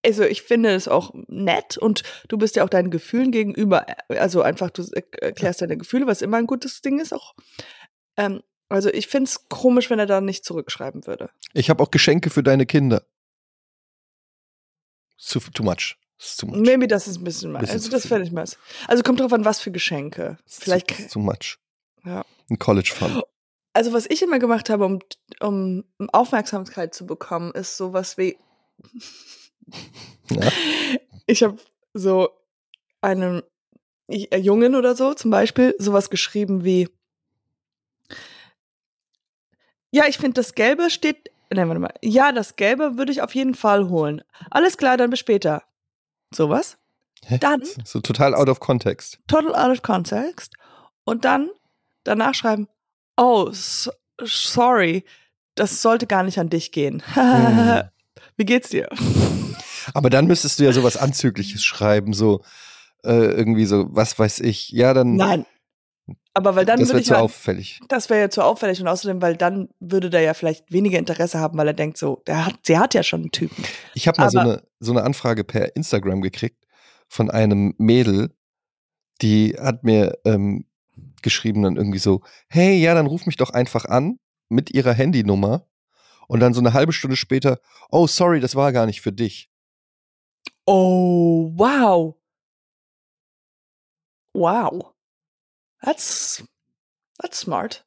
also 0.04 0.24
ich 0.24 0.42
finde 0.42 0.70
es 0.74 0.88
auch 0.88 1.12
nett 1.28 1.76
und 1.76 2.02
du 2.28 2.38
bist 2.38 2.56
ja 2.56 2.64
auch 2.64 2.68
deinen 2.68 2.90
Gefühlen 2.90 3.30
gegenüber, 3.30 3.86
also 4.08 4.42
einfach, 4.42 4.70
du 4.70 4.84
erklärst 5.20 5.60
deine 5.60 5.76
Gefühle, 5.76 6.06
was 6.06 6.22
immer 6.22 6.38
ein 6.38 6.46
gutes 6.46 6.80
Ding 6.80 6.98
ist 6.98 7.12
auch. 7.12 7.34
Ähm, 8.16 8.42
also 8.68 8.88
ich 8.90 9.06
finde 9.06 9.28
es 9.28 9.48
komisch, 9.48 9.90
wenn 9.90 9.98
er 9.98 10.06
da 10.06 10.20
nicht 10.20 10.44
zurückschreiben 10.44 11.06
würde. 11.06 11.30
Ich 11.52 11.68
habe 11.70 11.82
auch 11.82 11.90
Geschenke 11.90 12.30
für 12.30 12.42
deine 12.42 12.66
Kinder. 12.66 13.04
Too, 15.18 15.40
too 15.52 15.62
much. 15.62 15.96
Too 16.38 16.46
much. 16.46 16.58
Maybe 16.58 16.86
das 16.86 17.06
ist 17.06 17.18
ein 17.18 17.24
bisschen. 17.24 17.52
Bisschen 17.52 17.70
Also 17.70 17.90
das 17.90 18.06
fände 18.06 18.26
ich 18.26 18.32
mal. 18.32 18.44
Also 18.88 19.02
kommt 19.02 19.20
drauf 19.20 19.32
an, 19.32 19.44
was 19.44 19.60
für 19.60 19.70
Geschenke. 19.70 20.38
Vielleicht. 20.46 20.88
Too, 20.88 21.08
too 21.12 21.20
much. 21.20 21.58
Ja. 22.04 22.24
Ein 22.48 22.58
College 22.58 22.92
Fund. 22.94 23.22
Also 23.74 23.92
was 23.92 24.06
ich 24.06 24.22
immer 24.22 24.38
gemacht 24.38 24.68
habe, 24.70 24.84
um, 24.84 25.00
um 25.40 25.84
Aufmerksamkeit 26.12 26.94
zu 26.94 27.06
bekommen, 27.06 27.52
ist 27.52 27.76
sowas 27.76 28.18
wie. 28.18 28.36
Ja. 30.30 30.50
Ich 31.26 31.42
habe 31.42 31.58
so 31.94 32.30
einem 33.00 33.42
äh, 34.08 34.38
Jungen 34.38 34.74
oder 34.74 34.94
so 34.94 35.14
zum 35.14 35.30
Beispiel 35.30 35.74
sowas 35.78 36.10
geschrieben 36.10 36.64
wie. 36.64 36.88
Ja, 39.92 40.06
ich 40.08 40.16
finde 40.18 40.34
das 40.40 40.54
Gelbe 40.54 40.90
steht. 40.90 41.30
Nein, 41.50 41.68
warte 41.68 41.80
mal. 41.80 41.94
Ja, 42.02 42.32
das 42.32 42.56
Gelbe 42.56 42.96
würde 42.96 43.12
ich 43.12 43.20
auf 43.22 43.34
jeden 43.34 43.54
Fall 43.54 43.88
holen. 43.88 44.22
Alles 44.50 44.78
klar, 44.78 44.96
dann 44.96 45.10
bis 45.10 45.18
später. 45.18 45.62
Sowas. 46.34 46.78
Dann 47.40 47.62
So 47.84 48.00
total 48.00 48.34
out 48.34 48.48
of 48.48 48.58
context. 48.58 49.18
total 49.28 49.54
out 49.54 49.76
of 49.76 49.82
context. 49.82 50.54
Und 51.04 51.24
dann 51.24 51.50
danach 52.04 52.34
schreiben, 52.34 52.68
oh, 53.16 53.50
so, 53.52 53.92
sorry, 54.22 55.04
das 55.54 55.82
sollte 55.82 56.06
gar 56.06 56.22
nicht 56.22 56.38
an 56.38 56.48
dich 56.48 56.72
gehen. 56.72 57.02
Hm. 57.14 57.82
Wie 58.36 58.44
geht's 58.44 58.70
dir? 58.70 58.88
Aber 59.94 60.08
dann 60.10 60.26
müsstest 60.26 60.58
du 60.58 60.64
ja 60.64 60.72
sowas 60.72 60.96
Anzügliches 60.96 61.62
schreiben, 61.62 62.12
so 62.14 62.42
äh, 63.04 63.10
irgendwie 63.12 63.66
so, 63.66 63.86
was 63.90 64.18
weiß 64.18 64.40
ich. 64.40 64.70
Ja, 64.70 64.94
dann. 64.94 65.16
Nein. 65.16 65.44
Aber 66.34 66.56
weil 66.56 66.64
dann 66.64 66.80
das 66.80 66.92
ich 66.92 67.06
zu 67.06 67.12
mal, 67.12 67.20
auffällig. 67.20 67.80
das 67.88 68.08
wäre 68.08 68.20
ja 68.20 68.30
zu 68.30 68.42
auffällig 68.42 68.80
und 68.80 68.88
außerdem, 68.88 69.20
weil 69.20 69.36
dann 69.36 69.68
würde 69.80 70.08
der 70.08 70.22
ja 70.22 70.34
vielleicht 70.34 70.72
weniger 70.72 70.98
Interesse 70.98 71.38
haben, 71.38 71.58
weil 71.58 71.68
er 71.68 71.74
denkt 71.74 71.98
so, 71.98 72.22
der 72.26 72.46
hat, 72.46 72.54
sie 72.64 72.78
hat 72.78 72.94
ja 72.94 73.02
schon 73.02 73.22
einen 73.22 73.30
Typen. 73.30 73.64
Ich 73.94 74.08
habe 74.08 74.20
mal 74.20 74.30
so 74.30 74.38
eine, 74.38 74.62
so 74.80 74.92
eine 74.92 75.02
Anfrage 75.02 75.44
per 75.44 75.76
Instagram 75.76 76.22
gekriegt 76.22 76.64
von 77.08 77.30
einem 77.30 77.74
Mädel, 77.76 78.34
die 79.20 79.54
hat 79.58 79.84
mir 79.84 80.18
ähm, 80.24 80.64
geschrieben 81.20 81.62
dann 81.62 81.76
irgendwie 81.76 81.98
so, 81.98 82.22
hey, 82.48 82.78
ja, 82.78 82.94
dann 82.94 83.06
ruf 83.06 83.26
mich 83.26 83.36
doch 83.36 83.50
einfach 83.50 83.84
an 83.84 84.18
mit 84.48 84.70
ihrer 84.70 84.94
Handynummer 84.94 85.66
und 86.28 86.40
dann 86.40 86.54
so 86.54 86.60
eine 86.60 86.72
halbe 86.72 86.92
Stunde 86.92 87.16
später, 87.16 87.60
oh, 87.90 88.06
sorry, 88.06 88.40
das 88.40 88.54
war 88.54 88.72
gar 88.72 88.86
nicht 88.86 89.02
für 89.02 89.12
dich. 89.12 89.50
Oh, 90.66 91.52
wow. 91.54 92.16
Wow. 94.34 94.91
That's, 95.82 96.44
that's 97.20 97.40
smart. 97.40 97.84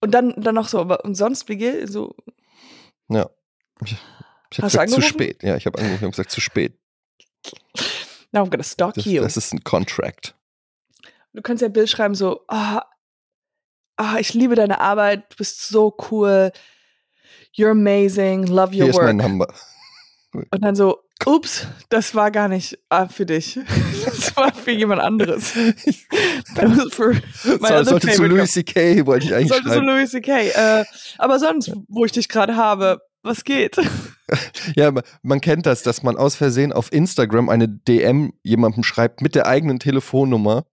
Und 0.00 0.12
dann, 0.12 0.34
dann 0.36 0.54
noch 0.54 0.68
so, 0.68 0.80
aber 0.80 1.04
und 1.04 1.14
sonst, 1.14 1.48
wie 1.48 1.56
geht 1.56 1.88
so, 1.90 2.14
Ja. 3.08 3.28
Ich, 3.84 3.92
ich 4.50 4.58
habe 4.58 4.68
gesagt, 4.68 4.90
zu 4.90 5.00
spät. 5.02 5.42
Ja, 5.42 5.56
ich 5.56 5.66
habe 5.66 5.78
angerufen, 5.78 6.02
habe 6.02 6.10
gesagt, 6.10 6.30
zu 6.30 6.40
spät. 6.40 6.78
now 8.32 8.42
I'm 8.42 8.50
gonna 8.50 8.62
stalk 8.62 8.94
Das, 8.94 9.04
you. 9.04 9.22
das 9.22 9.36
ist 9.36 9.52
ein 9.52 9.62
Contract. 9.64 10.34
du 11.32 11.42
kannst 11.42 11.62
ja 11.62 11.68
Bild 11.68 11.88
schreiben 11.88 12.14
so, 12.14 12.44
ah, 12.48 12.82
ah, 13.96 14.16
ich 14.18 14.34
liebe 14.34 14.54
deine 14.54 14.80
Arbeit, 14.80 15.32
du 15.32 15.36
bist 15.36 15.68
so 15.68 15.96
cool, 16.10 16.52
you're 17.56 17.70
amazing, 17.70 18.44
love 18.46 18.68
your 18.76 18.84
Hier 18.84 18.88
ist 18.90 18.96
mein 18.96 19.18
work. 19.18 19.28
Number. 19.28 19.54
Und 20.32 20.64
dann 20.64 20.74
so, 20.76 21.02
ups, 21.26 21.66
das 21.88 22.14
war 22.14 22.30
gar 22.30 22.48
nicht 22.48 22.78
ah, 22.88 23.08
für 23.08 23.26
dich. 23.26 23.58
Das 24.04 24.36
war 24.36 24.54
für 24.54 24.70
jemand 24.70 25.02
anderes. 25.02 25.50
For 26.92 27.12
my 27.12 27.20
So, 27.44 27.82
sollte 27.84 28.08
zu 28.08 28.24
Louis 28.24 28.52
C.K. 28.52 29.04
wollte 29.06 29.26
ich 29.26 29.34
eigentlich 29.34 29.48
Sollte 29.48 29.68
so 29.68 29.74
schreiben. 29.74 29.86
Louis 29.86 30.10
C.K. 30.10 30.48
Äh, 30.48 30.84
aber 31.18 31.38
sonst, 31.38 31.72
wo 31.88 32.04
ich 32.04 32.12
dich 32.12 32.28
gerade 32.28 32.56
habe, 32.56 33.00
was 33.22 33.44
geht? 33.44 33.76
Ja, 34.76 34.92
man 35.22 35.40
kennt 35.40 35.64
das, 35.64 35.82
dass 35.82 36.02
man 36.02 36.18
aus 36.18 36.34
Versehen 36.34 36.74
auf 36.74 36.92
Instagram 36.92 37.48
eine 37.48 37.66
DM 37.66 38.34
jemandem 38.42 38.82
schreibt 38.82 39.22
mit 39.22 39.34
der 39.34 39.46
eigenen 39.46 39.78
Telefonnummer 39.78 40.66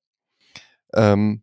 ähm, 0.94 1.42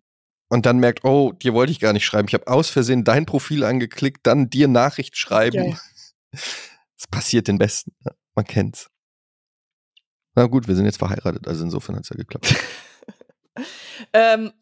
und 0.51 0.67
dann 0.67 0.79
merkt, 0.79 1.07
oh, 1.07 1.33
dir 1.33 1.55
wollte 1.55 1.73
ich 1.73 1.81
gar 1.81 1.95
nicht 1.95 2.05
schreiben. 2.05 2.29
Ich 2.29 2.35
habe 2.35 2.49
aus 2.49 2.69
Versehen 2.69 3.05
dein 3.05 3.25
Profil 3.25 3.65
angeklickt, 3.65 4.27
dann 4.27 4.51
dir 4.51 4.69
Nachricht 4.69 5.17
schreiben. 5.17 5.79
Es 6.33 7.07
passiert 7.11 7.49
den 7.49 7.57
Besten. 7.57 7.93
Man 8.35 8.45
kennt's. 8.45 8.91
Na 10.35 10.47
gut, 10.47 10.67
wir 10.67 10.75
sind 10.75 10.87
jetzt 10.87 10.99
verheiratet, 10.99 11.47
also 11.47 11.65
insofern 11.65 11.97
hat's 11.97 12.09
ja 12.09 12.17
geklappt. 12.17 12.55
Ähm, 14.13 14.53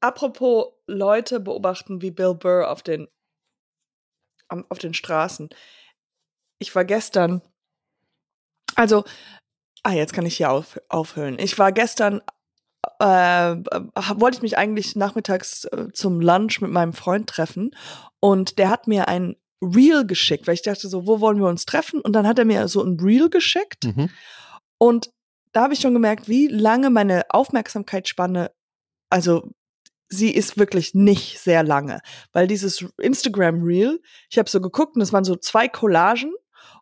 apropos 0.00 0.72
Leute 0.86 1.40
beobachten 1.40 2.02
wie 2.02 2.10
Bill 2.10 2.34
Burr 2.34 2.70
auf 2.70 2.82
den, 2.82 3.08
auf 4.48 4.78
den 4.78 4.94
Straßen. 4.94 5.48
Ich 6.58 6.74
war 6.74 6.84
gestern, 6.84 7.42
also, 8.74 9.04
ah, 9.82 9.92
jetzt 9.92 10.12
kann 10.12 10.26
ich 10.26 10.36
hier 10.36 10.50
auf, 10.50 10.80
aufhören. 10.88 11.38
Ich 11.38 11.58
war 11.58 11.72
gestern, 11.72 12.22
äh, 13.00 13.52
äh, 13.52 13.54
wollte 14.16 14.38
ich 14.38 14.42
mich 14.42 14.58
eigentlich 14.58 14.96
nachmittags 14.96 15.64
äh, 15.64 15.92
zum 15.92 16.20
Lunch 16.20 16.60
mit 16.60 16.70
meinem 16.70 16.92
Freund 16.92 17.28
treffen 17.28 17.74
und 18.20 18.58
der 18.58 18.70
hat 18.70 18.86
mir 18.86 19.08
ein 19.08 19.36
Reel 19.62 20.06
geschickt, 20.06 20.46
weil 20.46 20.54
ich 20.54 20.62
dachte 20.62 20.88
so, 20.88 21.06
wo 21.06 21.20
wollen 21.20 21.38
wir 21.38 21.48
uns 21.48 21.64
treffen? 21.64 22.00
Und 22.00 22.12
dann 22.14 22.26
hat 22.26 22.38
er 22.38 22.44
mir 22.44 22.68
so 22.68 22.82
ein 22.82 22.98
Reel 23.00 23.30
geschickt 23.30 23.84
Mhm. 23.84 24.10
und 24.78 25.10
da 25.52 25.62
habe 25.62 25.74
ich 25.74 25.80
schon 25.80 25.94
gemerkt, 25.94 26.28
wie 26.28 26.48
lange 26.48 26.90
meine 26.90 27.26
Aufmerksamkeitsspanne, 27.30 28.50
also 29.08 29.52
sie 30.08 30.30
ist 30.32 30.58
wirklich 30.58 30.94
nicht 30.94 31.38
sehr 31.38 31.62
lange, 31.62 32.00
weil 32.32 32.46
dieses 32.46 32.84
Instagram 32.98 33.62
Reel, 33.62 34.00
ich 34.30 34.38
habe 34.38 34.50
so 34.50 34.60
geguckt 34.60 34.96
und 34.96 35.02
es 35.02 35.12
waren 35.12 35.24
so 35.24 35.36
zwei 35.36 35.68
Collagen 35.68 36.32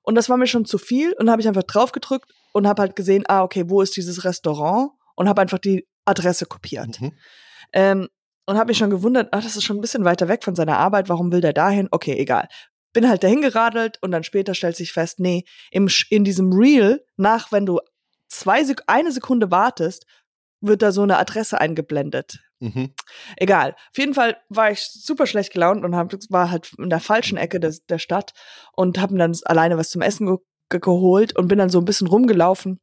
und 0.03 0.15
das 0.15 0.29
war 0.29 0.37
mir 0.39 0.47
schon 0.47 0.65
zu 0.65 0.79
viel 0.79 1.13
und 1.19 1.31
habe 1.31 1.43
ich 1.43 1.49
einfach 1.49 1.63
drauf 1.65 1.93
gedrückt 1.93 2.33
und 2.53 2.67
habe 2.67 2.83
halt 2.83 2.97
gesehen, 2.97 3.25
ah 3.29 3.43
okay, 3.43 3.65
wo 3.69 3.83
ist 3.83 3.97
dieses 3.97 4.25
Restaurant 4.25 4.93
und 5.17 5.29
habe 5.29 5.43
einfach 5.43 5.59
die 5.59 5.87
Adresse 6.07 6.47
kopiert. 6.47 7.01
Mhm. 7.01 7.13
Ähm, 7.73 8.09
und 8.47 8.57
habe 8.57 8.69
mich 8.69 8.79
schon 8.79 8.91
gewundert, 8.91 9.29
ach, 9.33 9.43
das 9.43 9.57
ist 9.57 9.65
schon 9.65 9.79
ein 9.79 9.81
bisschen 9.81 10.05
weiter 10.05 10.29
weg 10.29 10.45
von 10.45 10.55
seiner 10.55 10.79
Arbeit, 10.79 11.09
warum 11.09 11.33
will 11.33 11.41
der 11.41 11.53
dahin? 11.53 11.89
Okay, 11.91 12.17
egal. 12.19 12.49
Bin 12.93 13.09
halt 13.09 13.23
dahin 13.23 13.41
geradelt 13.41 13.99
und 14.03 14.11
dann 14.11 14.25
später 14.25 14.55
stellt 14.55 14.77
sich 14.77 14.93
fest, 14.93 15.21
nee, 15.21 15.45
im, 15.71 15.89
in 16.11 16.25
diesem 16.25 16.53
Reel, 16.53 17.05
nach, 17.17 17.53
wenn 17.53 17.67
du 17.67 17.81
zwei 18.29 18.65
eine 18.87 19.13
Sekunde 19.13 19.51
wartest, 19.51 20.07
wird 20.61 20.83
da 20.83 20.93
so 20.93 21.03
eine 21.03 21.19
Adresse 21.19 21.61
eingeblendet. 21.61 22.41
Mhm. 22.61 22.95
Egal. 23.37 23.75
Auf 23.91 23.99
jeden 23.99 24.15
Fall 24.15 24.37
war 24.49 24.71
ich 24.71 24.85
super 24.85 25.27
schlecht 25.27 25.53
gelaunt 25.53 25.85
und 25.85 25.97
hab, 25.97 26.13
war 26.31 26.51
halt 26.51 26.73
in 26.79 26.91
der 26.91 27.01
falschen 27.01 27.37
Ecke 27.37 27.59
des, 27.59 27.85
der 27.87 27.99
Stadt 27.99 28.33
und 28.73 29.01
habe 29.01 29.15
mir 29.15 29.19
dann 29.19 29.37
alleine 29.45 29.77
was 29.77 29.91
zum 29.91 30.01
Essen 30.01 30.27
ge 30.27 30.37
ge 30.71 30.81
geholt 30.81 31.37
und 31.37 31.49
bin 31.49 31.59
dann 31.59 31.71
so 31.71 31.81
ein 31.81 31.85
bisschen 31.85 32.07
rumgelaufen, 32.07 32.81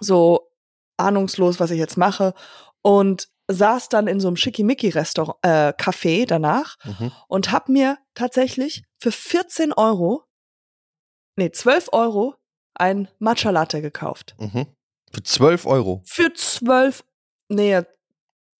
so 0.00 0.52
ahnungslos, 0.98 1.58
was 1.58 1.70
ich 1.70 1.78
jetzt 1.78 1.96
mache 1.96 2.34
und 2.82 3.28
saß 3.52 3.88
dann 3.88 4.06
in 4.06 4.20
so 4.20 4.28
einem 4.28 4.36
Schickimicki-Restaurant, 4.36 5.38
äh, 5.42 5.72
Café 5.72 6.26
danach 6.26 6.76
mhm. 6.84 7.12
und 7.28 7.52
hab 7.52 7.68
mir 7.68 7.98
tatsächlich 8.14 8.84
für 8.98 9.12
14 9.12 9.72
Euro, 9.72 10.24
nee, 11.36 11.50
12 11.50 11.88
Euro 11.92 12.36
ein 12.74 13.08
Matcha 13.18 13.50
Latte 13.50 13.82
gekauft. 13.82 14.36
Mhm. 14.38 14.66
Für 15.12 15.22
12 15.22 15.66
Euro? 15.66 16.02
Für 16.04 16.32
12, 16.32 17.04
nee, 17.48 17.82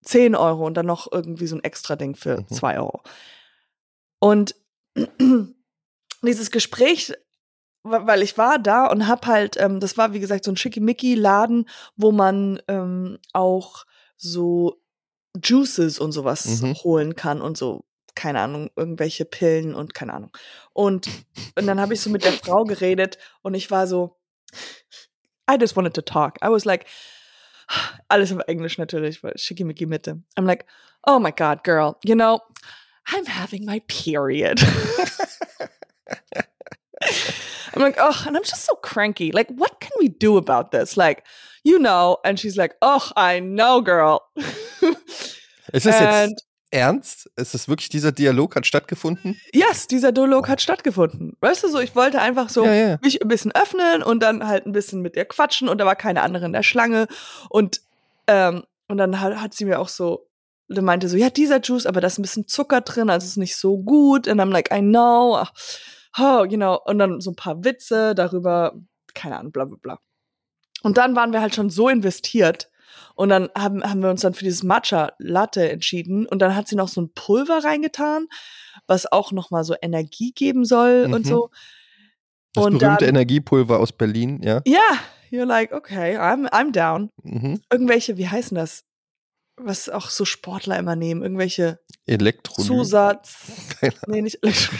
10 0.02 0.34
Euro 0.34 0.66
und 0.66 0.74
dann 0.74 0.86
noch 0.86 1.10
irgendwie 1.10 1.46
so 1.46 1.56
ein 1.56 1.64
extra 1.64 1.96
Ding 1.96 2.16
für 2.16 2.40
mhm. 2.40 2.48
2 2.48 2.78
Euro. 2.78 3.02
Und 4.18 4.54
dieses 6.22 6.50
Gespräch, 6.50 7.12
weil 7.82 8.22
ich 8.22 8.36
war 8.36 8.58
da 8.58 8.86
und 8.86 9.06
hab 9.06 9.26
halt, 9.26 9.56
ähm, 9.58 9.80
das 9.80 9.96
war 9.96 10.12
wie 10.12 10.20
gesagt 10.20 10.44
so 10.44 10.50
ein 10.50 10.56
Schickimicki-Laden, 10.56 11.68
wo 11.96 12.12
man 12.12 12.60
ähm, 12.68 13.18
auch 13.32 13.84
so 14.20 14.80
Juices 15.42 15.98
und 15.98 16.12
sowas 16.12 16.60
mhm. 16.60 16.74
holen 16.74 17.16
kann 17.16 17.40
und 17.40 17.56
so 17.56 17.84
keine 18.14 18.40
Ahnung, 18.40 18.70
irgendwelche 18.76 19.24
Pillen 19.24 19.74
und 19.74 19.94
keine 19.94 20.12
Ahnung. 20.12 20.30
Und, 20.72 21.08
und 21.54 21.66
dann 21.66 21.80
habe 21.80 21.94
ich 21.94 22.00
so 22.00 22.10
mit 22.10 22.24
der 22.24 22.32
Frau 22.32 22.64
geredet 22.64 23.18
und 23.42 23.54
ich 23.54 23.70
war 23.70 23.86
so, 23.86 24.18
I 25.50 25.56
just 25.58 25.76
wanted 25.76 25.94
to 25.94 26.02
talk. 26.02 26.36
I 26.42 26.48
was 26.48 26.64
like, 26.64 26.86
alles 28.08 28.32
auf 28.32 28.40
Englisch 28.46 28.78
natürlich, 28.78 29.22
weil 29.22 29.38
schickimicki 29.38 29.86
Mitte. 29.86 30.22
I'm 30.36 30.44
like, 30.44 30.66
oh 31.06 31.18
my 31.18 31.32
God, 31.32 31.64
girl, 31.64 31.96
you 32.04 32.14
know, 32.14 32.40
I'm 33.06 33.26
having 33.26 33.64
my 33.64 33.80
period. 33.86 34.60
I'm 37.72 37.80
like, 37.80 37.96
oh, 37.98 38.24
and 38.26 38.36
I'm 38.36 38.42
just 38.42 38.64
so 38.64 38.74
cranky. 38.74 39.32
Like, 39.32 39.48
what 39.48 39.80
can 39.80 39.92
we 39.98 40.08
do 40.08 40.36
about 40.36 40.72
this? 40.72 40.96
Like, 40.96 41.24
you 41.62 41.78
know, 41.78 42.18
and 42.24 42.38
she's 42.38 42.56
like, 42.56 42.74
oh, 42.80 43.10
I 43.16 43.40
know, 43.40 43.82
girl. 43.82 44.20
Ist 45.72 45.86
es 45.86 46.00
jetzt 46.00 46.44
ernst? 46.70 47.30
Ist 47.36 47.54
es 47.54 47.68
wirklich, 47.68 47.88
dieser 47.88 48.12
Dialog 48.12 48.56
hat 48.56 48.66
stattgefunden? 48.66 49.40
Yes, 49.52 49.86
dieser 49.86 50.12
Dialog 50.12 50.48
hat 50.48 50.60
stattgefunden. 50.60 51.36
Weißt 51.40 51.64
du 51.64 51.68
so, 51.68 51.80
ich 51.80 51.94
wollte 51.96 52.20
einfach 52.20 52.48
so 52.48 52.64
ja, 52.64 52.74
ja. 52.74 52.98
mich 53.02 53.22
ein 53.22 53.28
bisschen 53.28 53.52
öffnen 53.52 54.02
und 54.02 54.22
dann 54.22 54.46
halt 54.46 54.66
ein 54.66 54.72
bisschen 54.72 55.02
mit 55.02 55.16
ihr 55.16 55.24
quatschen 55.24 55.68
und 55.68 55.78
da 55.78 55.86
war 55.86 55.96
keine 55.96 56.22
andere 56.22 56.46
in 56.46 56.52
der 56.52 56.62
Schlange. 56.62 57.06
Und, 57.48 57.80
ähm, 58.26 58.64
und 58.88 58.98
dann 58.98 59.20
hat, 59.20 59.36
hat 59.36 59.54
sie 59.54 59.64
mir 59.64 59.80
auch 59.80 59.88
so, 59.88 60.28
dann 60.68 60.84
meinte 60.84 61.08
so, 61.08 61.16
ja, 61.16 61.30
dieser 61.30 61.60
Juice, 61.60 61.86
aber 61.86 62.00
da 62.00 62.06
ist 62.06 62.18
ein 62.18 62.22
bisschen 62.22 62.46
Zucker 62.46 62.80
drin, 62.80 63.10
also 63.10 63.26
ist 63.26 63.36
nicht 63.36 63.56
so 63.56 63.78
gut. 63.78 64.28
Und 64.28 64.40
I'm 64.40 64.52
like, 64.52 64.72
I 64.72 64.80
know. 64.80 65.44
Oh, 66.18 66.44
you 66.44 66.56
know. 66.56 66.78
Und 66.84 66.98
dann 66.98 67.20
so 67.20 67.30
ein 67.30 67.36
paar 67.36 67.64
Witze 67.64 68.14
darüber, 68.14 68.74
keine 69.14 69.38
Ahnung, 69.38 69.52
bla 69.52 69.64
bla 69.64 69.76
bla. 69.80 69.98
Und 70.82 70.98
dann 70.98 71.16
waren 71.16 71.32
wir 71.32 71.40
halt 71.40 71.54
schon 71.54 71.70
so 71.70 71.88
investiert, 71.88 72.70
und 73.20 73.28
dann 73.28 73.50
haben, 73.54 73.84
haben 73.84 74.02
wir 74.02 74.08
uns 74.08 74.22
dann 74.22 74.32
für 74.32 74.44
dieses 74.44 74.62
Matcha 74.62 75.12
Latte 75.18 75.70
entschieden. 75.70 76.24
Und 76.24 76.40
dann 76.40 76.56
hat 76.56 76.68
sie 76.68 76.74
noch 76.74 76.88
so 76.88 77.02
ein 77.02 77.12
Pulver 77.12 77.62
reingetan, 77.62 78.28
was 78.86 79.12
auch 79.12 79.30
nochmal 79.30 79.62
so 79.62 79.74
Energie 79.82 80.32
geben 80.32 80.64
soll 80.64 81.06
mhm. 81.06 81.12
und 81.12 81.26
so. 81.26 81.50
Das 82.54 82.64
und 82.64 82.78
berühmte 82.78 83.04
dann, 83.04 83.10
Energiepulver 83.10 83.78
aus 83.78 83.92
Berlin, 83.92 84.40
ja? 84.42 84.62
Ja, 84.66 84.98
you're 85.30 85.44
like, 85.44 85.72
okay, 85.72 86.16
I'm, 86.16 86.48
I'm 86.48 86.72
down. 86.72 87.10
Mhm. 87.22 87.60
Irgendwelche, 87.70 88.16
wie 88.16 88.26
heißen 88.26 88.54
das? 88.54 88.84
Was 89.56 89.90
auch 89.90 90.08
so 90.08 90.24
Sportler 90.24 90.78
immer 90.78 90.96
nehmen, 90.96 91.22
irgendwelche 91.22 91.78
Elektro 92.06 92.62
Zusatz. 92.62 93.52
nee, 94.06 94.22
nicht 94.22 94.38
Elektro 94.42 94.76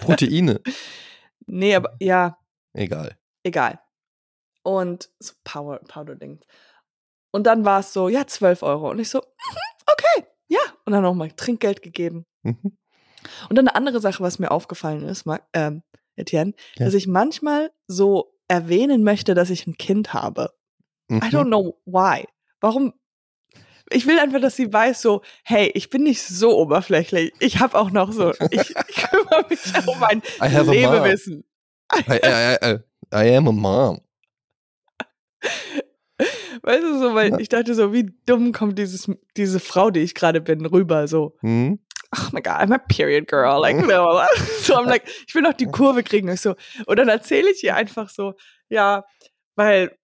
Proteine. 0.00 0.60
nee, 1.46 1.76
aber 1.76 1.94
ja. 2.00 2.36
Egal. 2.72 3.16
Egal. 3.44 3.78
Und 4.66 5.10
so 5.20 5.34
Power, 5.44 5.78
Powder-Ding. 5.86 6.40
Und 7.30 7.44
dann 7.44 7.64
war 7.64 7.78
es 7.78 7.92
so, 7.92 8.08
ja, 8.08 8.26
12 8.26 8.64
Euro. 8.64 8.90
Und 8.90 8.98
ich 8.98 9.08
so, 9.08 9.18
mhm, 9.18 9.56
okay, 9.86 10.26
ja. 10.48 10.58
Und 10.84 10.92
dann 10.92 11.04
nochmal 11.04 11.30
Trinkgeld 11.30 11.82
gegeben. 11.82 12.26
Mhm. 12.42 12.76
Und 13.48 13.56
dann 13.56 13.68
eine 13.68 13.76
andere 13.76 14.00
Sache, 14.00 14.24
was 14.24 14.40
mir 14.40 14.50
aufgefallen 14.50 15.04
ist, 15.04 15.24
ähm, 15.52 15.84
Etienne, 16.16 16.54
ja. 16.74 16.84
dass 16.84 16.94
ich 16.94 17.06
manchmal 17.06 17.70
so 17.86 18.34
erwähnen 18.48 19.04
möchte, 19.04 19.34
dass 19.34 19.50
ich 19.50 19.68
ein 19.68 19.76
Kind 19.76 20.14
habe. 20.14 20.52
Mhm. 21.06 21.18
I 21.18 21.26
don't 21.26 21.46
know 21.46 21.80
why. 21.84 22.24
Warum? 22.60 22.92
Ich 23.90 24.08
will 24.08 24.18
einfach, 24.18 24.40
dass 24.40 24.56
sie 24.56 24.72
weiß, 24.72 25.00
so, 25.00 25.22
hey, 25.44 25.70
ich 25.74 25.90
bin 25.90 26.02
nicht 26.02 26.24
so 26.24 26.58
oberflächlich. 26.58 27.32
Ich 27.38 27.60
habe 27.60 27.78
auch 27.78 27.92
noch 27.92 28.10
so, 28.10 28.32
ich, 28.50 28.74
ich 28.88 28.96
kümmere 28.96 29.46
mich 29.48 29.60
um 29.86 30.00
mein 30.00 30.22
Lebewesen. 30.40 31.44
I, 31.94 32.00
I, 32.10 32.56
I, 32.64 32.78
I 33.14 33.36
am 33.36 33.46
a 33.46 33.52
mom. 33.52 34.00
Weißt 36.62 36.82
du, 36.82 36.98
so, 36.98 37.14
weil 37.14 37.40
ich 37.40 37.48
dachte 37.48 37.74
so, 37.74 37.92
wie 37.92 38.10
dumm 38.24 38.52
kommt 38.52 38.78
dieses, 38.78 39.10
diese 39.36 39.60
Frau, 39.60 39.90
die 39.90 40.00
ich 40.00 40.14
gerade 40.14 40.40
bin, 40.40 40.64
rüber, 40.64 41.06
so. 41.08 41.36
Mhm. 41.42 41.78
Oh 42.16 42.28
my 42.32 42.40
God, 42.40 42.54
I'm 42.54 42.72
a 42.72 42.78
period 42.78 43.26
girl. 43.26 43.60
Like, 43.60 43.76
no. 43.76 44.20
so, 44.62 44.74
I'm 44.74 44.86
like, 44.86 45.02
ich 45.26 45.34
will 45.34 45.42
noch 45.42 45.52
die 45.52 45.66
Kurve 45.66 46.02
kriegen. 46.02 46.28
Ich 46.28 46.40
so, 46.40 46.54
und 46.86 46.98
dann 46.98 47.08
erzähle 47.08 47.50
ich 47.50 47.62
ihr 47.62 47.74
einfach 47.74 48.08
so, 48.08 48.34
ja, 48.68 49.04
weil 49.56 49.96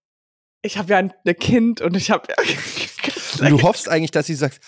ich 0.61 0.77
habe 0.77 0.89
ja 0.91 0.97
ein, 0.97 1.13
ein, 1.25 1.35
Kind 1.35 1.81
und 1.81 1.95
ich 1.95 2.11
habe 2.11 2.27
ja. 2.29 3.49
du 3.49 3.61
hoffst 3.63 3.89
eigentlich, 3.89 4.11
dass 4.11 4.27
sie 4.27 4.35
sagt, 4.35 4.59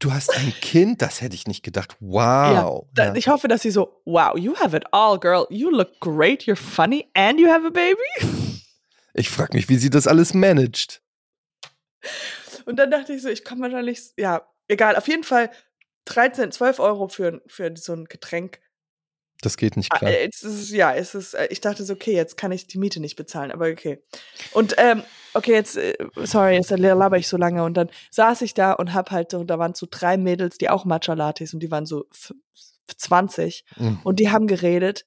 du 0.00 0.12
hast 0.12 0.36
ein 0.36 0.52
Kind? 0.60 1.02
Das 1.02 1.20
hätte 1.20 1.34
ich 1.34 1.46
nicht 1.46 1.62
gedacht. 1.62 1.96
Wow. 2.00 2.86
Ja, 2.96 3.04
da, 3.06 3.14
ich 3.14 3.28
hoffe, 3.28 3.48
dass 3.48 3.62
sie 3.62 3.70
so, 3.70 4.02
wow, 4.04 4.36
you 4.36 4.56
have 4.56 4.76
it 4.76 4.84
all, 4.92 5.18
girl. 5.18 5.46
You 5.50 5.70
look 5.70 6.00
great, 6.00 6.42
you're 6.44 6.56
funny 6.56 7.08
and 7.14 7.38
you 7.38 7.48
have 7.48 7.64
a 7.66 7.70
baby. 7.70 8.46
Ich 9.18 9.30
frage 9.30 9.56
mich, 9.56 9.68
wie 9.68 9.76
sie 9.76 9.90
das 9.90 10.06
alles 10.06 10.32
managt. 10.32 11.02
Und 12.66 12.76
dann 12.76 12.90
dachte 12.90 13.12
ich 13.12 13.22
so, 13.22 13.28
ich 13.28 13.44
komme 13.44 13.62
wahrscheinlich, 13.62 14.12
ja, 14.16 14.46
egal, 14.68 14.96
auf 14.96 15.08
jeden 15.08 15.24
Fall 15.24 15.50
13, 16.04 16.52
12 16.52 16.78
Euro 16.78 17.08
für, 17.08 17.42
für 17.46 17.74
so 17.76 17.94
ein 17.94 18.04
Getränk. 18.04 18.60
Das 19.40 19.56
geht 19.56 19.76
nicht 19.76 19.90
klar. 19.90 20.10
Ah, 20.10 20.14
es 20.14 20.42
ist, 20.42 20.70
ja, 20.70 20.94
es 20.94 21.14
ist, 21.14 21.34
äh, 21.34 21.46
ich 21.50 21.60
dachte 21.60 21.84
so, 21.84 21.94
okay, 21.94 22.12
jetzt 22.12 22.36
kann 22.36 22.50
ich 22.50 22.66
die 22.66 22.78
Miete 22.78 23.00
nicht 23.00 23.16
bezahlen, 23.16 23.52
aber 23.52 23.68
okay. 23.68 24.02
Und, 24.52 24.74
ähm, 24.78 25.02
okay, 25.34 25.52
jetzt, 25.52 25.76
äh, 25.76 25.96
sorry, 26.16 26.54
jetzt 26.54 26.70
laber 26.70 27.18
ich 27.18 27.28
so 27.28 27.36
lange 27.36 27.62
und 27.62 27.74
dann 27.74 27.88
saß 28.10 28.42
ich 28.42 28.54
da 28.54 28.72
und 28.72 28.94
hab 28.94 29.10
halt, 29.10 29.34
und 29.34 29.48
da 29.48 29.58
waren 29.58 29.74
so 29.74 29.86
drei 29.88 30.16
Mädels, 30.16 30.58
die 30.58 30.68
auch 30.68 30.84
Matcha-Lattes 30.84 31.54
und 31.54 31.60
die 31.60 31.70
waren 31.70 31.86
so 31.86 32.06
20 32.96 33.64
mhm. 33.76 34.00
und 34.02 34.18
die 34.18 34.30
haben 34.30 34.46
geredet. 34.48 35.06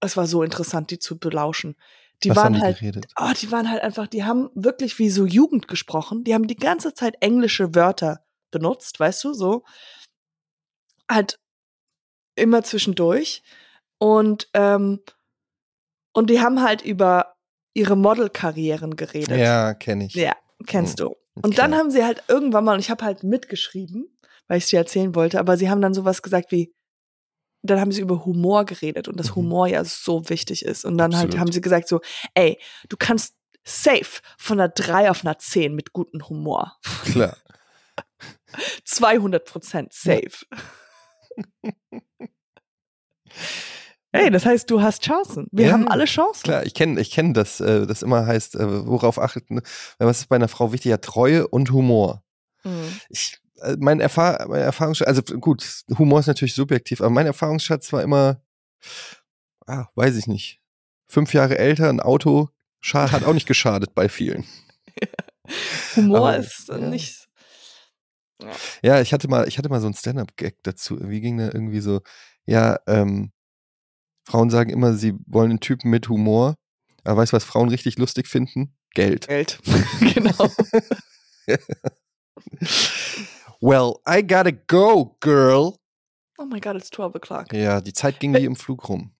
Es 0.00 0.16
war 0.18 0.26
so 0.26 0.42
interessant, 0.42 0.90
die 0.90 0.98
zu 0.98 1.18
belauschen. 1.18 1.76
Die 2.22 2.30
Was 2.30 2.36
waren 2.36 2.60
halt, 2.60 2.78
geredet? 2.78 3.06
oh, 3.20 3.30
die 3.40 3.50
waren 3.52 3.70
halt 3.70 3.82
einfach, 3.82 4.06
die 4.06 4.24
haben 4.24 4.50
wirklich 4.54 4.98
wie 4.98 5.10
so 5.10 5.26
Jugend 5.26 5.68
gesprochen. 5.68 6.24
Die 6.24 6.34
haben 6.34 6.46
die 6.46 6.56
ganze 6.56 6.94
Zeit 6.94 7.16
englische 7.20 7.74
Wörter 7.74 8.24
benutzt, 8.50 8.98
weißt 8.98 9.24
du, 9.24 9.32
so. 9.34 9.64
Halt 11.10 11.38
immer 12.36 12.62
zwischendurch. 12.62 13.42
Und, 13.98 14.48
ähm, 14.54 15.00
und 16.12 16.30
die 16.30 16.40
haben 16.40 16.62
halt 16.62 16.82
über 16.82 17.36
ihre 17.74 17.96
Modelkarrieren 17.96 18.96
geredet. 18.96 19.38
Ja, 19.38 19.74
kenne 19.74 20.06
ich. 20.06 20.14
Ja, 20.14 20.34
kennst 20.66 20.98
hm. 20.98 21.08
du. 21.08 21.16
Und 21.34 21.46
okay. 21.46 21.56
dann 21.56 21.74
haben 21.74 21.90
sie 21.90 22.02
halt 22.02 22.22
irgendwann 22.28 22.64
mal, 22.64 22.74
und 22.74 22.80
ich 22.80 22.90
habe 22.90 23.04
halt 23.04 23.22
mitgeschrieben, 23.22 24.16
weil 24.48 24.58
ich 24.58 24.64
es 24.64 24.70
dir 24.70 24.78
erzählen 24.78 25.14
wollte, 25.14 25.38
aber 25.38 25.58
sie 25.58 25.68
haben 25.68 25.82
dann 25.82 25.92
sowas 25.92 26.22
gesagt 26.22 26.50
wie, 26.50 26.72
dann 27.70 27.80
haben 27.80 27.92
sie 27.92 28.00
über 28.00 28.24
Humor 28.24 28.64
geredet 28.64 29.08
und 29.08 29.18
dass 29.18 29.30
mhm. 29.30 29.36
Humor 29.36 29.66
ja 29.66 29.84
so 29.84 30.28
wichtig 30.28 30.64
ist. 30.64 30.84
Und 30.84 30.98
dann 30.98 31.16
halt 31.16 31.38
haben 31.38 31.52
sie 31.52 31.60
gesagt 31.60 31.88
so, 31.88 32.00
ey, 32.34 32.58
du 32.88 32.96
kannst 32.96 33.34
safe 33.64 34.20
von 34.38 34.60
einer 34.60 34.68
3 34.68 35.10
auf 35.10 35.24
einer 35.24 35.38
10 35.38 35.74
mit 35.74 35.92
gutem 35.92 36.28
Humor. 36.28 36.76
Klar. 37.04 37.36
200 38.84 39.44
Prozent 39.44 39.92
safe. 39.92 40.46
Ey, 44.12 44.30
das 44.30 44.46
heißt, 44.46 44.70
du 44.70 44.80
hast 44.80 45.02
Chancen. 45.02 45.46
Wir 45.52 45.66
ja, 45.66 45.72
haben 45.72 45.88
alle 45.88 46.06
Chancen. 46.06 46.44
Klar, 46.44 46.64
ich 46.64 46.72
kenne 46.74 47.00
ich 47.00 47.10
kenn 47.10 47.34
das, 47.34 47.60
äh, 47.60 47.86
das 47.86 48.02
immer 48.02 48.24
heißt, 48.24 48.54
äh, 48.54 48.86
worauf 48.86 49.18
achtet, 49.18 49.50
ne? 49.50 49.62
was 49.98 50.20
ist 50.20 50.28
bei 50.28 50.36
einer 50.36 50.48
Frau 50.48 50.72
wichtig? 50.72 50.90
Ja, 50.90 50.96
Treue 50.96 51.46
und 51.46 51.70
Humor. 51.70 52.22
Mhm. 52.64 53.00
Ich 53.10 53.38
mein, 53.78 54.00
Erfahr 54.00 54.46
mein 54.48 54.62
Erfahrungsschatz, 54.62 55.08
also 55.08 55.22
gut, 55.22 55.84
Humor 55.98 56.20
ist 56.20 56.26
natürlich 56.26 56.54
subjektiv, 56.54 57.00
aber 57.00 57.10
mein 57.10 57.26
Erfahrungsschatz 57.26 57.92
war 57.92 58.02
immer, 58.02 58.42
ah, 59.66 59.86
weiß 59.94 60.16
ich 60.16 60.26
nicht, 60.26 60.60
fünf 61.08 61.32
Jahre 61.32 61.58
älter, 61.58 61.88
ein 61.88 62.00
Auto 62.00 62.50
hat 62.92 63.24
auch 63.24 63.32
nicht 63.32 63.48
geschadet 63.48 63.94
bei 63.94 64.08
vielen. 64.08 64.44
Humor 65.96 66.28
aber, 66.28 66.36
ist 66.36 66.68
ja. 66.68 66.78
nicht, 66.78 67.28
Ja. 68.40 68.50
ja, 68.82 69.00
ich 69.00 69.12
hatte 69.12 69.28
mal, 69.28 69.48
ich 69.48 69.58
hatte 69.58 69.68
mal 69.68 69.80
so 69.80 69.86
einen 69.86 69.94
Stand-up-Gag 69.94 70.62
dazu. 70.62 70.98
Wie 71.00 71.20
ging 71.20 71.38
der 71.38 71.54
irgendwie 71.54 71.80
so? 71.80 72.00
Ja, 72.44 72.78
ähm, 72.86 73.32
Frauen 74.24 74.50
sagen 74.50 74.70
immer, 74.70 74.94
sie 74.94 75.14
wollen 75.26 75.50
einen 75.50 75.60
Typen 75.60 75.90
mit 75.90 76.08
Humor. 76.08 76.56
Aber 77.04 77.22
weißt 77.22 77.32
du, 77.32 77.36
was 77.36 77.44
Frauen 77.44 77.68
richtig 77.68 77.98
lustig 77.98 78.26
finden? 78.26 78.76
Geld. 78.94 79.28
Geld. 79.28 79.60
genau. 80.14 80.50
Well, 83.60 84.00
I 84.06 84.22
gotta 84.22 84.52
go, 84.52 85.16
girl. 85.20 85.78
Oh 86.38 86.44
my 86.44 86.60
God, 86.60 86.76
it's 86.76 86.90
12 86.90 87.14
o'clock. 87.14 87.52
Ja, 87.52 87.80
die 87.80 87.92
Zeit 87.92 88.20
ging 88.20 88.34
wie 88.34 88.44
im 88.44 88.56
Flug 88.56 88.88
rum. 88.88 89.12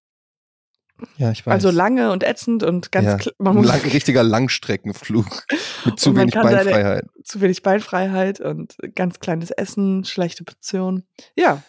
Ja, 1.19 1.31
ich 1.31 1.45
weiß. 1.45 1.53
Also 1.53 1.71
lange 1.71 2.11
und 2.11 2.23
ätzend 2.23 2.63
und 2.63 2.91
ganz 2.91 3.25
ja, 3.25 3.33
man 3.39 3.55
muss 3.55 3.69
ein 3.69 3.81
lang, 3.81 3.91
richtiger 3.91 4.23
Langstreckenflug 4.23 5.27
mit 5.85 6.01
zu 6.01 6.17
wenig 6.17 6.35
Beinfreiheit. 6.35 7.05
Seine, 7.05 7.25
zu 7.25 7.41
wenig 7.41 7.63
Beinfreiheit 7.63 8.41
und 8.41 8.77
ganz 8.95 9.21
kleines 9.21 9.51
Essen, 9.51 10.05
schlechte 10.05 10.45
Portion. 10.45 11.05
Ja. 11.37 11.63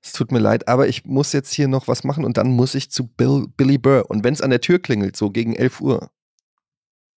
Es 0.00 0.12
tut 0.12 0.30
mir 0.30 0.38
leid, 0.38 0.68
aber 0.68 0.86
ich 0.86 1.04
muss 1.04 1.32
jetzt 1.32 1.52
hier 1.52 1.66
noch 1.66 1.88
was 1.88 2.04
machen 2.04 2.24
und 2.24 2.36
dann 2.36 2.52
muss 2.52 2.76
ich 2.76 2.90
zu 2.90 3.08
Bill, 3.08 3.46
Billy 3.56 3.78
Burr. 3.78 4.04
Und 4.08 4.22
wenn 4.22 4.32
es 4.32 4.40
an 4.40 4.50
der 4.50 4.60
Tür 4.60 4.78
klingelt, 4.78 5.16
so 5.16 5.30
gegen 5.30 5.56
11 5.56 5.80
Uhr. 5.80 6.10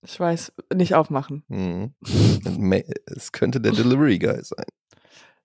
Ich 0.04 0.20
weiß, 0.20 0.52
nicht 0.74 0.95
aufmachen. 0.95 1.43
Mhm. 1.47 1.93
es 3.06 3.32
könnte 3.32 3.62
der 3.62 3.72
Delivery 3.72 4.18
Guy 4.18 4.43
sein. 4.43 4.66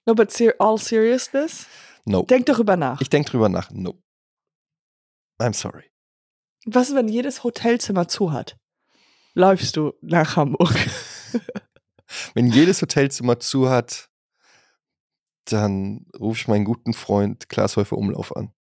No, 0.07 0.15
but 0.15 0.31
ser 0.31 0.55
all 0.61 0.79
seriousness? 0.79 1.67
No. 2.05 2.23
Denk 2.23 2.47
darüber 2.47 2.77
nach. 2.77 3.01
Ich 3.01 3.11
denk 3.11 3.27
drüber 3.27 3.49
nach. 3.49 3.71
No. 3.73 4.01
I'm 5.41 5.53
sorry. 5.53 5.91
Was 6.65 6.89
ist, 6.89 6.95
wenn 6.95 7.09
jedes 7.09 7.45
Hotelzimmer 7.45 8.09
zu 8.09 8.33
hat? 8.33 8.57
Läufst 9.35 9.77
du 9.77 9.93
nach 10.01 10.37
Hamburg? 10.37 10.75
wenn 12.35 12.47
jedes 12.47 12.81
Hotelzimmer 12.81 13.39
zu 13.39 13.69
hat, 13.69 14.09
dann 15.45 16.07
rufe 16.19 16.41
ich 16.41 16.49
meinen 16.49 16.65
guten 16.65 16.93
Freund 16.95 17.49
Klaas 17.49 17.77
Häufer 17.77 17.99
Umlauf 17.99 18.35
an. 18.35 18.53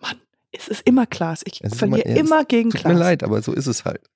Mann, 0.00 0.20
es 0.50 0.68
ist 0.68 0.82
immer 0.86 1.06
Klaas. 1.06 1.42
Ich 1.44 1.60
verliere 1.60 2.02
immer, 2.02 2.18
immer 2.18 2.44
gegen 2.44 2.70
Klaas. 2.70 2.82
Tut 2.82 2.92
mir 2.92 2.98
leid, 2.98 3.22
aber 3.22 3.40
so 3.42 3.52
ist 3.52 3.66
es 3.66 3.84
halt. 3.84 4.10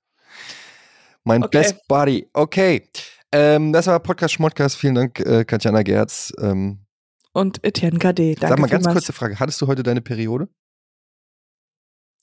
Mein 1.25 1.45
okay. 1.45 1.59
Best 1.59 1.89
Buddy. 1.89 2.29
Okay. 2.33 2.89
Ähm, 3.33 3.72
das 3.72 3.87
war 3.87 3.99
Podcast 4.01 4.35
Schmodcast. 4.35 4.76
Vielen 4.76 4.95
Dank, 4.95 5.20
äh, 5.20 5.45
Katjana 5.45 5.83
Gerz. 5.83 6.33
Ähm, 6.39 6.85
Und 7.33 7.64
Etienne 7.64 7.99
Gade. 7.99 8.35
Danke 8.35 8.49
Sag 8.49 8.59
mal 8.59 8.68
ganz 8.68 8.87
kurze 8.87 9.12
Frage. 9.12 9.41
Hattest 9.41 9.61
du 9.61 9.66
heute 9.66 9.83
deine 9.83 10.03
Periode? 10.03 10.49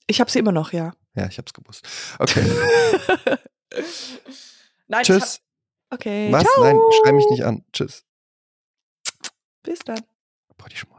Ich 0.08 0.20
habe 0.20 0.30
sie 0.30 0.40
immer 0.40 0.52
noch, 0.52 0.72
ja. 0.74 0.94
Ja, 1.16 1.28
ich 1.28 1.38
habe 1.38 1.46
es 1.48 1.54
gewusst. 1.54 1.88
Okay. 2.20 2.44
Nein, 4.88 5.04
Tschüss. 5.04 5.42
Okay. 5.92 6.32
Was? 6.32 6.44
Ciao. 6.44 6.64
Nein, 6.64 6.80
schrei 7.02 7.12
mich 7.12 7.30
nicht 7.30 7.44
an. 7.44 7.64
Tschüss. 7.74 8.06
Bis 9.64 9.80
dann. 9.80 10.02
Boah, 10.58 10.70
die 10.70 10.76
Schmordi. 10.78 10.99